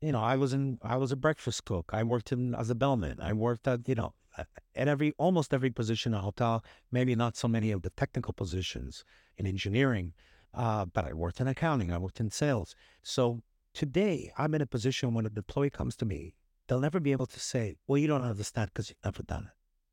You 0.00 0.12
know, 0.12 0.20
I 0.20 0.36
was 0.36 0.52
in, 0.52 0.78
I 0.82 0.96
was 0.96 1.12
a 1.12 1.16
breakfast 1.16 1.64
cook. 1.64 1.90
I 1.92 2.02
worked 2.02 2.32
in 2.32 2.54
as 2.54 2.70
a 2.70 2.74
bellman. 2.74 3.18
I 3.20 3.32
worked 3.32 3.66
at, 3.68 3.88
you 3.88 3.94
know, 3.94 4.14
at 4.36 4.88
every, 4.88 5.12
almost 5.18 5.52
every 5.52 5.70
position 5.70 6.12
in 6.12 6.18
a 6.18 6.22
hotel, 6.22 6.64
maybe 6.92 7.14
not 7.14 7.36
so 7.36 7.48
many 7.48 7.72
of 7.72 7.82
the 7.82 7.90
technical 7.90 8.32
positions 8.32 9.04
in 9.36 9.46
engineering, 9.46 10.12
uh, 10.58 10.84
but 10.84 11.06
I 11.06 11.12
worked 11.14 11.40
in 11.40 11.48
accounting. 11.48 11.92
I 11.92 11.98
worked 11.98 12.20
in 12.20 12.30
sales. 12.30 12.74
So 13.02 13.40
today 13.72 14.32
I'm 14.36 14.54
in 14.54 14.60
a 14.60 14.66
position 14.66 15.14
when 15.14 15.24
an 15.24 15.32
employee 15.36 15.70
comes 15.70 15.96
to 15.96 16.04
me, 16.04 16.34
they'll 16.66 16.80
never 16.80 17.00
be 17.00 17.12
able 17.12 17.26
to 17.26 17.40
say, 17.40 17.76
well, 17.86 17.96
you 17.96 18.08
don't 18.08 18.22
understand 18.22 18.70
because 18.74 18.90
you've 18.90 19.04
never 19.04 19.22
done 19.22 19.48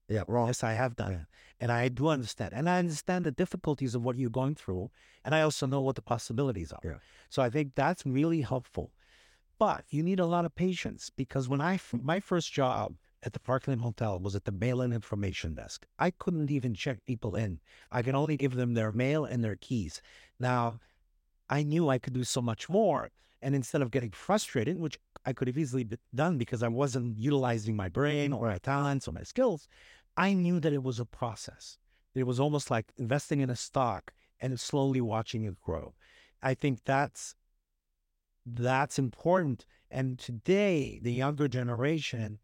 it 0.10 0.14
Yeah, 0.14 0.24
wrong. 0.28 0.48
Yes, 0.48 0.64
I 0.64 0.74
have 0.74 0.96
done 0.96 1.14
it. 1.14 1.26
And 1.60 1.72
I 1.72 1.88
do 1.88 2.08
understand. 2.08 2.52
And 2.54 2.68
I 2.68 2.80
understand 2.80 3.26
the 3.26 3.32
difficulties 3.32 3.96
of 3.96 4.02
what 4.04 4.18
you're 4.18 4.30
going 4.42 4.56
through. 4.56 4.90
And 5.24 5.36
I 5.36 5.42
also 5.42 5.68
know 5.68 5.82
what 5.82 5.96
the 5.96 6.02
possibilities 6.02 6.72
are. 6.72 6.82
Yeah. 6.84 7.00
So 7.30 7.44
I 7.44 7.50
think 7.50 7.76
that's 7.76 8.04
really 8.06 8.42
helpful. 8.42 8.92
But 9.58 9.86
you 9.90 10.04
need 10.04 10.20
a 10.20 10.26
lot 10.26 10.46
of 10.46 10.56
patience 10.56 11.12
because 11.16 11.48
when 11.48 11.62
I, 11.62 11.80
my 11.94 12.20
first 12.20 12.52
job 12.52 12.96
at 13.26 13.34
the 13.34 13.40
Parkland 13.40 13.82
Hotel 13.82 14.20
was 14.20 14.36
at 14.36 14.46
the 14.46 14.52
mail-in 14.52 14.94
information 14.94 15.56
desk. 15.56 15.88
I 15.98 16.12
couldn't 16.12 16.52
even 16.52 16.76
check 16.76 17.04
people 17.06 17.36
in. 17.36 17.60
I 17.92 18.04
could 18.04 18.14
only 18.14 18.38
give 18.38 18.54
them 18.54 18.76
their 18.76 18.92
mail 18.92 19.26
and 19.26 19.44
their 19.44 19.56
keys. 19.56 20.02
Now, 20.40 20.80
I 21.50 21.64
knew 21.64 21.90
I 21.90 21.98
could 21.98 22.14
do 22.14 22.24
so 22.24 22.42
much 22.42 22.70
more. 22.70 23.10
And 23.42 23.54
instead 23.54 23.82
of 23.82 23.92
getting 23.92 24.12
frustrated, 24.12 24.80
which 24.80 24.98
I 25.26 25.34
could 25.34 25.48
have 25.48 25.58
easily 25.58 25.88
done 26.14 26.38
because 26.38 26.64
I 26.64 26.68
wasn't 26.68 27.18
utilizing 27.20 27.76
my 27.76 27.90
brain 27.90 28.34
or 28.34 28.48
my 28.48 28.58
talents 28.58 29.08
or 29.08 29.12
my 29.12 29.24
skills, 29.24 29.68
I 30.18 30.34
knew 30.34 30.60
that 30.60 30.74
it 30.74 30.84
was 30.84 31.00
a 31.00 31.06
process. 31.06 31.78
It 32.14 32.26
was 32.26 32.40
almost 32.40 32.72
like 32.72 32.92
investing 32.98 33.42
in 33.42 33.50
a 33.50 33.56
stock 33.56 34.14
and 34.40 34.60
slowly 34.60 35.02
watching 35.02 35.44
it 35.44 35.62
grow. 35.62 35.94
I 36.42 36.54
think 36.54 36.80
that's 36.86 37.36
that's 38.46 39.00
important. 39.00 39.66
And 39.90 40.20
today, 40.20 41.00
the 41.02 41.14
younger 41.14 41.48
generation 41.48 42.40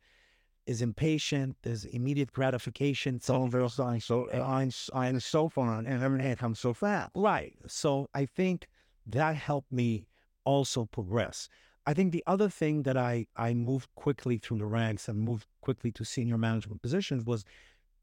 is 0.66 0.82
impatient. 0.82 1.58
There's 1.64 1.86
immediate 1.86 2.32
gratification. 2.32 3.20
So 3.20 3.46
very 3.48 3.70
so 3.70 4.30
I'm 4.32 4.72
I'm 4.94 5.20
so 5.20 5.50
fun 5.50 5.86
and 5.86 6.04
everything 6.04 6.36
comes 6.36 6.60
so 6.60 6.74
fast. 6.74 7.12
Right. 7.16 7.56
So 7.68 8.10
I 8.14 8.26
think 8.26 8.68
that 9.08 9.36
helped 9.36 9.72
me 9.72 10.06
also 10.46 10.86
progress. 10.86 11.50
I 11.86 11.94
think 11.94 12.12
the 12.12 12.24
other 12.28 12.50
thing 12.50 12.84
that 12.84 12.98
I 12.98 13.28
I 13.36 13.54
moved 13.54 13.90
quickly 13.96 14.38
through 14.38 14.60
the 14.60 14.66
ranks 14.66 15.08
and 15.08 15.20
moved 15.20 15.48
quickly 15.62 15.92
to 15.94 16.06
senior 16.06 16.38
management 16.38 16.82
positions 16.82 17.26
was 17.26 17.44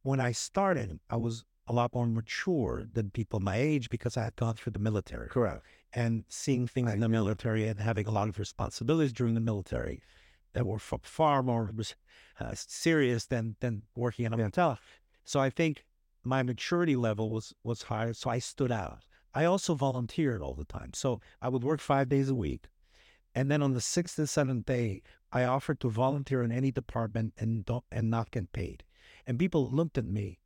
when 0.02 0.20
I 0.20 0.32
started, 0.32 0.98
I 1.10 1.16
was 1.16 1.44
a 1.68 1.72
lot 1.72 1.94
more 1.94 2.06
mature 2.06 2.84
than 2.92 3.10
people 3.10 3.40
my 3.40 3.56
age 3.56 3.90
because 3.90 4.16
I 4.16 4.24
had 4.24 4.36
gone 4.36 4.54
through 4.54 4.72
the 4.72 4.78
military. 4.78 5.28
Correct. 5.28 5.62
And 5.92 6.24
seeing 6.28 6.66
things 6.66 6.92
in 6.92 7.00
the 7.00 7.08
military 7.08 7.68
and 7.68 7.78
having 7.78 8.06
a 8.06 8.10
lot 8.10 8.28
of 8.28 8.38
responsibilities 8.38 9.12
during 9.12 9.34
the 9.34 9.40
military 9.40 10.00
that 10.52 10.66
were 10.66 10.78
far 10.78 11.42
more 11.42 11.70
uh, 12.40 12.52
serious 12.54 13.26
than 13.26 13.56
than 13.60 13.82
working 13.94 14.26
in 14.26 14.32
a 14.32 14.36
hotel. 14.36 14.78
So 15.24 15.40
I 15.40 15.50
think 15.50 15.84
my 16.24 16.42
maturity 16.42 16.96
level 16.96 17.30
was 17.30 17.54
was 17.62 17.82
higher. 17.82 18.12
So 18.12 18.30
I 18.30 18.38
stood 18.38 18.72
out. 18.72 19.00
I 19.34 19.44
also 19.44 19.74
volunteered 19.74 20.42
all 20.42 20.54
the 20.54 20.64
time. 20.64 20.92
So 20.94 21.20
I 21.40 21.48
would 21.48 21.62
work 21.62 21.80
five 21.80 22.08
days 22.08 22.28
a 22.28 22.34
week. 22.34 22.68
And 23.34 23.50
then 23.50 23.62
on 23.62 23.74
the 23.74 23.80
sixth 23.80 24.18
and 24.18 24.28
seventh 24.28 24.66
day, 24.66 25.02
I 25.30 25.44
offered 25.44 25.80
to 25.80 25.90
volunteer 25.90 26.42
in 26.42 26.50
any 26.50 26.72
department 26.72 27.34
and 27.38 27.64
don't 27.64 27.84
and 27.92 28.10
not 28.10 28.30
get 28.30 28.52
paid. 28.52 28.84
And 29.26 29.38
people 29.38 29.70
looked 29.70 29.98
at 29.98 30.06
me 30.06 30.38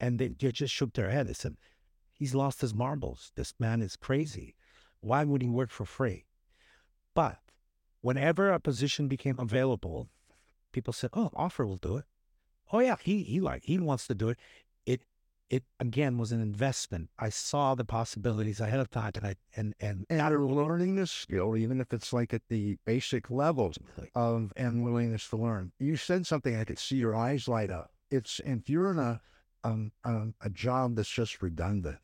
and 0.00 0.18
they, 0.18 0.28
they 0.28 0.50
just 0.50 0.74
shook 0.74 0.94
their 0.94 1.10
head. 1.10 1.28
They 1.28 1.34
said, 1.34 1.56
He's 2.12 2.34
lost 2.34 2.60
his 2.60 2.74
marbles. 2.74 3.32
This 3.34 3.54
man 3.58 3.82
is 3.82 3.96
crazy. 3.96 4.54
Why 5.00 5.24
would 5.24 5.42
he 5.42 5.48
work 5.48 5.70
for 5.70 5.84
free? 5.84 6.24
But 7.14 7.38
whenever 8.04 8.50
a 8.50 8.60
position 8.60 9.08
became 9.08 9.36
available, 9.38 10.08
people 10.72 10.92
said, 10.92 11.10
"Oh, 11.14 11.30
Offer 11.34 11.64
will 11.64 11.78
do 11.78 11.96
it." 11.96 12.04
Oh 12.70 12.80
yeah, 12.80 12.96
he 13.00 13.22
he 13.22 13.40
like 13.40 13.64
he 13.64 13.78
wants 13.78 14.06
to 14.08 14.14
do 14.14 14.28
it. 14.28 14.38
It 14.84 15.02
it 15.48 15.64
again 15.80 16.18
was 16.18 16.30
an 16.30 16.42
investment. 16.42 17.08
I 17.18 17.30
saw 17.30 17.74
the 17.74 17.84
possibilities 17.84 18.60
ahead 18.60 18.80
of 18.80 18.90
time, 18.90 19.12
and 19.16 19.26
I 19.26 19.36
and 19.56 19.74
and 19.80 20.04
and 20.10 20.30
you're 20.30 20.46
learning 20.46 20.96
this 20.96 21.10
skill, 21.10 21.56
even 21.56 21.80
if 21.80 21.92
it's 21.94 22.12
like 22.12 22.34
at 22.34 22.42
the 22.48 22.76
basic 22.84 23.30
levels 23.30 23.78
of 24.14 24.52
and 24.54 24.84
willingness 24.84 25.28
to 25.30 25.36
learn. 25.36 25.72
You 25.78 25.96
said 25.96 26.26
something 26.26 26.54
I 26.54 26.64
could 26.64 26.78
see 26.78 26.96
your 26.96 27.16
eyes 27.16 27.48
light 27.48 27.70
up. 27.70 27.90
It's 28.10 28.38
if 28.44 28.68
you're 28.68 28.90
in 28.90 28.98
a 28.98 29.20
um, 29.64 29.92
um, 30.04 30.34
a 30.42 30.50
job 30.50 30.96
that's 30.96 31.08
just 31.08 31.40
redundant, 31.40 31.96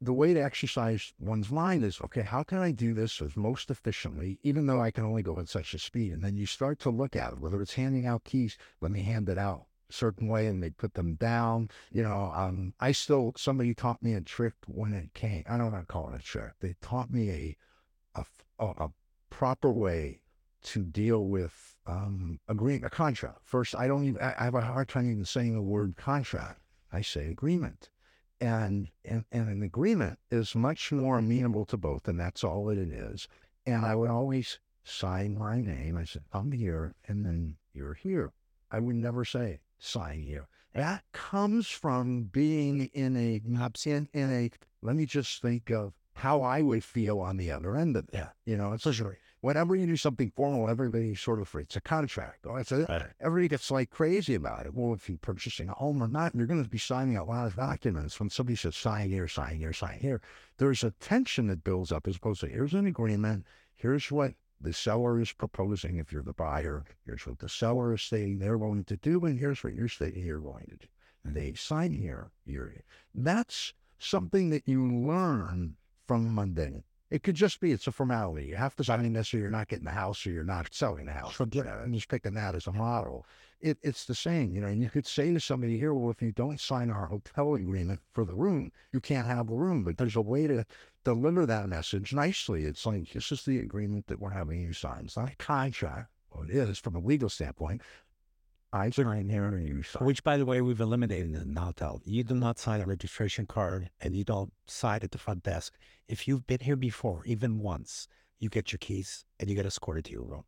the 0.00 0.12
way 0.12 0.32
to 0.32 0.40
exercise 0.40 1.12
one's 1.18 1.50
mind 1.50 1.84
is 1.84 2.00
okay, 2.04 2.22
how 2.22 2.42
can 2.42 2.58
I 2.58 2.70
do 2.70 2.94
this 2.94 3.20
as 3.20 3.36
most 3.36 3.70
efficiently, 3.70 4.38
even 4.42 4.66
though 4.66 4.80
I 4.80 4.90
can 4.90 5.04
only 5.04 5.22
go 5.22 5.38
at 5.38 5.48
such 5.48 5.74
a 5.74 5.78
speed? 5.78 6.12
And 6.12 6.22
then 6.22 6.36
you 6.36 6.46
start 6.46 6.78
to 6.80 6.90
look 6.90 7.16
at 7.16 7.32
it, 7.32 7.40
whether 7.40 7.60
it's 7.60 7.74
handing 7.74 8.06
out 8.06 8.24
keys, 8.24 8.56
let 8.80 8.92
me 8.92 9.02
hand 9.02 9.28
it 9.28 9.38
out 9.38 9.66
a 9.90 9.92
certain 9.92 10.28
way 10.28 10.46
and 10.46 10.62
they 10.62 10.70
put 10.70 10.94
them 10.94 11.14
down. 11.14 11.70
You 11.90 12.04
know, 12.04 12.32
um, 12.34 12.74
I 12.78 12.92
still, 12.92 13.32
somebody 13.36 13.74
taught 13.74 14.02
me 14.02 14.14
a 14.14 14.20
trick 14.20 14.54
when 14.66 14.92
it 14.92 15.14
came. 15.14 15.44
I 15.48 15.56
don't 15.56 15.72
want 15.72 15.86
to 15.86 15.92
call 15.92 16.10
it 16.10 16.20
a 16.20 16.22
trick. 16.22 16.52
They 16.60 16.76
taught 16.80 17.10
me 17.10 17.56
a, 18.14 18.20
a, 18.60 18.66
a 18.66 18.88
proper 19.30 19.72
way 19.72 20.20
to 20.62 20.84
deal 20.84 21.24
with 21.26 21.76
um, 21.86 22.38
agreement, 22.48 22.84
a 22.84 22.90
contract. 22.90 23.38
First, 23.42 23.74
I 23.74 23.88
don't 23.88 24.04
even, 24.04 24.20
I 24.20 24.44
have 24.44 24.54
a 24.54 24.60
hard 24.60 24.88
time 24.88 25.10
even 25.10 25.24
saying 25.24 25.54
the 25.54 25.62
word 25.62 25.96
contract. 25.96 26.60
I 26.92 27.02
say 27.02 27.28
agreement 27.28 27.90
and, 28.40 28.88
and, 29.04 29.24
and 29.32 29.48
an 29.48 29.62
agreement 29.62 30.18
is 30.30 30.54
much 30.54 30.92
more 30.92 31.18
amenable 31.18 31.64
to 31.66 31.76
both, 31.76 32.08
and 32.08 32.18
that's 32.18 32.44
all 32.44 32.66
that 32.66 32.78
it 32.78 32.92
is. 32.92 33.28
And 33.66 33.84
I 33.84 33.94
would 33.94 34.10
always 34.10 34.58
sign 34.84 35.38
my 35.38 35.60
name. 35.60 35.96
I 35.96 36.04
said, 36.04 36.22
I'm 36.32 36.52
here, 36.52 36.94
and 37.06 37.24
then 37.24 37.56
you're 37.74 37.94
here. 37.94 38.32
I 38.70 38.80
would 38.80 38.96
never 38.96 39.24
say 39.24 39.60
sign 39.78 40.22
here. 40.22 40.48
That 40.74 41.04
comes 41.12 41.68
from 41.68 42.24
being 42.24 42.90
in 42.92 43.16
a 43.16 43.40
in, 43.44 44.08
in 44.12 44.32
a. 44.32 44.50
Let 44.82 44.96
me 44.96 45.06
just 45.06 45.42
think 45.42 45.70
of 45.70 45.94
how 46.14 46.42
I 46.42 46.62
would 46.62 46.84
feel 46.84 47.20
on 47.20 47.36
the 47.36 47.50
other 47.50 47.76
end 47.76 47.96
of 47.96 48.06
that. 48.08 48.34
You 48.44 48.56
know, 48.56 48.72
it's 48.72 48.86
a 48.86 48.92
sure 48.92 49.18
whenever 49.40 49.76
you 49.76 49.86
do 49.86 49.96
something 49.96 50.32
formal, 50.34 50.68
everybody 50.68 51.14
sort 51.14 51.40
of, 51.40 51.54
it's 51.54 51.76
a 51.76 51.80
contract. 51.80 52.46
Oh, 52.46 52.56
it's 52.56 52.72
a, 52.72 52.84
right. 52.88 53.06
Everybody 53.20 53.48
gets 53.48 53.70
like 53.70 53.90
crazy 53.90 54.34
about 54.34 54.66
it. 54.66 54.74
Well, 54.74 54.94
if 54.94 55.08
you're 55.08 55.18
purchasing 55.18 55.68
a 55.68 55.74
home 55.74 56.02
or 56.02 56.08
not, 56.08 56.34
you're 56.34 56.46
going 56.46 56.62
to 56.62 56.68
be 56.68 56.78
signing 56.78 57.16
a 57.16 57.24
lot 57.24 57.46
of 57.46 57.56
documents. 57.56 58.18
When 58.18 58.30
somebody 58.30 58.56
says 58.56 58.76
sign 58.76 59.10
here, 59.10 59.28
sign 59.28 59.56
here, 59.56 59.72
sign 59.72 59.98
here, 60.00 60.20
there's 60.58 60.82
a 60.82 60.90
tension 61.00 61.46
that 61.48 61.64
builds 61.64 61.92
up 61.92 62.08
as 62.08 62.16
opposed 62.16 62.40
to 62.40 62.48
here's 62.48 62.74
an 62.74 62.86
agreement. 62.86 63.44
Here's 63.74 64.10
what 64.10 64.34
the 64.60 64.72
seller 64.72 65.20
is 65.20 65.32
proposing 65.32 65.98
if 65.98 66.12
you're 66.12 66.22
the 66.22 66.32
buyer. 66.32 66.84
Here's 67.06 67.26
what 67.26 67.38
the 67.38 67.48
seller 67.48 67.94
is 67.94 68.02
saying 68.02 68.38
they're 68.38 68.58
going 68.58 68.84
to 68.84 68.96
do, 68.96 69.24
and 69.24 69.38
here's 69.38 69.62
what 69.62 69.74
you're 69.74 69.88
saying 69.88 70.14
you're 70.16 70.40
going 70.40 70.66
to 70.70 70.76
do. 70.76 70.86
And 71.24 71.34
they 71.34 71.52
sign 71.54 71.92
here. 71.92 72.30
You're, 72.44 72.72
that's 73.14 73.72
something 73.98 74.50
that 74.50 74.66
you 74.66 74.84
learn 74.88 75.76
from 76.06 76.34
mundane. 76.34 76.82
It 77.10 77.22
could 77.22 77.34
just 77.34 77.60
be 77.60 77.72
it's 77.72 77.86
a 77.86 77.92
formality. 77.92 78.46
You 78.46 78.56
have 78.56 78.76
to 78.76 78.84
sign 78.84 79.12
this 79.12 79.32
or 79.32 79.38
you're 79.38 79.50
not 79.50 79.68
getting 79.68 79.86
the 79.86 79.90
house 79.90 80.26
or 80.26 80.30
you're 80.30 80.44
not 80.44 80.74
selling 80.74 81.06
the 81.06 81.12
house. 81.12 81.34
Forget 81.34 81.66
it. 81.66 81.70
I'm 81.70 81.94
just 81.94 82.08
picking 82.08 82.34
that 82.34 82.54
as 82.54 82.66
a 82.66 82.72
model. 82.72 83.24
It, 83.60 83.78
it's 83.82 84.04
the 84.04 84.14
same, 84.14 84.54
you 84.54 84.60
know, 84.60 84.68
and 84.68 84.82
you 84.82 84.90
could 84.90 85.06
say 85.06 85.32
to 85.32 85.40
somebody 85.40 85.78
here, 85.78 85.94
well, 85.94 86.10
if 86.10 86.22
you 86.22 86.32
don't 86.32 86.60
sign 86.60 86.90
our 86.90 87.06
hotel 87.06 87.54
agreement 87.54 88.00
for 88.12 88.24
the 88.24 88.34
room, 88.34 88.70
you 88.92 89.00
can't 89.00 89.26
have 89.26 89.50
a 89.50 89.54
room. 89.54 89.84
But 89.84 89.96
there's 89.96 90.16
a 90.16 90.20
way 90.20 90.46
to 90.46 90.64
deliver 91.02 91.46
that 91.46 91.68
message 91.68 92.12
nicely. 92.12 92.64
It's 92.64 92.84
like, 92.84 93.10
this 93.12 93.32
is 93.32 93.42
the 93.44 93.58
agreement 93.58 94.06
that 94.08 94.20
we're 94.20 94.30
having 94.30 94.60
you 94.60 94.72
sign. 94.72 95.06
It's 95.06 95.16
not 95.16 95.32
a 95.32 95.36
contract. 95.36 96.08
Well, 96.30 96.44
it 96.44 96.50
is 96.50 96.78
from 96.78 96.94
a 96.94 97.00
legal 97.00 97.30
standpoint, 97.30 97.80
I 98.72 98.90
sign 98.90 99.30
here 99.30 99.58
you. 99.58 99.82
Which, 100.00 100.22
by 100.22 100.36
the 100.36 100.44
way, 100.44 100.60
we've 100.60 100.80
eliminated 100.80 101.34
in 101.34 101.54
the 101.54 101.60
hotel. 101.60 102.02
You 102.04 102.22
do 102.22 102.34
not 102.34 102.58
sign 102.58 102.82
a 102.82 102.86
registration 102.86 103.46
card 103.46 103.90
and 104.00 104.14
you 104.14 104.24
don't 104.24 104.52
sign 104.66 105.00
at 105.02 105.10
the 105.10 105.18
front 105.18 105.42
desk. 105.42 105.74
If 106.06 106.28
you've 106.28 106.46
been 106.46 106.60
here 106.60 106.76
before, 106.76 107.22
even 107.24 107.60
once, 107.60 108.08
you 108.38 108.50
get 108.50 108.70
your 108.70 108.78
keys 108.78 109.24
and 109.40 109.48
you 109.48 109.56
get 109.56 109.64
escorted 109.64 110.04
to 110.06 110.12
your 110.12 110.24
room. 110.24 110.44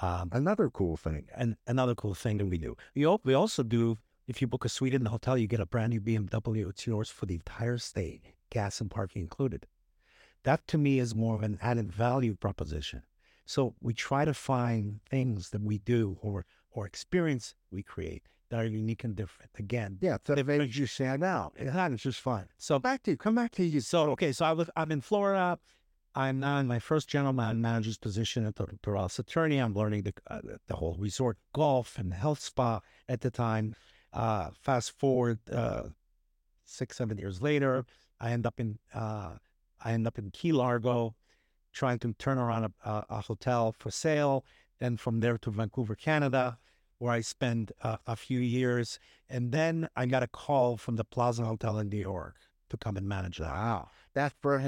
Um, 0.00 0.30
another 0.32 0.70
cool 0.70 0.96
thing. 0.96 1.26
And 1.36 1.56
another 1.66 1.94
cool 1.94 2.14
thing 2.14 2.38
that 2.38 2.46
we 2.46 2.56
do. 2.56 2.74
We, 2.94 3.06
we 3.24 3.34
also 3.34 3.62
do, 3.62 3.98
if 4.26 4.40
you 4.40 4.48
book 4.48 4.64
a 4.64 4.70
suite 4.70 4.94
in 4.94 5.04
the 5.04 5.10
hotel, 5.10 5.36
you 5.36 5.46
get 5.46 5.60
a 5.60 5.66
brand 5.66 5.90
new 5.90 6.00
BMW. 6.00 6.70
It's 6.70 6.86
yours 6.86 7.10
for 7.10 7.26
the 7.26 7.34
entire 7.34 7.76
stay, 7.76 8.22
gas 8.48 8.80
and 8.80 8.90
parking 8.90 9.20
included. 9.20 9.66
That 10.44 10.66
to 10.68 10.78
me 10.78 10.98
is 10.98 11.14
more 11.14 11.34
of 11.34 11.42
an 11.42 11.58
added 11.60 11.92
value 11.92 12.34
proposition. 12.34 13.02
So 13.44 13.74
we 13.80 13.92
try 13.92 14.24
to 14.24 14.32
find 14.32 15.00
things 15.10 15.50
that 15.50 15.60
we 15.60 15.78
do 15.78 16.16
or 16.22 16.46
or 16.72 16.86
experience 16.86 17.54
we 17.70 17.82
create 17.82 18.24
that 18.52 18.60
are 18.60 18.66
unique 18.66 19.02
and 19.02 19.16
different. 19.16 19.50
Again, 19.58 19.98
yeah, 20.02 20.18
that 20.24 20.46
makes 20.46 20.76
you 20.76 20.86
stand 20.86 21.24
out. 21.24 21.54
Yeah, 21.58 21.88
it's 21.88 22.02
just 22.02 22.20
fun. 22.20 22.46
So 22.58 22.78
back 22.78 23.02
to 23.04 23.12
you. 23.12 23.16
Come 23.16 23.34
back 23.34 23.52
to 23.52 23.64
you. 23.64 23.80
So 23.80 24.10
okay, 24.10 24.32
so 24.32 24.44
I 24.44 24.52
was 24.52 24.68
I'm 24.76 24.92
in 24.92 25.00
Florida. 25.00 25.58
I'm 26.14 26.40
now 26.40 26.58
in 26.58 26.66
my 26.66 26.78
first 26.78 27.08
general 27.08 27.32
manager's 27.32 27.96
position 27.96 28.44
at 28.44 28.56
the 28.56 28.66
Doral 28.82 29.08
Saturnia. 29.08 29.64
I'm 29.64 29.72
learning 29.72 30.02
the 30.02 30.12
uh, 30.26 30.40
the 30.68 30.76
whole 30.76 30.96
resort 30.98 31.38
golf 31.54 31.98
and 31.98 32.12
health 32.12 32.40
spa 32.40 32.80
at 33.08 33.22
the 33.22 33.30
time. 33.30 33.74
Uh, 34.12 34.50
fast 34.60 34.98
forward 34.98 35.38
uh, 35.50 35.84
six 36.66 36.98
seven 36.98 37.16
years 37.16 37.40
later, 37.40 37.86
I 38.20 38.32
end 38.32 38.44
up 38.44 38.60
in 38.60 38.78
uh, 38.94 39.36
I 39.82 39.92
end 39.92 40.06
up 40.06 40.18
in 40.18 40.30
Key 40.30 40.52
Largo, 40.52 41.14
trying 41.72 41.98
to 42.00 42.12
turn 42.18 42.36
around 42.36 42.64
a, 42.64 42.72
a, 42.84 43.06
a 43.08 43.20
hotel 43.22 43.74
for 43.78 43.90
sale 43.90 44.44
then 44.82 44.96
from 44.96 45.20
there 45.20 45.38
to 45.38 45.50
Vancouver, 45.50 45.94
Canada, 45.94 46.58
where 46.98 47.12
I 47.12 47.20
spent 47.20 47.70
uh, 47.82 47.98
a 48.06 48.16
few 48.16 48.40
years. 48.40 48.98
And 49.28 49.52
then 49.52 49.88
I 49.96 50.06
got 50.06 50.22
a 50.22 50.26
call 50.26 50.76
from 50.76 50.96
the 50.96 51.04
Plaza 51.04 51.44
Hotel 51.44 51.78
in 51.78 51.88
New 51.88 51.98
York 51.98 52.36
to 52.68 52.76
come 52.76 52.96
and 52.96 53.08
manage 53.08 53.38
that. 53.38 53.52
Wow. 53.52 53.90
That's 54.14 54.34
for 54.42 54.58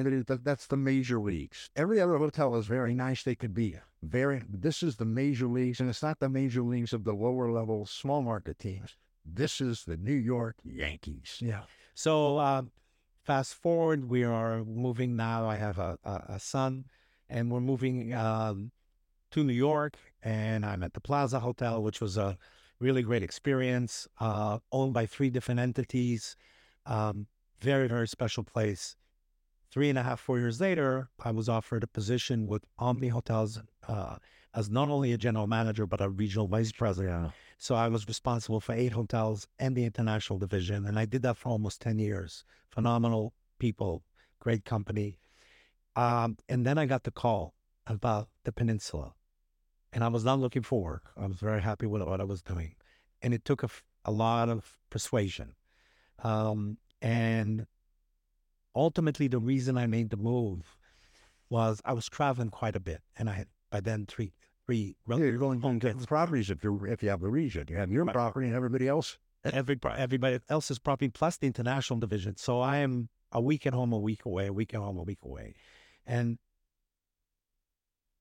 that's 0.42 0.66
the 0.68 0.76
major 0.76 1.20
leagues. 1.20 1.68
Every 1.76 2.00
other 2.00 2.16
hotel 2.16 2.54
is 2.56 2.66
very 2.66 2.94
nice. 2.94 3.22
They 3.22 3.34
could 3.34 3.54
be 3.54 3.76
very. 4.02 4.42
This 4.48 4.82
is 4.82 4.96
the 4.96 5.04
major 5.04 5.46
leagues, 5.46 5.80
and 5.80 5.90
it's 5.90 6.02
not 6.02 6.18
the 6.18 6.30
major 6.30 6.62
leagues 6.62 6.94
of 6.94 7.04
the 7.04 7.12
lower 7.12 7.50
level 7.50 7.84
small 7.84 8.22
market 8.22 8.58
teams. 8.58 8.96
this 9.26 9.60
is 9.60 9.84
the 9.84 9.96
New 9.96 10.14
York 10.14 10.56
Yankees. 10.64 11.38
Yeah. 11.42 11.64
So 11.94 12.38
uh, 12.38 12.62
fast 13.22 13.54
forward, 13.54 14.08
we 14.08 14.24
are 14.24 14.64
moving 14.64 15.14
now. 15.14 15.46
I 15.46 15.56
have 15.56 15.78
a, 15.78 15.98
a, 16.04 16.22
a 16.28 16.40
son, 16.40 16.86
and 17.28 17.50
we're 17.50 17.60
moving 17.60 18.14
um, 18.14 18.70
to 19.34 19.42
New 19.42 19.52
York, 19.52 19.96
and 20.22 20.64
I'm 20.64 20.84
at 20.84 20.94
the 20.94 21.00
Plaza 21.00 21.40
Hotel, 21.40 21.82
which 21.82 22.00
was 22.00 22.16
a 22.16 22.38
really 22.78 23.02
great 23.02 23.24
experience, 23.24 24.06
uh, 24.20 24.60
owned 24.70 24.94
by 24.94 25.06
three 25.06 25.28
different 25.28 25.58
entities. 25.58 26.36
Um, 26.86 27.26
very, 27.60 27.88
very 27.88 28.06
special 28.06 28.44
place. 28.44 28.94
Three 29.72 29.88
and 29.88 29.98
a 29.98 30.04
half, 30.04 30.20
four 30.20 30.38
years 30.38 30.60
later, 30.60 31.08
I 31.24 31.32
was 31.32 31.48
offered 31.48 31.82
a 31.82 31.88
position 31.88 32.46
with 32.46 32.62
Omni 32.78 33.08
Hotels 33.08 33.60
uh, 33.88 34.18
as 34.54 34.70
not 34.70 34.88
only 34.88 35.12
a 35.12 35.18
general 35.18 35.48
manager, 35.48 35.84
but 35.84 36.00
a 36.00 36.08
regional 36.08 36.46
vice 36.46 36.70
president. 36.70 37.32
So 37.58 37.74
I 37.74 37.88
was 37.88 38.06
responsible 38.06 38.60
for 38.60 38.72
eight 38.72 38.92
hotels 38.92 39.48
and 39.58 39.74
the 39.74 39.84
international 39.84 40.38
division. 40.38 40.86
And 40.86 40.96
I 40.96 41.06
did 41.06 41.22
that 41.22 41.38
for 41.38 41.48
almost 41.48 41.80
10 41.80 41.98
years. 41.98 42.44
Phenomenal 42.70 43.34
people, 43.58 44.04
great 44.38 44.64
company. 44.64 45.18
Um, 45.96 46.36
and 46.48 46.64
then 46.64 46.78
I 46.78 46.86
got 46.86 47.02
the 47.02 47.10
call 47.10 47.54
about 47.88 48.28
the 48.44 48.52
peninsula. 48.52 49.14
And 49.94 50.02
I 50.02 50.08
was 50.08 50.24
not 50.24 50.40
looking 50.40 50.62
for 50.62 50.82
work. 50.82 51.12
I 51.16 51.26
was 51.26 51.36
very 51.36 51.62
happy 51.62 51.86
with 51.86 52.02
what 52.02 52.20
I 52.20 52.24
was 52.24 52.42
doing. 52.42 52.74
And 53.22 53.32
it 53.32 53.44
took 53.44 53.62
a, 53.62 53.70
a 54.04 54.10
lot 54.10 54.48
of 54.48 54.78
persuasion. 54.90 55.54
Um, 56.22 56.78
and 57.00 57.66
ultimately, 58.74 59.28
the 59.28 59.38
reason 59.38 59.78
I 59.78 59.86
made 59.86 60.10
the 60.10 60.16
move 60.16 60.76
was 61.48 61.80
I 61.84 61.92
was 61.92 62.08
traveling 62.08 62.50
quite 62.50 62.74
a 62.74 62.80
bit. 62.80 63.00
And 63.16 63.30
I 63.30 63.34
had 63.34 63.46
by 63.70 63.80
then 63.80 64.06
three 64.06 64.32
three 64.66 64.96
yeah, 65.08 65.16
you're 65.16 65.38
going 65.38 65.60
home 65.60 65.78
to 65.80 65.94
properties 66.06 66.50
if 66.50 66.64
you 66.64 66.84
if 66.86 67.02
you 67.02 67.10
have 67.10 67.20
the 67.20 67.28
region. 67.28 67.66
You 67.68 67.76
have 67.76 67.92
your 67.92 68.04
property 68.06 68.46
and 68.48 68.56
everybody 68.56 68.88
else. 68.88 69.18
Every 69.44 69.78
everybody 69.96 70.40
else's 70.48 70.78
property 70.78 71.10
plus 71.10 71.36
the 71.36 71.46
international 71.46 72.00
division. 72.00 72.36
So 72.36 72.60
I 72.60 72.78
am 72.78 73.08
a 73.30 73.40
week 73.40 73.66
at 73.66 73.74
home, 73.74 73.92
a 73.92 73.98
week 73.98 74.24
away, 74.24 74.46
a 74.46 74.52
week 74.52 74.74
at 74.74 74.80
home, 74.80 74.96
a 74.98 75.02
week 75.02 75.18
away, 75.22 75.54
and 76.06 76.38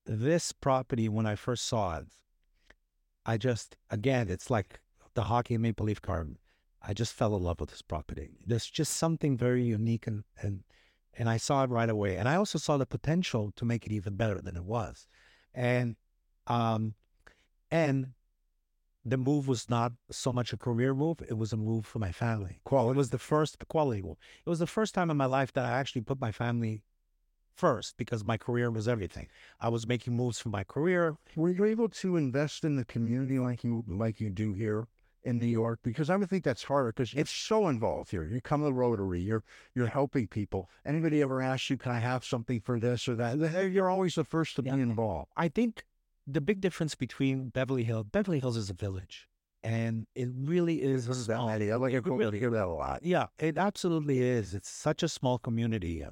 this 0.05 0.51
property 0.51 1.09
when 1.09 1.25
I 1.25 1.35
first 1.35 1.65
saw 1.65 1.97
it, 1.97 2.07
I 3.25 3.37
just 3.37 3.77
again 3.89 4.29
it's 4.29 4.49
like 4.49 4.79
the 5.13 5.23
hockey 5.23 5.57
maple 5.57 5.85
leaf 5.85 6.01
card. 6.01 6.37
I 6.85 6.93
just 6.93 7.13
fell 7.13 7.35
in 7.35 7.43
love 7.43 7.61
with 7.61 7.69
this 7.69 7.81
property. 7.81 8.29
There's 8.45 8.69
just 8.69 8.93
something 8.97 9.37
very 9.37 9.63
unique 9.63 10.07
and 10.07 10.23
and 10.41 10.63
and 11.15 11.29
I 11.29 11.37
saw 11.37 11.63
it 11.63 11.69
right 11.69 11.89
away. 11.89 12.17
And 12.17 12.27
I 12.27 12.35
also 12.35 12.57
saw 12.57 12.77
the 12.77 12.85
potential 12.85 13.51
to 13.55 13.65
make 13.65 13.85
it 13.85 13.91
even 13.91 14.15
better 14.15 14.41
than 14.41 14.55
it 14.55 14.63
was. 14.63 15.07
And 15.53 15.95
um, 16.47 16.95
and 17.71 18.13
the 19.05 19.17
move 19.17 19.47
was 19.47 19.69
not 19.69 19.93
so 20.11 20.31
much 20.33 20.53
a 20.53 20.57
career 20.57 20.93
move; 20.93 21.21
it 21.27 21.37
was 21.37 21.53
a 21.53 21.57
move 21.57 21.85
for 21.85 21.99
my 21.99 22.11
family. 22.11 22.59
Quality. 22.63 22.95
It 22.95 22.97
was 22.97 23.09
the 23.11 23.19
first 23.19 23.57
quality 23.67 24.01
move. 24.01 24.17
It 24.45 24.49
was 24.49 24.59
the 24.59 24.67
first 24.67 24.93
time 24.93 25.11
in 25.11 25.17
my 25.17 25.25
life 25.25 25.53
that 25.53 25.65
I 25.65 25.71
actually 25.71 26.01
put 26.01 26.19
my 26.19 26.31
family 26.31 26.81
first 27.55 27.97
because 27.97 28.25
my 28.25 28.37
career 28.37 28.71
was 28.71 28.87
everything. 28.87 29.27
I 29.59 29.69
was 29.69 29.87
making 29.87 30.15
moves 30.15 30.39
for 30.39 30.49
my 30.49 30.63
career. 30.63 31.15
Were 31.35 31.49
you 31.49 31.65
able 31.65 31.89
to 31.89 32.17
invest 32.17 32.63
in 32.63 32.75
the 32.75 32.85
community 32.85 33.39
like 33.39 33.63
you 33.63 33.83
like 33.87 34.19
you 34.19 34.29
do 34.29 34.53
here? 34.53 34.87
in 35.23 35.39
New 35.39 35.47
York 35.47 35.79
because 35.83 36.09
I 36.09 36.15
would 36.15 36.29
think 36.29 36.43
that's 36.43 36.63
harder 36.63 36.91
because 36.91 37.13
it's 37.13 37.31
so 37.31 37.67
involved 37.67 38.11
here. 38.11 38.23
You 38.23 38.41
come 38.41 38.61
to 38.61 38.65
the 38.65 38.73
Rotary, 38.73 39.21
you're 39.21 39.43
you're 39.73 39.87
helping 39.87 40.27
people. 40.27 40.69
Anybody 40.85 41.21
ever 41.21 41.41
asks 41.41 41.69
you, 41.69 41.77
"Can 41.77 41.91
I 41.91 41.99
have 41.99 42.25
something 42.25 42.59
for 42.59 42.79
this 42.79 43.07
or 43.07 43.15
that?" 43.15 43.71
You're 43.71 43.89
always 43.89 44.15
the 44.15 44.23
first 44.23 44.55
to 44.57 44.63
yeah. 44.63 44.75
be 44.75 44.81
involved. 44.81 45.31
I 45.35 45.47
think 45.47 45.85
the 46.27 46.41
big 46.41 46.61
difference 46.61 46.95
between 46.95 47.49
Beverly 47.49 47.83
Hills, 47.83 48.07
Beverly 48.11 48.39
Hills 48.39 48.57
is 48.57 48.69
a 48.69 48.73
village, 48.73 49.27
and 49.63 50.07
it 50.15 50.29
really 50.35 50.81
is. 50.81 51.07
This 51.07 51.17
is 51.17 51.27
that 51.27 51.39
idea. 51.39 51.77
Like 51.77 51.93
I 51.93 51.97
really 51.97 52.39
hear 52.39 52.51
that 52.51 52.65
a 52.65 52.73
lot. 52.73 53.03
Yeah, 53.03 53.27
it 53.39 53.57
absolutely 53.57 54.21
is. 54.21 54.53
It's 54.53 54.69
such 54.69 55.03
a 55.03 55.09
small 55.09 55.37
community, 55.37 56.05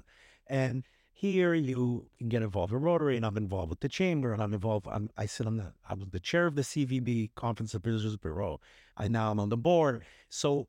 and 0.48 0.84
here 1.22 1.54
you 1.54 2.08
can 2.18 2.30
get 2.30 2.42
involved 2.42 2.74
in 2.74 2.82
Rotary, 2.82 3.16
and 3.16 3.24
I'm 3.24 3.38
involved 3.38 3.70
with 3.70 3.82
the 3.82 3.88
chamber, 3.88 4.34
and 4.34 4.42
I'm 4.42 4.56
involved. 4.56 4.88
I'm, 4.90 5.08
I 5.16 5.28
sit 5.28 5.46
on 5.46 5.58
the. 5.58 5.72
I 5.88 5.94
was 5.94 6.10
the 6.10 6.20
chair 6.20 6.48
of 6.48 6.56
the 6.56 6.64
CVB 6.64 7.36
Conference 7.36 7.76
of 7.76 7.84
Visitors 7.84 8.18
Bureau. 8.18 8.60
I 8.98 9.08
now 9.08 9.30
I'm 9.30 9.40
on 9.40 9.50
the 9.50 9.58
board. 9.58 10.04
So, 10.30 10.68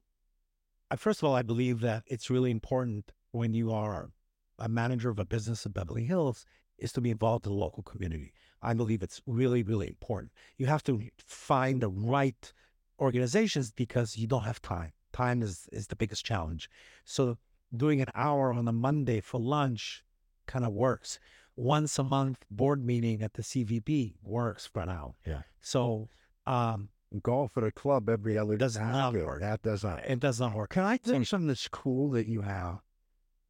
I, 0.91 0.97
first 0.97 1.23
of 1.23 1.25
all, 1.27 1.35
I 1.35 1.41
believe 1.41 1.81
that 1.81 2.03
it's 2.07 2.29
really 2.29 2.51
important 2.51 3.13
when 3.31 3.55
you 3.55 3.73
are 3.73 4.11
a 4.59 4.69
manager 4.69 5.09
of 5.09 5.19
a 5.19 5.25
business 5.25 5.65
in 5.65 5.73
Beverly 5.73 6.05
Hills 6.05 6.45
is 6.77 6.93
to 6.93 7.01
be 7.01 7.11
involved 7.11 7.47
in 7.47 7.53
the 7.53 7.59
local 7.59 7.83
community. 7.83 8.35
I 8.61 8.75
believe 8.75 9.03
it's 9.03 9.23
really, 9.27 9.63
really 9.63 9.89
important. 9.89 10.33
You 10.59 10.67
have 10.67 10.83
to 10.85 11.01
find 11.17 11.81
the 11.81 11.89
right 11.89 12.53
organizations 13.01 13.73
because 13.73 14.19
you 14.19 14.27
don't 14.27 14.45
have 14.45 14.61
time. 14.61 14.93
Time 15.15 15.41
is, 15.41 15.67
is 15.73 15.87
the 15.87 15.97
biggest 15.97 16.27
challenge. 16.27 16.69
So 17.07 17.39
doing 17.75 18.03
an 18.03 18.09
hour 18.15 18.53
on 18.53 18.69
a 18.69 18.73
Monday 18.73 19.21
for 19.21 19.41
lunch 19.41 20.05
kind 20.47 20.65
of 20.65 20.73
works. 20.73 21.19
Once 21.57 21.99
a 21.99 22.05
month 22.05 22.45
board 22.51 22.85
meeting 22.85 23.23
at 23.23 23.35
the 23.35 23.43
CVB 23.43 24.15
works 24.23 24.67
for 24.67 24.87
now. 24.87 25.15
Yeah. 25.27 25.43
So 25.61 26.09
um, 26.47 26.89
golf 27.23 27.57
at 27.57 27.65
a 27.65 27.71
club 27.71 28.09
every 28.09 28.39
other 28.39 28.57
does 28.57 28.79
not 28.79 29.15
work. 29.15 29.41
That 29.41 29.63
does 29.63 29.85
not. 29.85 30.05
It 30.07 30.21
does 30.21 30.41
not 30.41 30.55
work. 30.55 30.71
Can 30.71 30.85
I 30.85 30.97
tell 30.97 31.17
you 31.17 31.25
something 31.25 31.49
that's 31.49 31.69
cool 31.69 32.11
that 32.11 32.27
you 32.27 32.41
have? 32.41 32.79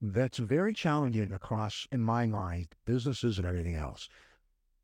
That's 0.01 0.39
very 0.39 0.75
challenging 0.75 1.33
across, 1.33 1.87
in 1.93 2.01
my 2.01 2.27
mind, 2.27 2.69
businesses 2.85 3.39
and 3.39 3.47
everything 3.47 3.77
else. 3.77 4.09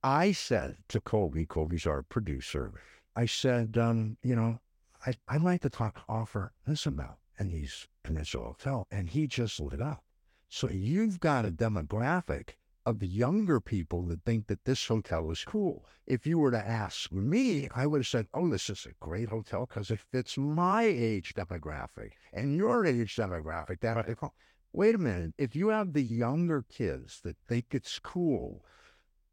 I 0.02 0.30
said 0.30 0.76
to 0.90 1.00
Colby, 1.00 1.44
Colby's 1.44 1.86
our 1.86 2.02
producer, 2.02 2.72
I 3.16 3.26
said, 3.26 3.76
um, 3.76 4.16
you 4.22 4.36
know, 4.36 4.60
I, 5.04 5.14
I'd 5.26 5.42
like 5.42 5.62
to 5.62 5.70
talk 5.70 6.02
offer 6.08 6.52
this 6.66 6.86
about. 6.86 7.18
And 7.36 7.50
he's 7.50 7.88
Peninsula 8.04 8.46
Hotel. 8.46 8.86
And 8.92 9.08
he 9.08 9.26
just 9.26 9.58
lit 9.58 9.82
up. 9.82 10.04
So 10.50 10.70
you've 10.70 11.20
got 11.20 11.44
a 11.44 11.50
demographic 11.50 12.54
of 12.86 13.00
the 13.00 13.06
younger 13.06 13.60
people 13.60 14.02
that 14.04 14.24
think 14.24 14.46
that 14.46 14.64
this 14.64 14.86
hotel 14.86 15.30
is 15.30 15.44
cool. 15.44 15.84
If 16.06 16.26
you 16.26 16.38
were 16.38 16.50
to 16.50 16.68
ask 16.68 17.12
me, 17.12 17.68
I 17.74 17.86
would 17.86 17.98
have 17.98 18.06
said, 18.06 18.28
oh, 18.32 18.48
this 18.48 18.70
is 18.70 18.86
a 18.86 19.04
great 19.04 19.28
hotel 19.28 19.66
because 19.66 19.90
it 19.90 20.00
fits 20.10 20.38
my 20.38 20.84
age 20.84 21.34
demographic 21.34 22.12
and 22.32 22.56
your 22.56 22.86
age 22.86 23.14
demographic. 23.14 23.80
That 23.80 23.96
right. 23.96 24.30
Wait 24.72 24.94
a 24.94 24.98
minute. 24.98 25.34
If 25.36 25.54
you 25.54 25.68
have 25.68 25.92
the 25.92 26.02
younger 26.02 26.62
kids 26.62 27.20
that 27.24 27.36
think 27.46 27.66
it's 27.72 27.98
cool 27.98 28.64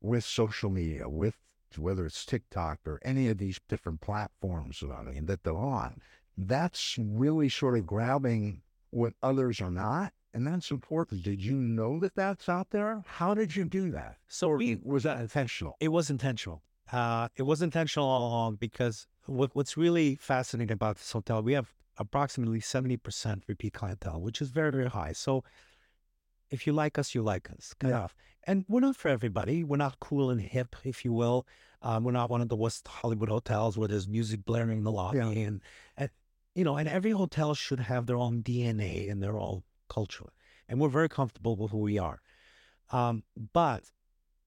with 0.01 0.26
social 0.26 0.70
media, 0.70 1.07
with 1.07 1.38
whether 1.78 2.05
it's 2.05 2.26
TikTok 2.26 2.80
or 2.86 2.99
any 3.03 3.30
of 3.30 3.38
these 3.38 3.59
different 3.70 4.01
platforms 4.01 4.82
that 4.82 5.43
they're 5.43 5.55
on, 5.55 6.01
that's 6.38 6.97
really 6.99 7.47
sort 7.47 7.78
of 7.78 7.88
grabbing 7.88 8.61
what 8.91 9.13
others 9.24 9.61
are 9.61 9.72
not 9.72 10.11
and 10.36 10.45
that's 10.45 10.69
important. 10.69 11.23
Did 11.23 11.41
you 11.41 11.55
know 11.55 11.97
that 12.01 12.13
that's 12.13 12.49
out 12.49 12.69
there? 12.69 13.01
How 13.07 13.33
did 13.33 13.55
you 13.55 13.63
do 13.63 13.89
that? 13.91 14.17
So 14.27 14.49
we, 14.49 14.77
was 14.83 15.03
that 15.03 15.19
intentional? 15.21 15.77
It 15.79 15.88
was 15.88 16.09
intentional. 16.09 16.61
Uh, 16.91 17.29
it 17.38 17.43
was 17.43 17.61
intentional 17.61 18.05
all 18.05 18.27
along 18.27 18.57
because 18.57 19.07
what, 19.27 19.55
what's 19.55 19.77
really 19.77 20.15
fascinating 20.15 20.73
about 20.73 20.97
this 20.97 21.09
hotel, 21.09 21.41
we 21.41 21.53
have 21.53 21.73
approximately 21.97 22.59
70% 22.59 23.43
repeat 23.47 23.73
clientele, 23.73 24.19
which 24.19 24.41
is 24.41 24.49
very, 24.49 24.71
very 24.71 24.89
high. 24.89 25.13
So 25.13 25.45
if 26.51 26.67
you 26.67 26.73
like 26.73 26.99
us, 26.99 27.15
you 27.15 27.21
like 27.23 27.49
us. 27.49 27.73
Kind 27.79 27.93
yeah. 27.93 28.03
Of. 28.03 28.15
And 28.43 28.65
we're 28.67 28.81
not 28.81 28.97
for 28.97 29.07
everybody. 29.07 29.63
We're 29.63 29.77
not 29.77 30.01
cool 30.01 30.29
and 30.29 30.41
hip, 30.41 30.75
if 30.83 31.05
you 31.05 31.13
will. 31.13 31.47
Um, 31.81 32.03
we're 32.03 32.11
not 32.11 32.29
one 32.29 32.41
of 32.41 32.49
the 32.49 32.57
West 32.57 32.88
Hollywood 32.88 33.29
hotels 33.29 33.77
where 33.77 33.88
there's 33.88 34.07
music 34.07 34.43
blaring 34.43 34.79
in 34.79 34.83
the 34.83 34.91
lobby. 34.91 35.19
Yeah. 35.19 35.29
And, 35.29 35.61
and, 35.95 36.09
you 36.53 36.65
know, 36.65 36.75
and 36.75 36.89
every 36.89 37.11
hotel 37.11 37.55
should 37.55 37.79
have 37.79 38.05
their 38.05 38.17
own 38.17 38.43
DNA 38.43 39.09
and 39.09 39.23
their 39.23 39.38
own 39.38 39.63
culturally. 39.89 40.33
And 40.67 40.79
we're 40.79 40.89
very 40.89 41.09
comfortable 41.09 41.55
with 41.55 41.71
who 41.71 41.79
we 41.79 41.97
are. 41.97 42.21
Um, 42.91 43.23
but 43.53 43.83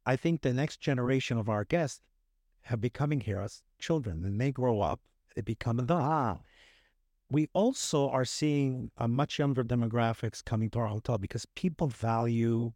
I 0.06 0.16
think 0.16 0.42
the 0.42 0.52
next 0.52 0.80
generation 0.80 1.38
of 1.38 1.48
our 1.48 1.64
guests 1.64 2.00
have 2.62 2.80
been 2.80 2.90
coming 2.90 3.20
here 3.20 3.40
as 3.40 3.62
children 3.78 4.24
and 4.24 4.40
they 4.40 4.52
grow 4.52 4.80
up, 4.80 5.00
they 5.34 5.42
become 5.42 5.78
adults. 5.78 6.04
Ah. 6.04 6.38
We 7.30 7.48
also 7.52 8.08
are 8.08 8.24
seeing 8.24 8.90
a 8.96 9.06
much 9.06 9.38
younger 9.38 9.62
demographics 9.62 10.42
coming 10.42 10.70
to 10.70 10.78
our 10.78 10.86
hotel 10.86 11.18
because 11.18 11.46
people 11.54 11.88
value 11.88 12.72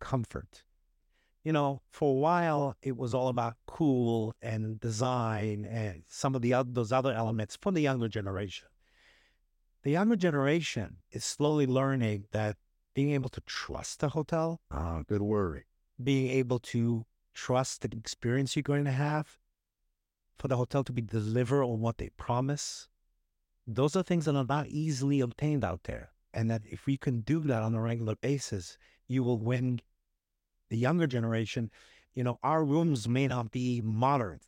comfort. 0.00 0.64
You 1.44 1.52
know, 1.52 1.80
for 1.90 2.10
a 2.10 2.18
while 2.18 2.76
it 2.82 2.96
was 2.96 3.14
all 3.14 3.28
about 3.28 3.56
cool 3.66 4.34
and 4.42 4.78
design 4.80 5.64
and 5.64 6.02
some 6.06 6.34
of 6.34 6.42
the 6.42 6.52
other, 6.52 6.70
those 6.70 6.92
other 6.92 7.12
elements 7.12 7.56
for 7.60 7.72
the 7.72 7.80
younger 7.80 8.08
generation. 8.08 8.68
The 9.82 9.92
younger 9.92 10.16
generation 10.16 10.98
is 11.10 11.24
slowly 11.24 11.66
learning 11.66 12.26
that 12.32 12.56
being 12.92 13.12
able 13.12 13.30
to 13.30 13.40
trust 13.42 14.02
a 14.02 14.10
hotel. 14.10 14.60
Ah, 14.70 15.02
good 15.08 15.22
word. 15.22 15.64
Being 16.02 16.30
able 16.30 16.58
to 16.58 17.06
trust 17.32 17.80
the 17.80 17.96
experience 17.96 18.54
you're 18.54 18.62
going 18.62 18.84
to 18.84 18.90
have, 18.90 19.38
for 20.38 20.48
the 20.48 20.58
hotel 20.58 20.84
to 20.84 20.92
be 20.92 21.00
deliver 21.00 21.62
on 21.62 21.80
what 21.80 21.96
they 21.96 22.10
promise. 22.10 22.88
Those 23.66 23.96
are 23.96 24.02
things 24.02 24.26
that 24.26 24.36
are 24.36 24.44
not 24.44 24.66
easily 24.66 25.20
obtained 25.20 25.64
out 25.64 25.84
there. 25.84 26.10
And 26.34 26.50
that 26.50 26.62
if 26.66 26.84
we 26.86 26.98
can 26.98 27.22
do 27.22 27.40
that 27.40 27.62
on 27.62 27.74
a 27.74 27.80
regular 27.80 28.16
basis, 28.16 28.76
you 29.08 29.24
will 29.24 29.38
win 29.38 29.80
the 30.68 30.76
younger 30.76 31.06
generation. 31.06 31.70
You 32.14 32.24
know, 32.24 32.38
our 32.42 32.64
rooms 32.64 33.08
may 33.08 33.28
not 33.28 33.50
be 33.50 33.80
modern, 33.80 34.40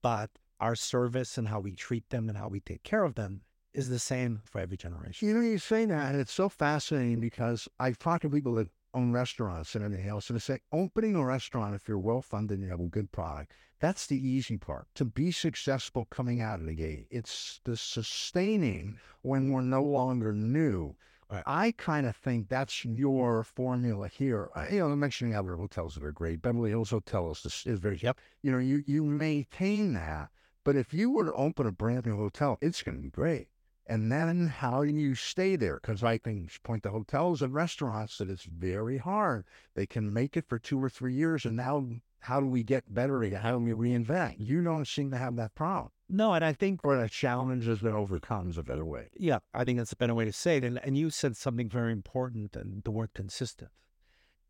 but 0.00 0.30
our 0.60 0.76
service 0.76 1.36
and 1.36 1.48
how 1.48 1.58
we 1.58 1.74
treat 1.74 2.08
them 2.10 2.28
and 2.28 2.38
how 2.38 2.48
we 2.48 2.60
take 2.60 2.84
care 2.84 3.02
of 3.02 3.16
them 3.16 3.42
is 3.72 3.88
the 3.88 3.98
same 3.98 4.40
for 4.44 4.60
every 4.60 4.76
generation. 4.76 5.28
You 5.28 5.34
know, 5.34 5.40
you 5.40 5.58
say 5.58 5.84
that, 5.84 6.12
and 6.12 6.20
it's 6.20 6.32
so 6.32 6.48
fascinating 6.48 7.20
because 7.20 7.68
I've 7.78 7.98
talked 7.98 8.22
to 8.22 8.30
people 8.30 8.54
that 8.54 8.68
own 8.94 9.12
restaurants 9.12 9.74
and 9.74 9.84
everything 9.84 10.08
else, 10.08 10.28
and 10.28 10.36
they 10.36 10.40
say 10.40 10.58
opening 10.72 11.14
a 11.14 11.24
restaurant, 11.24 11.74
if 11.74 11.86
you're 11.86 11.98
well 11.98 12.22
funded 12.22 12.58
and 12.58 12.64
you 12.64 12.70
have 12.70 12.80
a 12.80 12.86
good 12.86 13.12
product, 13.12 13.52
that's 13.78 14.06
the 14.06 14.16
easy 14.16 14.56
part. 14.56 14.86
To 14.96 15.04
be 15.04 15.30
successful 15.30 16.06
coming 16.10 16.40
out 16.40 16.60
of 16.60 16.66
the 16.66 16.74
gate, 16.74 17.06
it's 17.10 17.60
the 17.64 17.76
sustaining 17.76 18.98
when 19.22 19.50
we're 19.50 19.62
no 19.62 19.82
longer 19.82 20.32
new. 20.32 20.96
Right. 21.30 21.44
I 21.46 21.72
kind 21.76 22.06
of 22.06 22.16
think 22.16 22.48
that's 22.48 22.84
your 22.84 23.44
formula 23.44 24.08
here. 24.08 24.50
I, 24.56 24.70
you 24.70 24.78
know, 24.80 24.86
I'm 24.86 24.98
mentioning 24.98 25.36
other 25.36 25.54
hotels 25.54 25.94
that 25.94 26.02
are 26.02 26.10
great. 26.10 26.42
Beverly 26.42 26.70
Hills 26.70 26.90
Hotel 26.90 27.30
is, 27.30 27.62
is 27.66 27.78
very, 27.78 27.98
Yep. 27.98 28.18
you 28.42 28.50
know, 28.50 28.58
you, 28.58 28.82
you 28.84 29.04
maintain 29.04 29.92
that. 29.94 30.30
But 30.64 30.74
if 30.74 30.92
you 30.92 31.08
were 31.10 31.26
to 31.26 31.32
open 31.32 31.66
a 31.66 31.72
brand 31.72 32.04
new 32.04 32.16
hotel, 32.16 32.58
it's 32.60 32.82
going 32.82 32.96
to 32.96 33.02
be 33.02 33.10
great. 33.10 33.46
And 33.90 34.12
then 34.12 34.46
how 34.46 34.84
do 34.84 34.92
you 34.92 35.16
stay 35.16 35.56
there? 35.56 35.80
Because 35.82 36.04
I 36.04 36.18
can 36.18 36.48
point 36.62 36.84
to 36.84 36.90
hotels 36.90 37.42
and 37.42 37.52
restaurants 37.52 38.18
that 38.18 38.30
it's 38.30 38.44
very 38.44 38.98
hard. 38.98 39.44
They 39.74 39.84
can 39.84 40.14
make 40.14 40.36
it 40.36 40.48
for 40.48 40.60
two 40.60 40.82
or 40.82 40.88
three 40.88 41.12
years. 41.12 41.44
And 41.44 41.56
now, 41.56 41.84
how 42.20 42.38
do 42.38 42.46
we 42.46 42.62
get 42.62 42.94
better? 42.94 43.28
How 43.36 43.50
do 43.50 43.58
we 43.58 43.72
reinvent? 43.72 44.36
You 44.38 44.62
don't 44.62 44.86
seem 44.86 45.10
to 45.10 45.18
have 45.18 45.34
that 45.36 45.56
problem. 45.56 45.90
No, 46.08 46.34
and 46.34 46.44
I 46.44 46.52
think 46.52 46.80
Or 46.84 46.96
the 46.96 47.08
challenges 47.08 47.80
that 47.80 47.92
overcomes 47.92 48.56
a 48.56 48.62
better 48.62 48.84
way. 48.84 49.10
Yeah, 49.16 49.40
I 49.52 49.64
think 49.64 49.78
that's 49.78 49.92
a 49.92 49.96
better 49.96 50.14
way 50.14 50.24
to 50.24 50.32
say 50.32 50.58
it. 50.58 50.64
And 50.64 50.78
and 50.84 50.96
you 50.96 51.10
said 51.10 51.36
something 51.36 51.68
very 51.68 51.90
important, 51.90 52.54
and 52.54 52.84
the 52.84 52.92
word 52.92 53.10
consistent. 53.12 53.72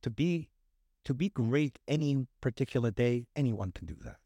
To 0.03 0.11
be 0.11 0.51
to 1.05 1.15
be 1.15 1.31
great 1.31 1.79
any 1.89 2.27
particular 2.43 2.91
day, 2.91 3.27
anyone 3.35 3.73
can 3.73 3.87
do 3.87 3.97
that. 4.05 4.17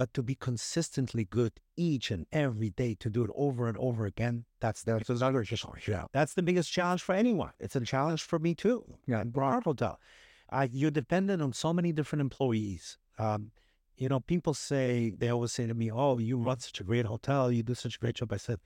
But 0.00 0.14
to 0.14 0.22
be 0.22 0.34
consistently 0.34 1.26
good 1.26 1.60
each 1.76 2.10
and 2.10 2.24
every 2.32 2.70
day, 2.70 2.94
to 3.00 3.10
do 3.10 3.22
it 3.22 3.30
over 3.34 3.68
and 3.68 3.76
over 3.76 4.06
again, 4.06 4.46
that's 4.58 4.82
the, 4.82 4.94
That's 4.94 5.10
another 5.10 5.44
yeah. 5.86 6.06
that's 6.10 6.32
the 6.32 6.42
biggest 6.42 6.72
challenge 6.72 7.02
for 7.02 7.14
anyone. 7.14 7.50
It's 7.60 7.76
a 7.76 7.82
challenge 7.82 8.22
for 8.22 8.38
me 8.38 8.54
too. 8.54 8.82
Yeah. 9.06 9.20
In 9.20 9.30
hotel, 9.34 10.00
uh, 10.48 10.66
you're 10.72 10.90
dependent 10.90 11.42
on 11.42 11.52
so 11.52 11.74
many 11.74 11.92
different 11.92 12.22
employees. 12.22 12.96
Um, 13.18 13.50
you 13.98 14.08
know, 14.08 14.20
people 14.20 14.54
say 14.54 15.12
they 15.18 15.28
always 15.28 15.52
say 15.52 15.66
to 15.66 15.74
me, 15.74 15.92
"Oh, 15.92 16.16
you 16.16 16.38
run 16.38 16.60
such 16.60 16.80
a 16.80 16.84
great 16.84 17.04
hotel. 17.04 17.52
You 17.52 17.62
do 17.62 17.74
such 17.74 17.96
a 17.96 17.98
great 17.98 18.14
job." 18.14 18.32
I 18.32 18.38
said, 18.38 18.60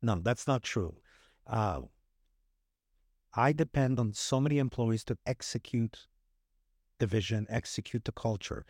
"No, 0.00 0.14
that's 0.14 0.46
not 0.46 0.62
true. 0.62 0.96
Uh, 1.46 1.82
I 3.34 3.52
depend 3.52 4.00
on 4.00 4.14
so 4.14 4.40
many 4.40 4.56
employees 4.56 5.04
to 5.04 5.18
execute 5.26 6.06
the 6.98 7.06
vision, 7.06 7.46
execute 7.50 8.06
the 8.06 8.12
culture. 8.12 8.64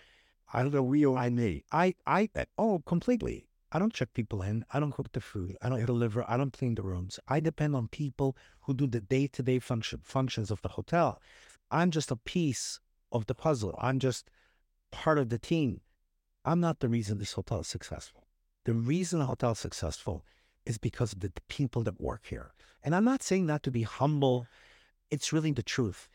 I 0.52 0.62
don't 0.62 0.72
know, 0.72 1.10
or 1.10 1.18
I 1.18 1.28
me. 1.28 1.64
I, 1.70 1.94
I, 2.06 2.28
oh, 2.56 2.82
completely. 2.86 3.48
I 3.70 3.78
don't 3.78 3.92
check 3.92 4.14
people 4.14 4.40
in. 4.42 4.64
I 4.72 4.80
don't 4.80 4.92
cook 4.92 5.12
the 5.12 5.20
food. 5.20 5.56
I 5.60 5.68
don't 5.68 5.84
deliver. 5.84 6.24
I 6.28 6.38
don't 6.38 6.52
clean 6.52 6.74
the 6.74 6.82
rooms. 6.82 7.20
I 7.28 7.40
depend 7.40 7.76
on 7.76 7.88
people 7.88 8.34
who 8.62 8.72
do 8.72 8.86
the 8.86 9.00
day-to-day 9.00 9.58
function 9.58 10.00
functions 10.02 10.50
of 10.50 10.62
the 10.62 10.70
hotel. 10.70 11.20
I'm 11.70 11.90
just 11.90 12.10
a 12.10 12.16
piece 12.16 12.80
of 13.12 13.26
the 13.26 13.34
puzzle. 13.34 13.78
I'm 13.78 13.98
just 13.98 14.30
part 14.90 15.18
of 15.18 15.28
the 15.28 15.38
team. 15.38 15.82
I'm 16.46 16.60
not 16.60 16.80
the 16.80 16.88
reason 16.88 17.18
this 17.18 17.32
hotel 17.34 17.60
is 17.60 17.66
successful. 17.66 18.26
The 18.64 18.72
reason 18.72 19.18
the 19.18 19.26
hotel 19.26 19.52
is 19.52 19.58
successful 19.58 20.24
is 20.64 20.78
because 20.78 21.12
of 21.12 21.20
the 21.20 21.32
people 21.48 21.82
that 21.82 22.00
work 22.00 22.26
here. 22.26 22.52
And 22.82 22.94
I'm 22.94 23.04
not 23.04 23.22
saying 23.22 23.46
that 23.46 23.62
to 23.64 23.70
be 23.70 23.82
humble. 23.82 24.46
It's 25.10 25.32
really 25.32 25.52
the 25.52 25.62
truth. 25.62 26.08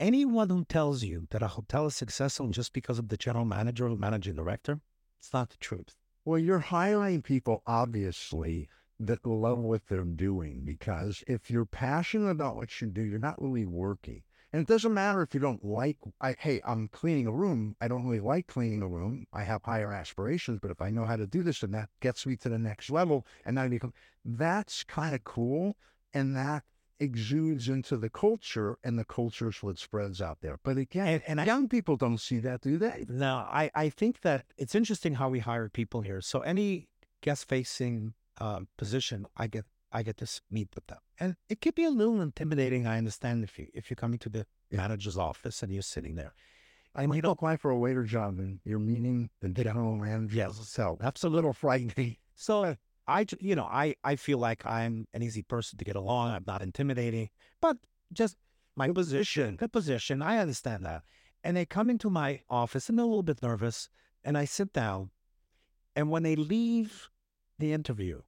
Anyone 0.00 0.48
who 0.48 0.64
tells 0.64 1.04
you 1.04 1.26
that 1.28 1.42
a 1.42 1.48
hotel 1.48 1.84
is 1.84 1.94
successful 1.94 2.48
just 2.48 2.72
because 2.72 2.98
of 2.98 3.08
the 3.08 3.18
general 3.18 3.44
manager 3.44 3.86
or 3.86 3.96
managing 3.96 4.34
director, 4.34 4.80
it's 5.18 5.34
not 5.34 5.50
the 5.50 5.58
truth. 5.58 5.94
Well, 6.24 6.38
you're 6.38 6.58
hiring 6.58 7.20
people, 7.20 7.62
obviously, 7.66 8.70
that 8.98 9.26
love 9.26 9.58
what 9.58 9.82
they're 9.88 10.04
doing 10.04 10.62
because 10.64 11.22
if 11.26 11.50
you're 11.50 11.66
passionate 11.66 12.30
about 12.30 12.56
what 12.56 12.80
you 12.80 12.86
do, 12.86 13.02
you're 13.02 13.18
not 13.18 13.42
really 13.42 13.66
working. 13.66 14.22
And 14.54 14.62
it 14.62 14.68
doesn't 14.68 14.94
matter 14.94 15.20
if 15.20 15.34
you 15.34 15.40
don't 15.40 15.62
like, 15.62 15.98
I, 16.18 16.34
hey, 16.38 16.62
I'm 16.66 16.88
cleaning 16.88 17.26
a 17.26 17.32
room. 17.32 17.76
I 17.82 17.86
don't 17.86 18.06
really 18.06 18.20
like 18.20 18.46
cleaning 18.46 18.80
a 18.80 18.88
room. 18.88 19.26
I 19.34 19.42
have 19.42 19.62
higher 19.62 19.92
aspirations, 19.92 20.60
but 20.62 20.70
if 20.70 20.80
I 20.80 20.88
know 20.88 21.04
how 21.04 21.16
to 21.16 21.26
do 21.26 21.42
this 21.42 21.62
and 21.62 21.74
that 21.74 21.90
gets 22.00 22.24
me 22.24 22.36
to 22.36 22.48
the 22.48 22.58
next 22.58 22.88
level, 22.88 23.26
and 23.44 23.56
now 23.56 23.64
I 23.64 23.68
become, 23.68 23.92
that's 24.24 24.82
kind 24.82 25.14
of 25.14 25.24
cool. 25.24 25.76
And 26.14 26.34
that 26.36 26.64
exudes 27.00 27.68
into 27.68 27.96
the 27.96 28.10
culture, 28.10 28.78
and 28.84 28.98
the 28.98 29.04
culture 29.04 29.48
is 29.48 29.62
what 29.62 29.78
spreads 29.78 30.20
out 30.20 30.38
there. 30.42 30.58
But 30.62 30.76
again, 30.76 31.06
And, 31.08 31.22
and 31.26 31.40
I, 31.40 31.44
young 31.46 31.68
people 31.68 31.96
don't 31.96 32.18
see 32.20 32.38
that, 32.40 32.60
do 32.60 32.78
they? 32.78 33.06
no, 33.08 33.36
I, 33.50 33.70
I 33.74 33.88
think 33.88 34.20
that 34.20 34.44
it's 34.56 34.74
interesting 34.74 35.14
how 35.14 35.28
we 35.30 35.40
hire 35.40 35.68
people 35.68 36.02
here. 36.02 36.20
So 36.20 36.40
any 36.40 36.88
guest 37.22 37.48
facing 37.48 38.14
uh, 38.40 38.60
position, 38.76 39.26
I 39.36 39.46
get 39.48 39.64
I 39.92 40.04
get 40.04 40.18
to 40.18 40.40
meet 40.50 40.68
with 40.76 40.86
them, 40.86 40.98
and 41.18 41.34
it 41.48 41.60
could 41.60 41.74
be 41.74 41.82
a 41.84 41.90
little 41.90 42.20
intimidating. 42.20 42.86
I 42.86 42.96
understand 42.98 43.42
if 43.42 43.58
you 43.58 43.66
if 43.74 43.90
you're 43.90 43.96
coming 43.96 44.20
to 44.20 44.28
the 44.28 44.46
manager's 44.70 45.18
office 45.18 45.62
and 45.64 45.72
you're 45.72 45.82
sitting 45.82 46.14
there. 46.14 46.32
I 46.94 47.06
might 47.06 47.24
apply 47.24 47.56
for 47.56 47.70
a 47.70 47.78
waiter 47.78 48.04
job 48.04 48.38
and 48.38 48.58
you're 48.64 48.80
meeting 48.80 49.30
the 49.40 49.48
general 49.48 49.96
manager. 49.96 50.36
Yes. 50.36 50.68
So 50.68 50.96
that's 51.00 51.22
a 51.24 51.28
little 51.28 51.52
frightening. 51.52 52.16
So 52.34 52.76
I, 53.10 53.26
you 53.40 53.54
know, 53.54 53.64
I, 53.64 53.94
I 54.04 54.16
feel 54.16 54.38
like 54.38 54.64
I'm 54.64 55.06
an 55.12 55.22
easy 55.22 55.42
person 55.42 55.78
to 55.78 55.84
get 55.84 55.96
along. 55.96 56.30
I'm 56.30 56.44
not 56.46 56.62
intimidating, 56.62 57.28
but 57.60 57.76
just 58.12 58.36
my 58.76 58.88
position, 58.90 59.56
the 59.58 59.68
position, 59.68 60.22
I 60.22 60.38
understand 60.38 60.86
that. 60.86 61.02
And 61.42 61.56
they 61.56 61.66
come 61.66 61.90
into 61.90 62.08
my 62.10 62.40
office 62.48 62.88
and 62.88 62.98
they're 62.98 63.04
a 63.04 63.08
little 63.08 63.22
bit 63.22 63.42
nervous. 63.42 63.88
And 64.22 64.38
I 64.38 64.44
sit 64.44 64.72
down. 64.72 65.10
And 65.96 66.10
when 66.10 66.22
they 66.22 66.36
leave 66.36 67.10
the 67.58 67.72
interview, 67.72 68.20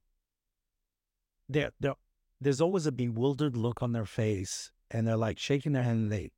they're, 1.47 1.71
they're, 1.79 1.95
there's 2.41 2.61
always 2.61 2.85
a 2.85 2.91
bewildered 2.91 3.55
look 3.55 3.81
on 3.81 3.93
their 3.93 4.05
face. 4.05 4.71
And 4.91 5.07
they're 5.07 5.17
like 5.17 5.39
shaking 5.39 5.71
their 5.71 5.83
hand. 5.83 6.03
And 6.03 6.11
they, 6.11 6.31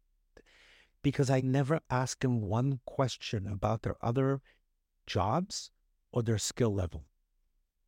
because 1.02 1.30
I 1.30 1.42
never 1.42 1.80
ask 1.90 2.20
them 2.20 2.42
one 2.42 2.80
question 2.86 3.48
about 3.48 3.82
their 3.84 3.96
other 4.02 4.42
jobs 5.08 5.72
or 6.12 6.22
their 6.22 6.38
skill 6.38 6.74
level. 6.74 7.06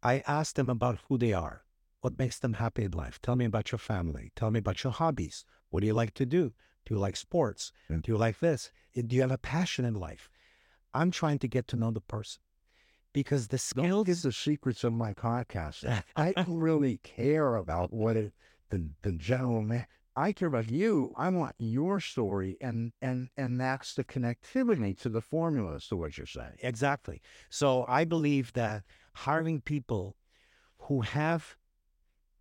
I 0.03 0.23
ask 0.27 0.55
them 0.55 0.69
about 0.69 0.99
who 1.07 1.17
they 1.17 1.33
are, 1.33 1.63
what 2.01 2.19
makes 2.19 2.39
them 2.39 2.53
happy 2.53 2.83
in 2.83 2.91
life. 2.91 3.19
Tell 3.21 3.35
me 3.35 3.45
about 3.45 3.71
your 3.71 3.79
family. 3.79 4.31
Tell 4.35 4.51
me 4.51 4.59
about 4.59 4.83
your 4.83 4.93
hobbies. 4.93 5.45
What 5.69 5.81
do 5.81 5.87
you 5.87 5.93
like 5.93 6.13
to 6.15 6.25
do? 6.25 6.53
Do 6.85 6.93
you 6.93 6.99
like 6.99 7.15
sports? 7.15 7.71
Do 7.89 8.11
you 8.11 8.17
like 8.17 8.39
this? 8.39 8.71
Eh, 8.95 9.01
Do 9.05 9.15
you 9.15 9.21
have 9.21 9.31
a 9.31 9.37
passion 9.37 9.83
in 9.85 9.93
life? 9.95 10.29
I'm 10.93 11.11
trying 11.11 11.39
to 11.39 11.47
get 11.47 11.67
to 11.69 11.75
know 11.75 11.91
the 11.91 12.01
person 12.01 12.41
because 13.13 13.47
the 13.49 13.57
Don't 13.75 14.05
give 14.05 14.21
the 14.21 14.31
secrets 14.31 14.83
of 14.83 14.93
my 14.93 15.13
podcast. 15.13 16.03
I 16.15 16.31
don't 16.33 16.57
really 16.59 16.97
care 17.03 17.55
about 17.55 17.91
what 17.91 18.15
it, 18.15 18.33
the 18.69 18.89
the 19.01 19.11
general 19.11 19.61
man. 19.61 19.85
I 20.17 20.31
care 20.31 20.47
about 20.47 20.71
you. 20.71 21.13
I 21.15 21.29
want 21.29 21.53
your 21.59 21.99
story, 21.99 22.57
and 22.59 22.91
and 23.03 23.29
and 23.37 23.61
that's 23.61 23.93
the 23.93 24.03
connectivity 24.03 24.97
to 25.01 25.09
the 25.09 25.21
formulas 25.21 25.87
to 25.87 25.95
what 25.95 26.17
you're 26.17 26.25
saying. 26.25 26.57
Exactly. 26.63 27.21
So 27.49 27.85
I 27.87 28.03
believe 28.03 28.51
that 28.53 28.83
hiring 29.13 29.61
people 29.61 30.15
who 30.79 31.01
have, 31.01 31.55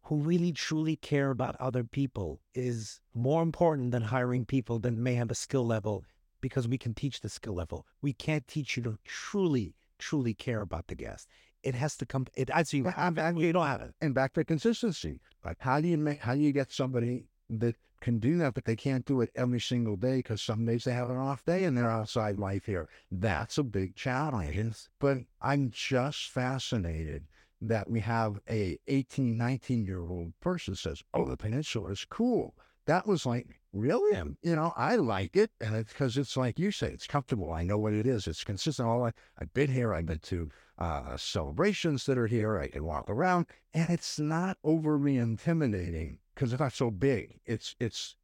who 0.04 0.16
really 0.16 0.52
truly 0.52 0.96
care 0.96 1.30
about 1.30 1.54
other 1.56 1.84
people 1.84 2.40
is 2.54 3.02
more 3.12 3.42
important 3.42 3.90
than 3.90 4.02
hiring 4.04 4.46
people 4.46 4.78
that 4.78 4.92
may 4.94 5.14
have 5.14 5.30
a 5.30 5.34
skill 5.34 5.66
level 5.66 6.04
because 6.40 6.66
we 6.66 6.78
can 6.78 6.94
teach 6.94 7.20
the 7.20 7.28
skill 7.28 7.54
level. 7.54 7.86
We 8.00 8.14
can't 8.14 8.48
teach 8.48 8.78
you 8.78 8.82
to 8.84 8.98
truly, 9.04 9.74
truly 9.98 10.32
care 10.32 10.62
about 10.62 10.86
the 10.86 10.94
guest. 10.94 11.28
It 11.62 11.74
has 11.74 11.96
to 11.98 12.06
come, 12.06 12.26
it 12.36 12.48
actually, 12.48 12.80
you 12.80 12.84
have, 12.86 13.18
you 13.36 13.52
don't 13.52 13.66
have 13.66 13.82
it. 13.82 13.94
And 14.00 14.14
back 14.14 14.32
to 14.34 14.44
consistency. 14.44 15.20
Like 15.44 15.58
how 15.60 15.80
do 15.82 15.88
you 15.88 15.98
make 15.98 16.20
how 16.20 16.34
do 16.34 16.40
you 16.40 16.52
get 16.52 16.72
somebody 16.72 17.26
that 17.50 17.76
can 18.00 18.18
do 18.18 18.36
that, 18.38 18.54
but 18.54 18.64
they 18.64 18.76
can't 18.76 19.04
do 19.04 19.20
it 19.20 19.30
every 19.34 19.60
single 19.60 19.96
day 19.96 20.16
because 20.16 20.42
some 20.42 20.64
days 20.64 20.84
they 20.84 20.92
have 20.92 21.10
an 21.10 21.16
off 21.16 21.44
day 21.44 21.64
in 21.64 21.74
their 21.74 21.90
outside 21.90 22.38
life 22.38 22.66
here. 22.66 22.88
That's 23.10 23.58
a 23.58 23.64
big 23.64 23.96
challenge. 23.96 24.88
But 24.98 25.18
I'm 25.40 25.70
just 25.70 26.30
fascinated 26.30 27.24
that 27.60 27.90
we 27.90 28.00
have 28.00 28.38
a 28.50 28.78
18, 28.86 29.36
19 29.36 29.86
year 29.86 30.06
old 30.06 30.38
person 30.40 30.74
says, 30.76 31.02
"Oh, 31.14 31.24
the 31.24 31.36
peninsula 31.36 31.90
is 31.90 32.04
cool." 32.04 32.54
That 32.84 33.06
was 33.06 33.26
like, 33.26 33.60
really? 33.72 34.16
You 34.42 34.54
know, 34.54 34.72
I 34.76 34.96
like 34.96 35.36
it, 35.36 35.50
and 35.60 35.74
it's 35.74 35.92
because 35.92 36.16
it's 36.16 36.36
like 36.36 36.58
you 36.58 36.70
say, 36.70 36.88
it's 36.88 37.06
comfortable. 37.06 37.52
I 37.52 37.64
know 37.64 37.78
what 37.78 37.94
it 37.94 38.06
is. 38.06 38.28
It's 38.28 38.44
consistent. 38.44 38.88
All 38.88 39.04
I, 39.04 39.12
I've 39.38 39.52
been 39.52 39.72
here. 39.72 39.92
I've 39.92 40.06
been 40.06 40.20
to 40.20 40.50
uh, 40.78 41.16
celebrations 41.16 42.06
that 42.06 42.18
are 42.18 42.28
here. 42.28 42.58
I 42.58 42.68
can 42.68 42.84
walk 42.84 43.06
around, 43.08 43.46
and 43.74 43.90
it's 43.90 44.20
not 44.20 44.58
overly 44.62 45.16
intimidating 45.16 46.18
because 46.36 46.52
it's 46.54 46.60
not 46.60 46.74
so 46.74 46.92
big. 46.92 47.40
It's 47.46 47.76
it's 47.80 48.16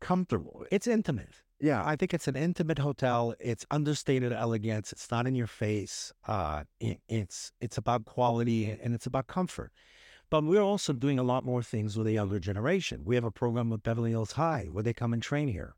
comfortable. 0.00 0.66
It's 0.72 0.88
intimate. 0.88 1.42
Yeah, 1.60 1.84
I 1.86 1.96
think 1.96 2.14
it's 2.14 2.28
an 2.28 2.36
intimate 2.36 2.78
hotel. 2.80 3.34
It's 3.40 3.66
understated 3.70 4.32
elegance. 4.32 4.92
It's 4.92 5.10
not 5.10 5.26
in 5.28 5.36
your 5.36 5.46
face. 5.48 6.12
Uh, 6.26 6.64
it, 6.80 7.00
it's 7.08 7.52
it's 7.60 7.78
about 7.78 8.06
quality 8.06 8.70
and 8.70 8.94
it's 8.94 9.06
about 9.06 9.28
comfort. 9.28 9.72
But 10.30 10.44
we're 10.44 10.62
also 10.62 10.92
doing 10.94 11.18
a 11.18 11.24
lot 11.24 11.44
more 11.44 11.62
things 11.62 11.96
with 11.98 12.06
the 12.06 12.14
younger 12.14 12.40
generation. 12.40 13.04
We 13.04 13.16
have 13.16 13.24
a 13.24 13.32
program 13.32 13.70
with 13.70 13.82
Beverly 13.84 14.10
Hills 14.10 14.32
High 14.32 14.68
where 14.72 14.84
they 14.84 14.94
come 14.94 15.12
and 15.14 15.22
train 15.22 15.48
here. 15.48 15.74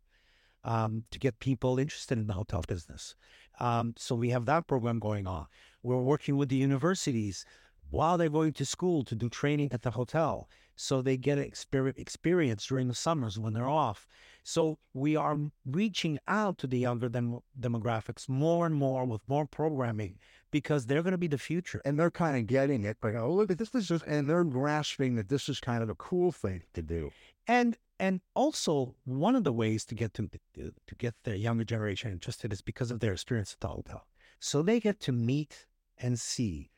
um, 0.65 1.05
to 1.11 1.19
get 1.19 1.41
people 1.41 1.79
interested 1.79 2.19
in 2.19 2.27
the 2.27 2.35
hotel 2.35 2.63
business. 2.69 3.15
Um, 3.61 3.95
so 3.99 4.15
we 4.15 4.31
have 4.31 4.47
that 4.47 4.67
program 4.67 4.99
going 5.01 5.27
on. 5.27 5.47
We're 5.83 6.01
working 6.01 6.37
with 6.37 6.51
the 6.51 6.57
universities 6.57 7.45
while 7.93 8.19
they're 8.19 8.29
going 8.29 8.53
to 8.55 8.65
school 8.65 9.05
to 9.05 9.15
do 9.15 9.29
training 9.29 9.69
at 9.71 9.83
the 9.83 9.91
hotel 9.91 10.49
so 10.77 11.03
they 11.03 11.17
get 11.17 11.39
exper- 11.39 11.97
experience 11.99 12.67
during 12.67 12.89
the 12.89 12.95
summers 12.95 13.39
when 13.39 13.53
they're 13.53 13.69
off. 13.69 14.07
So 14.43 14.79
we 14.95 15.15
are 15.15 15.39
reaching 15.67 16.19
out 16.27 16.59
to 16.59 16.67
the 16.67 16.79
younger 16.79 17.09
dem- 17.09 17.41
demographics 17.61 18.29
more 18.29 18.67
and 18.67 18.75
more 18.75 19.05
with 19.05 19.21
more 19.29 19.47
programming 19.47 20.19
because 20.51 20.87
they're 20.87 21.03
going 21.03 21.13
to 21.13 21.19
be 21.19 21.29
the 21.29 21.39
future. 21.39 21.81
And 21.85 21.99
they're 21.99 22.11
kind 22.11 22.37
of 22.37 22.47
getting 22.47 22.85
it, 22.85 22.97
like, 23.03 23.15
oh, 23.15 23.33
look 23.33 23.51
at 23.51 23.59
this, 23.59 23.71
this 23.71 23.91
is, 23.91 24.03
and 24.03 24.29
they're 24.29 24.45
grasping 24.45 25.15
that 25.17 25.29
this 25.29 25.49
is 25.49 25.61
kind 25.61 25.83
of 25.83 25.89
a 25.89 25.95
cool 25.95 26.33
thing 26.33 26.63
to 26.75 26.83
do. 26.83 27.13
And 27.47 27.77
and 28.01 28.21
also 28.35 28.97
one 29.05 29.37
of 29.37 29.45
the 29.45 29.53
ways 29.53 29.85
to 29.85 29.95
get 29.95 30.13
to 30.15 30.29
to 30.55 30.95
get 30.99 31.15
the 31.23 31.39
younger 31.39 31.65
generation 31.65 32.11
interested 32.11 32.53
is 32.53 32.61
because 32.61 32.91
of 32.91 32.99
their 32.99 33.13
experience 33.13 33.53
at 33.53 33.61
the 33.61 33.69
hotel. 33.69 34.07
So 34.41 34.63
they 34.63 34.81
get 34.81 34.99
to 35.01 35.13
meet 35.13 35.67
and 35.99 36.19
see 36.19 36.72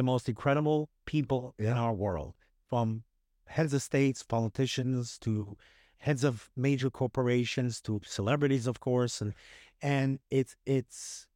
the 0.00 0.04
most 0.04 0.30
incredible 0.30 0.88
people 1.04 1.54
in 1.58 1.74
our 1.84 1.92
world, 1.92 2.32
from 2.70 3.02
heads 3.44 3.74
of 3.74 3.82
states, 3.82 4.22
politicians 4.22 5.18
to 5.18 5.58
heads 5.98 6.24
of 6.24 6.48
major 6.56 6.88
corporations 6.88 7.82
to 7.82 8.00
celebrities, 8.06 8.66
of 8.66 8.80
course, 8.80 9.20
and 9.20 9.34
and 9.82 10.18
it's 10.30 10.56
it's 10.64 11.26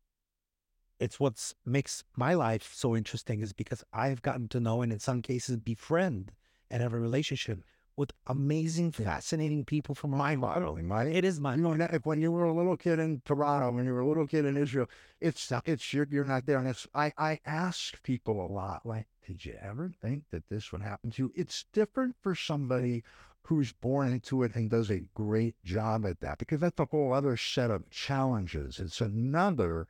it's 0.99 1.21
what's 1.21 1.55
makes 1.67 2.05
my 2.17 2.33
life 2.33 2.73
so 2.75 2.97
interesting 2.97 3.43
is 3.43 3.53
because 3.53 3.85
I've 3.93 4.23
gotten 4.23 4.49
to 4.49 4.61
know 4.61 4.81
and 4.81 4.91
in 4.91 4.99
some 4.99 5.21
cases 5.21 5.59
befriend 5.59 6.33
and 6.71 6.83
have 6.83 6.95
a 6.95 6.99
relationship 6.99 7.59
with 7.97 8.12
amazing, 8.26 8.90
fascinating 8.92 9.64
people 9.64 9.95
from 9.95 10.11
my 10.11 10.36
world. 10.36 10.78
It 10.78 11.24
is 11.24 11.40
my 11.40 11.55
You 11.55 11.62
know, 11.62 11.88
when 12.03 12.20
you 12.20 12.32
were 12.32 12.45
a 12.45 12.53
little 12.53 12.76
kid 12.76 12.99
in 12.99 13.22
Toronto, 13.24 13.70
when 13.70 13.84
you 13.84 13.92
were 13.92 14.01
a 14.01 14.09
little 14.09 14.26
kid 14.26 14.45
in 14.45 14.57
Israel, 14.57 14.88
it's 15.20 15.53
it's 15.64 15.92
you're, 15.92 16.09
you're 16.11 16.24
not 16.24 16.47
there. 16.47 16.59
And 16.59 16.68
it's 16.68 16.86
I 16.95 17.12
I 17.16 17.40
ask 17.47 18.03
people 18.03 18.45
a 18.45 18.53
lot, 18.53 18.84
like, 18.84 19.07
did 19.26 19.45
you 19.45 19.57
ever 19.61 19.90
think 20.03 20.24
that 20.30 20.49
this 20.49 20.72
would 20.72 20.82
happen 20.82 21.11
to 21.12 21.22
you? 21.24 21.32
It's 21.36 21.66
different 21.72 22.16
for 22.20 22.34
somebody 22.34 23.05
who's 23.42 23.72
born 23.72 24.12
into 24.12 24.42
it 24.42 24.55
and 24.55 24.70
does 24.70 24.90
a 24.90 25.05
great 25.14 25.55
job 25.64 26.07
at 26.07 26.20
that 26.20 26.38
because 26.38 26.61
that's 26.61 26.80
a 26.80 26.86
whole 26.86 27.12
other 27.12 27.36
set 27.36 27.70
of 27.70 27.88
challenges. 27.90 28.80
It's 28.80 29.01
another 29.01 29.86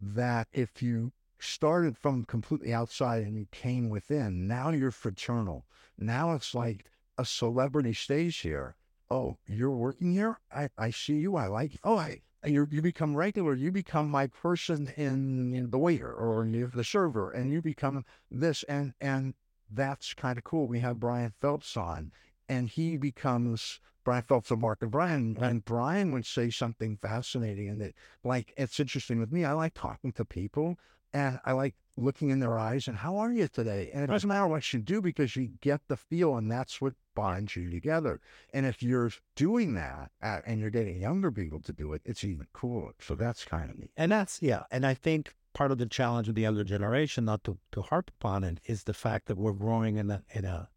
that 0.00 0.48
if 0.52 0.82
you 0.82 1.12
started 1.38 1.96
from 1.96 2.24
completely 2.24 2.74
outside 2.74 3.22
and 3.22 3.36
you 3.36 3.46
came 3.52 3.88
within, 3.88 4.46
now 4.46 4.70
you're 4.70 4.90
fraternal. 4.90 5.64
Now 5.96 6.34
it's 6.34 6.54
like 6.54 6.89
a 7.20 7.24
celebrity 7.24 7.92
stays 7.92 8.40
here. 8.40 8.76
Oh, 9.10 9.36
you're 9.46 9.70
working 9.70 10.12
here? 10.12 10.38
I, 10.50 10.70
I 10.78 10.90
see 10.90 11.16
you. 11.16 11.36
I 11.36 11.48
like 11.48 11.74
you. 11.74 11.78
Oh, 11.84 11.98
I 11.98 12.22
you 12.44 12.66
you 12.70 12.80
become 12.80 13.14
regular. 13.14 13.54
You 13.54 13.70
become 13.70 14.10
my 14.10 14.26
person 14.28 14.90
in, 14.96 15.52
in 15.52 15.70
the 15.70 15.78
waiter 15.78 16.10
or 16.10 16.46
the 16.46 16.84
server, 16.84 17.30
and 17.30 17.52
you 17.52 17.60
become 17.60 18.06
this. 18.30 18.62
And 18.62 18.94
and 19.00 19.34
that's 19.70 20.14
kind 20.14 20.38
of 20.38 20.44
cool. 20.44 20.66
We 20.66 20.80
have 20.80 20.98
Brian 20.98 21.34
Phelps 21.38 21.76
on, 21.76 22.12
and 22.48 22.70
he 22.70 22.96
becomes 22.96 23.80
Brian 24.02 24.22
Phelps 24.22 24.50
of 24.50 24.60
Mark 24.60 24.80
and 24.80 24.90
Brian. 24.90 25.36
And 25.38 25.62
Brian 25.62 26.12
would 26.12 26.24
say 26.24 26.48
something 26.48 26.96
fascinating, 26.96 27.68
and 27.68 27.80
that 27.82 27.94
like 28.24 28.54
it's 28.56 28.80
interesting 28.80 29.20
with 29.20 29.30
me. 29.30 29.44
I 29.44 29.52
like 29.52 29.74
talking 29.74 30.12
to 30.12 30.24
people, 30.24 30.78
and 31.12 31.38
I 31.44 31.52
like 31.52 31.74
looking 31.96 32.30
in 32.30 32.40
their 32.40 32.58
eyes 32.58 32.88
and 32.88 32.96
how 32.96 33.16
are 33.18 33.32
you 33.32 33.48
today? 33.48 33.90
And 33.92 34.02
it 34.02 34.08
doesn't 34.08 34.28
matter 34.28 34.46
what 34.46 34.72
you 34.72 34.80
do 34.80 35.00
because 35.02 35.36
you 35.36 35.50
get 35.60 35.80
the 35.88 35.96
feel, 35.96 36.36
and 36.36 36.50
that's 36.50 36.80
what 36.80 36.94
binds 37.20 37.54
you 37.54 37.70
together. 37.70 38.18
And 38.54 38.64
if 38.64 38.82
you're 38.82 39.12
doing 39.36 39.74
that 39.74 40.10
uh, 40.22 40.40
and 40.46 40.58
you're 40.58 40.70
getting 40.70 40.98
younger 40.98 41.30
people 41.30 41.60
to 41.60 41.72
do 41.72 41.92
it, 41.92 42.00
it's 42.06 42.24
even 42.24 42.46
cooler. 42.54 42.92
So 42.98 43.14
that's 43.14 43.44
kind 43.44 43.70
of 43.70 43.78
neat. 43.78 43.90
And 43.94 44.10
that's 44.10 44.40
yeah. 44.40 44.62
And 44.70 44.86
I 44.86 44.94
think 44.94 45.34
part 45.52 45.70
of 45.70 45.76
the 45.76 45.84
challenge 45.98 46.30
of 46.30 46.34
the 46.34 46.40
younger 46.42 46.64
generation, 46.64 47.26
not 47.26 47.44
to, 47.44 47.58
to 47.72 47.82
harp 47.82 48.10
upon 48.18 48.42
it, 48.44 48.58
is 48.64 48.84
the 48.84 48.94
fact 48.94 49.26
that 49.26 49.36
we're 49.36 49.52
growing 49.52 49.98
in 49.98 50.10
a 50.10 50.22
in 50.30 50.46
a 50.46 50.70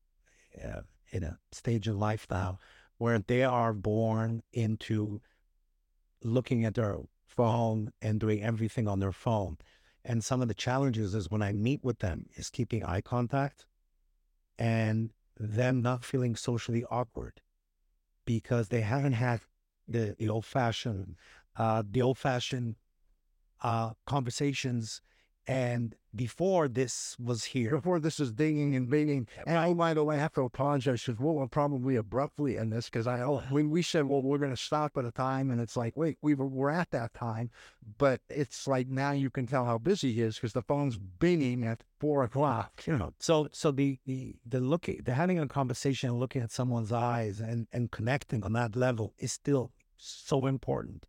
uh, 0.62 0.82
in 1.12 1.24
a 1.24 1.39
stage 1.54 1.88
of 1.88 1.96
life 1.96 2.28
now 2.30 2.60
where 2.98 3.20
they 3.20 3.44
are 3.44 3.74
born 3.74 4.44
into 4.52 5.22
looking 6.24 6.66
at 6.66 6.76
their 6.76 6.98
phone 7.26 7.91
and 8.02 8.20
doing 8.20 8.44
everything 8.44 8.88
on 8.88 9.00
their 9.00 9.14
phone. 9.14 9.58
And 10.04 10.22
some 10.22 10.41
of 10.41 10.50
the 10.50 10.54
challenges 10.54 11.16
is 11.16 11.32
when 11.32 11.41
I 11.41 11.54
meet 11.54 11.82
with 11.84 12.00
them 12.00 12.26
is 12.36 12.50
keeping 12.50 12.84
eye 12.84 13.02
contact 13.02 13.66
and 14.60 15.12
them 15.40 15.82
not 15.82 16.04
feeling 16.04 16.36
socially 16.36 16.84
awkward 16.86 17.42
because 18.26 18.70
they 18.70 18.82
haven't 18.82 19.14
had 19.14 19.42
the, 19.88 20.16
the 20.18 20.30
old 20.30 20.46
fashioned 20.46 21.16
uh, 21.56 21.84
the 21.90 22.02
old 22.02 22.18
fashioned 22.18 22.76
uh, 23.62 23.92
conversations. 24.06 25.02
And 25.46 25.96
before 26.16 26.68
this 26.68 27.16
was 27.20 27.43
here, 27.43 27.72
Before 27.72 27.99
this 27.99 28.20
is 28.20 28.32
dinging 28.32 28.76
and 28.76 28.88
binging, 28.88 29.28
and 29.47 29.57
oh, 29.57 29.61
I 29.61 29.74
might 29.74 29.97
I 29.97 30.16
have 30.16 30.34
to 30.34 30.41
apologize 30.41 31.03
because 31.03 31.20
we'll 31.20 31.41
uh, 31.41 31.47
probably 31.47 31.95
abruptly 31.95 32.57
end 32.57 32.72
this 32.72 32.86
because 32.86 33.07
I 33.07 33.22
oh, 33.22 33.41
when 33.49 33.70
we 33.70 33.82
said 33.82 34.05
well 34.05 34.22
we're 34.22 34.38
going 34.38 34.51
to 34.51 34.57
stop 34.57 34.97
at 34.97 35.05
a 35.05 35.11
time 35.11 35.49
and 35.51 35.59
it's 35.59 35.76
like 35.76 35.95
wait 35.95 36.18
we 36.22 36.36
were 36.36 36.47
we're 36.47 36.70
at 36.70 36.91
that 36.91 37.14
time, 37.14 37.49
but 37.97 38.22
it's 38.30 38.68
like 38.68 38.88
now 38.88 39.11
you 39.11 39.30
can 39.30 39.47
tell 39.47 39.66
how 39.66 39.78
busy 39.78 40.14
he 40.14 40.22
is 40.22 40.36
because 40.36 40.53
the 40.53 40.61
phone's 40.61 40.97
binging 40.97 41.66
at 41.66 41.84
four 41.99 42.24
o'clock. 42.24 42.84
You 42.86 42.97
know, 42.97 43.14
So 43.20 43.47
so 43.51 43.72
the 43.72 43.99
the 44.05 44.36
the 44.45 44.59
looking 44.59 45.01
the 45.03 45.14
having 45.14 45.39
a 45.39 45.47
conversation 45.47 46.09
and 46.09 46.20
looking 46.20 46.41
at 46.41 46.51
someone's 46.51 46.91
eyes 46.91 47.39
and 47.39 47.68
and 47.72 47.91
connecting 47.91 48.43
on 48.43 48.53
that 48.53 48.76
level 48.76 49.14
is 49.18 49.32
still 49.32 49.72
so 49.97 50.45
important. 50.45 51.05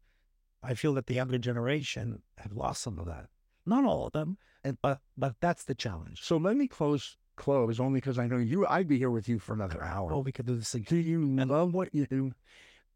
I 0.62 0.74
feel 0.74 0.94
that 0.94 1.06
the 1.06 1.14
younger 1.14 1.36
generation 1.36 2.22
have 2.38 2.52
lost 2.52 2.82
some 2.82 2.98
of 2.98 3.06
that. 3.06 3.26
Not 3.66 3.84
all 3.84 4.06
of 4.06 4.12
them, 4.12 4.38
and 4.64 4.78
but 4.82 5.00
but 5.16 5.36
that's 5.40 5.64
the 5.64 5.74
challenge. 5.74 6.22
so 6.22 6.36
let 6.36 6.56
me 6.56 6.66
close 6.66 7.16
close 7.36 7.80
only 7.80 7.98
because 7.98 8.18
I 8.18 8.26
know 8.26 8.38
you. 8.38 8.66
I'd 8.66 8.88
be 8.88 8.98
here 8.98 9.10
with 9.10 9.28
you 9.28 9.38
for 9.38 9.52
another 9.54 9.82
hour. 9.82 10.12
Oh, 10.12 10.20
we 10.20 10.32
could 10.32 10.46
do 10.46 10.56
this 10.56 10.74
again. 10.74 10.86
Do 10.88 10.96
you 10.96 11.24
love 11.24 11.74
what 11.74 11.94
you 11.94 12.06
do? 12.06 12.32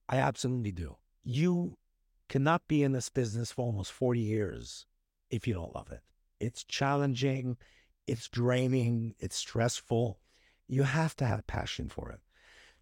I 0.09 0.16
absolutely 0.19 0.73
do. 0.73 0.97
You 1.25 1.77
cannot 2.29 2.66
be 2.69 2.83
in 2.83 2.93
this 2.93 3.09
business 3.09 3.53
for 3.53 3.62
almost 3.62 3.93
40 3.93 4.21
years 4.21 4.87
if 5.31 5.47
you 5.47 5.55
don't 5.55 5.75
love 5.75 5.91
it. 5.91 6.01
It's 6.41 6.64
challenging, 6.64 7.57
it's 8.07 8.29
draining, 8.29 9.14
it's 9.19 9.37
stressful. 9.37 10.19
You 10.69 10.85
have 10.85 11.16
to 11.16 11.27
have 11.27 11.47
passion 11.47 11.89
for 11.89 12.11
it. 12.11 12.21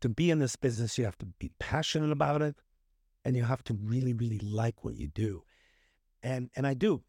To 0.02 0.08
be 0.08 0.30
in 0.30 0.40
this 0.40 0.56
business, 0.56 0.98
you 0.98 1.04
have 1.04 1.18
to 1.18 1.26
be 1.26 1.52
passionate 1.58 2.12
about 2.12 2.42
it 2.42 2.56
and 3.24 3.34
you 3.34 3.44
have 3.44 3.64
to 3.64 3.74
really, 3.74 4.12
really 4.12 4.38
like 4.38 4.84
what 4.84 4.96
you 4.96 5.08
do. 5.08 5.42
And 6.22 6.50
and 6.54 6.66
I 6.66 6.74
do. 6.74 7.02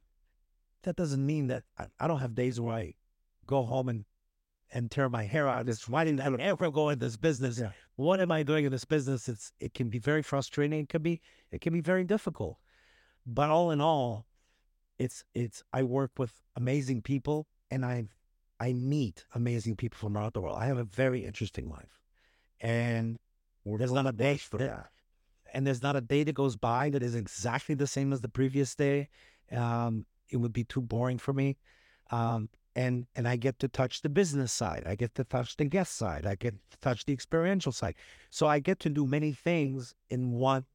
That 0.87 0.95
doesn't 0.95 1.25
mean 1.25 1.47
that 1.47 1.63
I, 1.77 1.87
I 1.99 2.07
don't 2.07 2.19
have 2.19 2.33
days 2.33 2.61
where 2.61 2.73
I 2.73 2.93
go 3.45 3.63
home 3.63 3.89
and 3.89 4.05
and 4.71 4.89
tear 4.89 5.09
my 5.09 5.23
hair 5.23 5.45
out. 5.45 5.67
It's 5.67 5.89
why 5.89 6.05
didn't 6.05 6.21
I 6.21 6.43
ever 6.43 6.71
go 6.71 6.87
in 6.87 6.99
this 6.99 7.17
business? 7.17 7.59
Yeah. 7.59 7.71
What 7.97 8.21
am 8.21 8.31
I 8.31 8.41
doing 8.43 8.63
in 8.63 8.71
this 8.71 8.85
business? 8.85 9.27
It's 9.27 9.51
it 9.59 9.73
can 9.73 9.89
be 9.89 9.99
very 9.99 10.21
frustrating. 10.21 10.79
It 10.79 10.87
can 10.87 11.01
be 11.01 11.19
it 11.51 11.59
can 11.59 11.73
be 11.73 11.81
very 11.81 12.05
difficult. 12.05 12.57
But 13.25 13.49
all 13.49 13.71
in 13.71 13.81
all, 13.81 14.27
it's 14.97 15.25
it's 15.35 15.61
I 15.73 15.83
work 15.83 16.11
with 16.17 16.41
amazing 16.55 17.01
people 17.01 17.47
and 17.69 17.85
I 17.85 18.05
I 18.57 18.71
meet 18.71 19.25
amazing 19.35 19.75
people 19.75 19.97
from 19.97 20.17
around 20.17 20.35
the 20.35 20.41
world. 20.41 20.57
I 20.57 20.67
have 20.67 20.77
a 20.77 20.85
very 20.85 21.25
interesting 21.25 21.69
life. 21.69 21.99
And 22.61 23.19
there's 23.65 23.91
not 23.91 24.07
a 24.07 24.13
day 24.13 24.37
for 24.37 24.57
that. 24.59 24.87
And 25.53 25.67
there's 25.67 25.83
not 25.83 25.97
a 25.97 26.01
day 26.01 26.23
that 26.23 26.33
goes 26.33 26.55
by 26.55 26.89
that 26.91 27.03
is 27.03 27.13
exactly 27.13 27.75
the 27.75 27.87
same 27.87 28.13
as 28.13 28.21
the 28.21 28.29
previous 28.29 28.73
day. 28.73 29.09
Um, 29.51 30.05
it 30.29 30.37
would 30.37 30.53
be 30.53 30.63
too 30.63 30.81
boring 30.81 31.17
for 31.17 31.33
me. 31.33 31.57
Um, 32.11 32.49
and 32.75 33.07
and 33.15 33.27
I 33.27 33.35
get 33.37 33.59
to 33.59 33.67
touch 33.67 34.01
the 34.01 34.09
business 34.09 34.53
side. 34.53 34.83
I 34.85 34.95
get 34.95 35.15
to 35.15 35.23
touch 35.23 35.57
the 35.57 35.65
guest 35.65 35.97
side. 35.97 36.25
I 36.25 36.35
get 36.35 36.53
to 36.71 36.77
touch 36.77 37.05
the 37.05 37.13
experiential 37.13 37.71
side. 37.71 37.95
So 38.29 38.47
I 38.47 38.59
get 38.59 38.79
to 38.81 38.89
do 38.89 39.07
many 39.07 39.33
things 39.33 39.95
in 40.09 40.31
one 40.31 40.65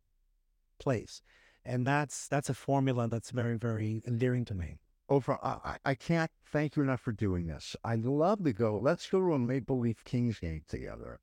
place, 0.80 1.22
and 1.64 1.86
that's 1.86 2.26
that's 2.26 2.50
a 2.50 2.54
formula 2.54 3.08
that's 3.08 3.30
very 3.30 3.56
very 3.56 4.02
endearing 4.06 4.44
to 4.46 4.54
me. 4.54 4.78
Offer, 5.08 5.38
I, 5.42 5.58
I 5.64 5.76
I 5.92 5.94
can't 5.94 6.30
thank 6.44 6.76
you 6.76 6.82
enough 6.82 7.00
for 7.00 7.12
doing 7.12 7.46
this. 7.46 7.76
I'd 7.84 8.04
love 8.04 8.42
to 8.44 8.52
go. 8.52 8.78
Let's 8.82 9.08
go 9.08 9.20
to 9.20 9.34
a 9.34 9.38
Maple 9.38 9.78
Leaf 9.78 10.02
Kings 10.04 10.40
game 10.40 10.62
together. 10.66 11.20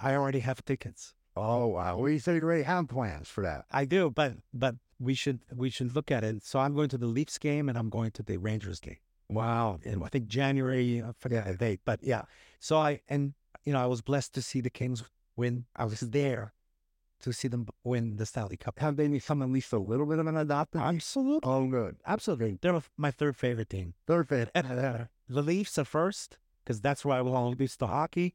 I 0.00 0.14
already 0.14 0.40
have 0.40 0.64
tickets. 0.64 1.14
Oh 1.36 1.68
wow! 1.68 1.98
We 1.98 2.18
said 2.18 2.36
you 2.36 2.42
already 2.42 2.64
have 2.64 2.88
plans 2.88 3.28
for 3.28 3.42
that. 3.42 3.64
I 3.70 3.84
do, 3.84 4.10
but 4.10 4.34
but 4.52 4.76
we 4.98 5.14
should 5.14 5.40
we 5.54 5.70
should 5.70 5.94
look 5.94 6.10
at 6.10 6.24
it. 6.24 6.44
So 6.44 6.58
I'm 6.58 6.74
going 6.74 6.88
to 6.90 6.98
the 6.98 7.06
Leafs 7.06 7.38
game 7.38 7.68
and 7.68 7.78
I'm 7.78 7.88
going 7.88 8.10
to 8.12 8.22
the 8.22 8.36
Rangers 8.36 8.80
game. 8.80 8.98
Wow! 9.28 9.78
in 9.84 10.02
I 10.02 10.08
think 10.08 10.26
January. 10.26 11.02
I 11.02 11.12
forget 11.18 11.46
the 11.46 11.54
date, 11.54 11.80
but 11.84 12.00
yeah. 12.02 12.22
So 12.58 12.76
I 12.78 13.00
and 13.08 13.34
you 13.64 13.72
know 13.72 13.80
I 13.82 13.86
was 13.86 14.00
blessed 14.02 14.34
to 14.34 14.42
see 14.42 14.60
the 14.60 14.70
Kings 14.70 15.04
win. 15.36 15.66
I 15.76 15.84
was 15.84 16.00
there 16.00 16.52
to 17.20 17.32
see 17.32 17.48
them 17.48 17.68
win 17.84 18.16
the 18.16 18.26
Stanley 18.26 18.56
Cup. 18.56 18.78
Have 18.80 18.96
they 18.96 19.06
become 19.06 19.42
at 19.42 19.50
least 19.50 19.72
a 19.72 19.78
little 19.78 20.06
bit 20.06 20.18
of 20.18 20.26
an 20.26 20.36
adopted? 20.38 20.80
Absolutely, 20.80 21.48
Oh, 21.50 21.66
good. 21.66 21.96
absolutely. 22.06 22.58
They're 22.60 22.80
my 22.96 23.10
third 23.10 23.36
favorite 23.36 23.68
team. 23.70 23.92
Third 24.06 24.28
favorite. 24.28 24.50
The 24.54 25.42
Leafs 25.42 25.78
are 25.78 25.84
first 25.84 26.38
because 26.64 26.80
that's 26.80 27.04
where 27.04 27.20
I 27.20 27.22
belong. 27.22 27.54
Leafs 27.56 27.76
to 27.76 27.86
hockey. 27.86 28.34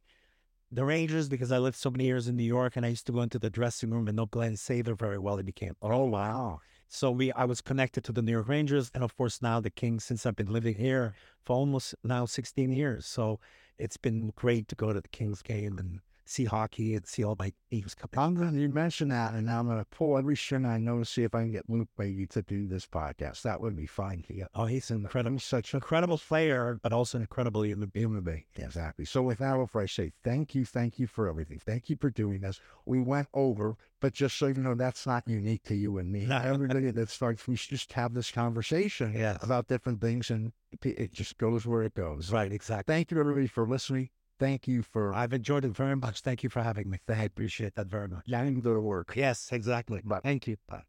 The 0.76 0.86
Rangers 0.86 1.30
because 1.30 1.52
I 1.52 1.58
lived 1.58 1.78
so 1.78 1.90
many 1.90 2.04
years 2.06 2.28
in 2.28 2.36
New 2.36 2.44
York 2.44 2.76
and 2.76 2.86
I 2.86 2.90
used 2.90 3.06
to 3.08 3.14
go 3.14 3.22
into 3.22 3.40
the 3.40 3.50
dressing 3.50 3.92
room 3.92 4.08
and 4.08 4.18
know 4.18 4.26
Glenn 4.26 4.56
Sather 4.56 4.98
very 4.98 5.18
well. 5.18 5.38
He 5.38 5.44
became 5.44 5.76
Oh 5.82 6.04
wow. 6.06 6.60
so 6.88 7.12
we 7.12 7.32
I 7.32 7.46
was 7.46 7.62
connected 7.62 8.04
to 8.06 8.12
the 8.12 8.22
New 8.22 8.34
York 8.34 8.50
Rangers 8.50 8.92
and 8.94 9.04
of 9.04 9.16
course 9.16 9.42
now 9.42 9.60
the 9.62 9.70
Kings 9.70 10.04
since 10.04 10.26
I've 10.26 10.36
been 10.36 10.52
living 10.52 10.76
here 10.76 11.16
for 11.46 11.56
almost 11.56 11.96
now 12.04 12.26
16 12.26 12.72
years. 12.74 13.06
So 13.06 13.40
it's 13.78 13.98
been 13.98 14.34
great 14.36 14.68
to 14.68 14.76
go 14.76 14.94
to 14.94 15.02
the 15.02 15.08
Kings 15.10 15.42
game 15.42 15.78
and 15.78 16.02
see 16.26 16.46
hockey 16.46 16.96
and 16.96 17.06
see 17.08 17.24
all 17.24 17.36
my 17.38 17.54
teams 17.70 17.94
come 17.96 18.10
in. 18.14 18.20
I'm 18.20 18.36
gonna 18.36 18.60
you 18.60 18.70
mentioned 18.70 19.12
that, 19.12 19.34
and 19.34 19.50
I'm 19.50 19.68
gonna 19.68 19.86
pull 19.86 20.18
every 20.18 20.36
string 20.36 20.66
I 20.66 20.78
know 20.78 21.00
to 21.00 21.06
see 21.06 21.24
if 21.24 21.36
I 21.36 21.42
can 21.42 21.52
get 21.52 21.70
Luc 21.70 21.88
Robitaille 22.00 22.30
to 22.32 22.42
do 22.42 22.68
this 22.68 22.86
podcast. 22.86 23.44
That 23.44 23.62
would 23.62 23.76
be 23.76 23.86
fine. 23.86 24.24
Yeah. 24.30 24.46
Uh, 24.46 24.64
oh, 24.64 24.66
he's 24.66 24.90
an 24.92 24.98
incredible, 24.98 25.40
such 25.40 25.74
a 25.74 25.78
incredible 25.78 26.18
player, 26.18 26.80
but 26.82 26.94
also 26.94 27.18
an 27.18 27.22
incredible 27.24 27.64
human 27.64 28.22
being. 28.22 28.44
Exactly. 28.56 29.06
So 29.06 29.22
with 29.22 29.40
that, 29.40 29.56
before 29.58 29.82
I 29.82 29.86
say 29.86 30.12
thank 30.24 30.56
you, 30.56 30.66
thank 30.66 31.00
you 31.00 31.08
for 31.08 31.28
everything. 31.28 31.60
Thank 31.60 31.90
you 31.90 31.98
for 32.00 32.10
doing 32.10 32.42
this. 32.42 32.60
We 32.86 33.00
went 33.02 33.28
over, 33.34 33.78
but 34.00 34.14
just 34.14 34.38
so 34.38 34.48
you 34.48 34.56
know, 34.56 34.76
that's 34.76 35.06
not 35.06 35.28
unique 35.28 35.64
to 35.64 35.76
you 35.76 35.98
and 35.98 36.12
me. 36.12 36.26
No. 36.26 36.38
Everybody 36.38 36.92
that 36.92 37.10
starts, 37.10 37.48
we 37.48 37.56
just 37.56 37.94
have 37.94 38.14
this 38.14 38.32
conversation 38.32 39.14
Yes. 39.16 39.44
about 39.44 39.68
different 39.68 40.02
things, 40.02 40.30
and 40.30 40.52
it 40.84 41.14
just 41.14 41.38
goes 41.38 41.66
where 41.66 41.84
it 41.84 41.94
goes. 41.96 42.32
Right, 42.32 42.52
exactly. 42.52 42.92
Thank 42.94 43.12
you, 43.12 43.20
everybody, 43.20 43.48
for 43.48 43.68
listening. 43.68 44.10
Thank 44.40 44.68
you 44.68 44.84
for 44.84 45.14
I've 45.14 45.34
enjoyed 45.34 45.64
it 45.66 45.72
very 45.72 45.96
much. 45.96 46.22
Thank 46.22 46.44
you 46.44 46.50
for 46.50 46.62
having 46.62 46.90
me. 46.90 47.00
I 47.08 47.24
appreciate 47.24 47.76
that 47.76 47.88
very 47.88 48.08
much. 48.08 48.26
to 48.62 48.74
the 48.74 48.82
work. 48.82 49.14
Yes, 49.16 49.50
exactly. 49.52 50.02
But- 50.04 50.24
Thank 50.24 50.48
you. 50.48 50.58
Bye. 50.68 50.84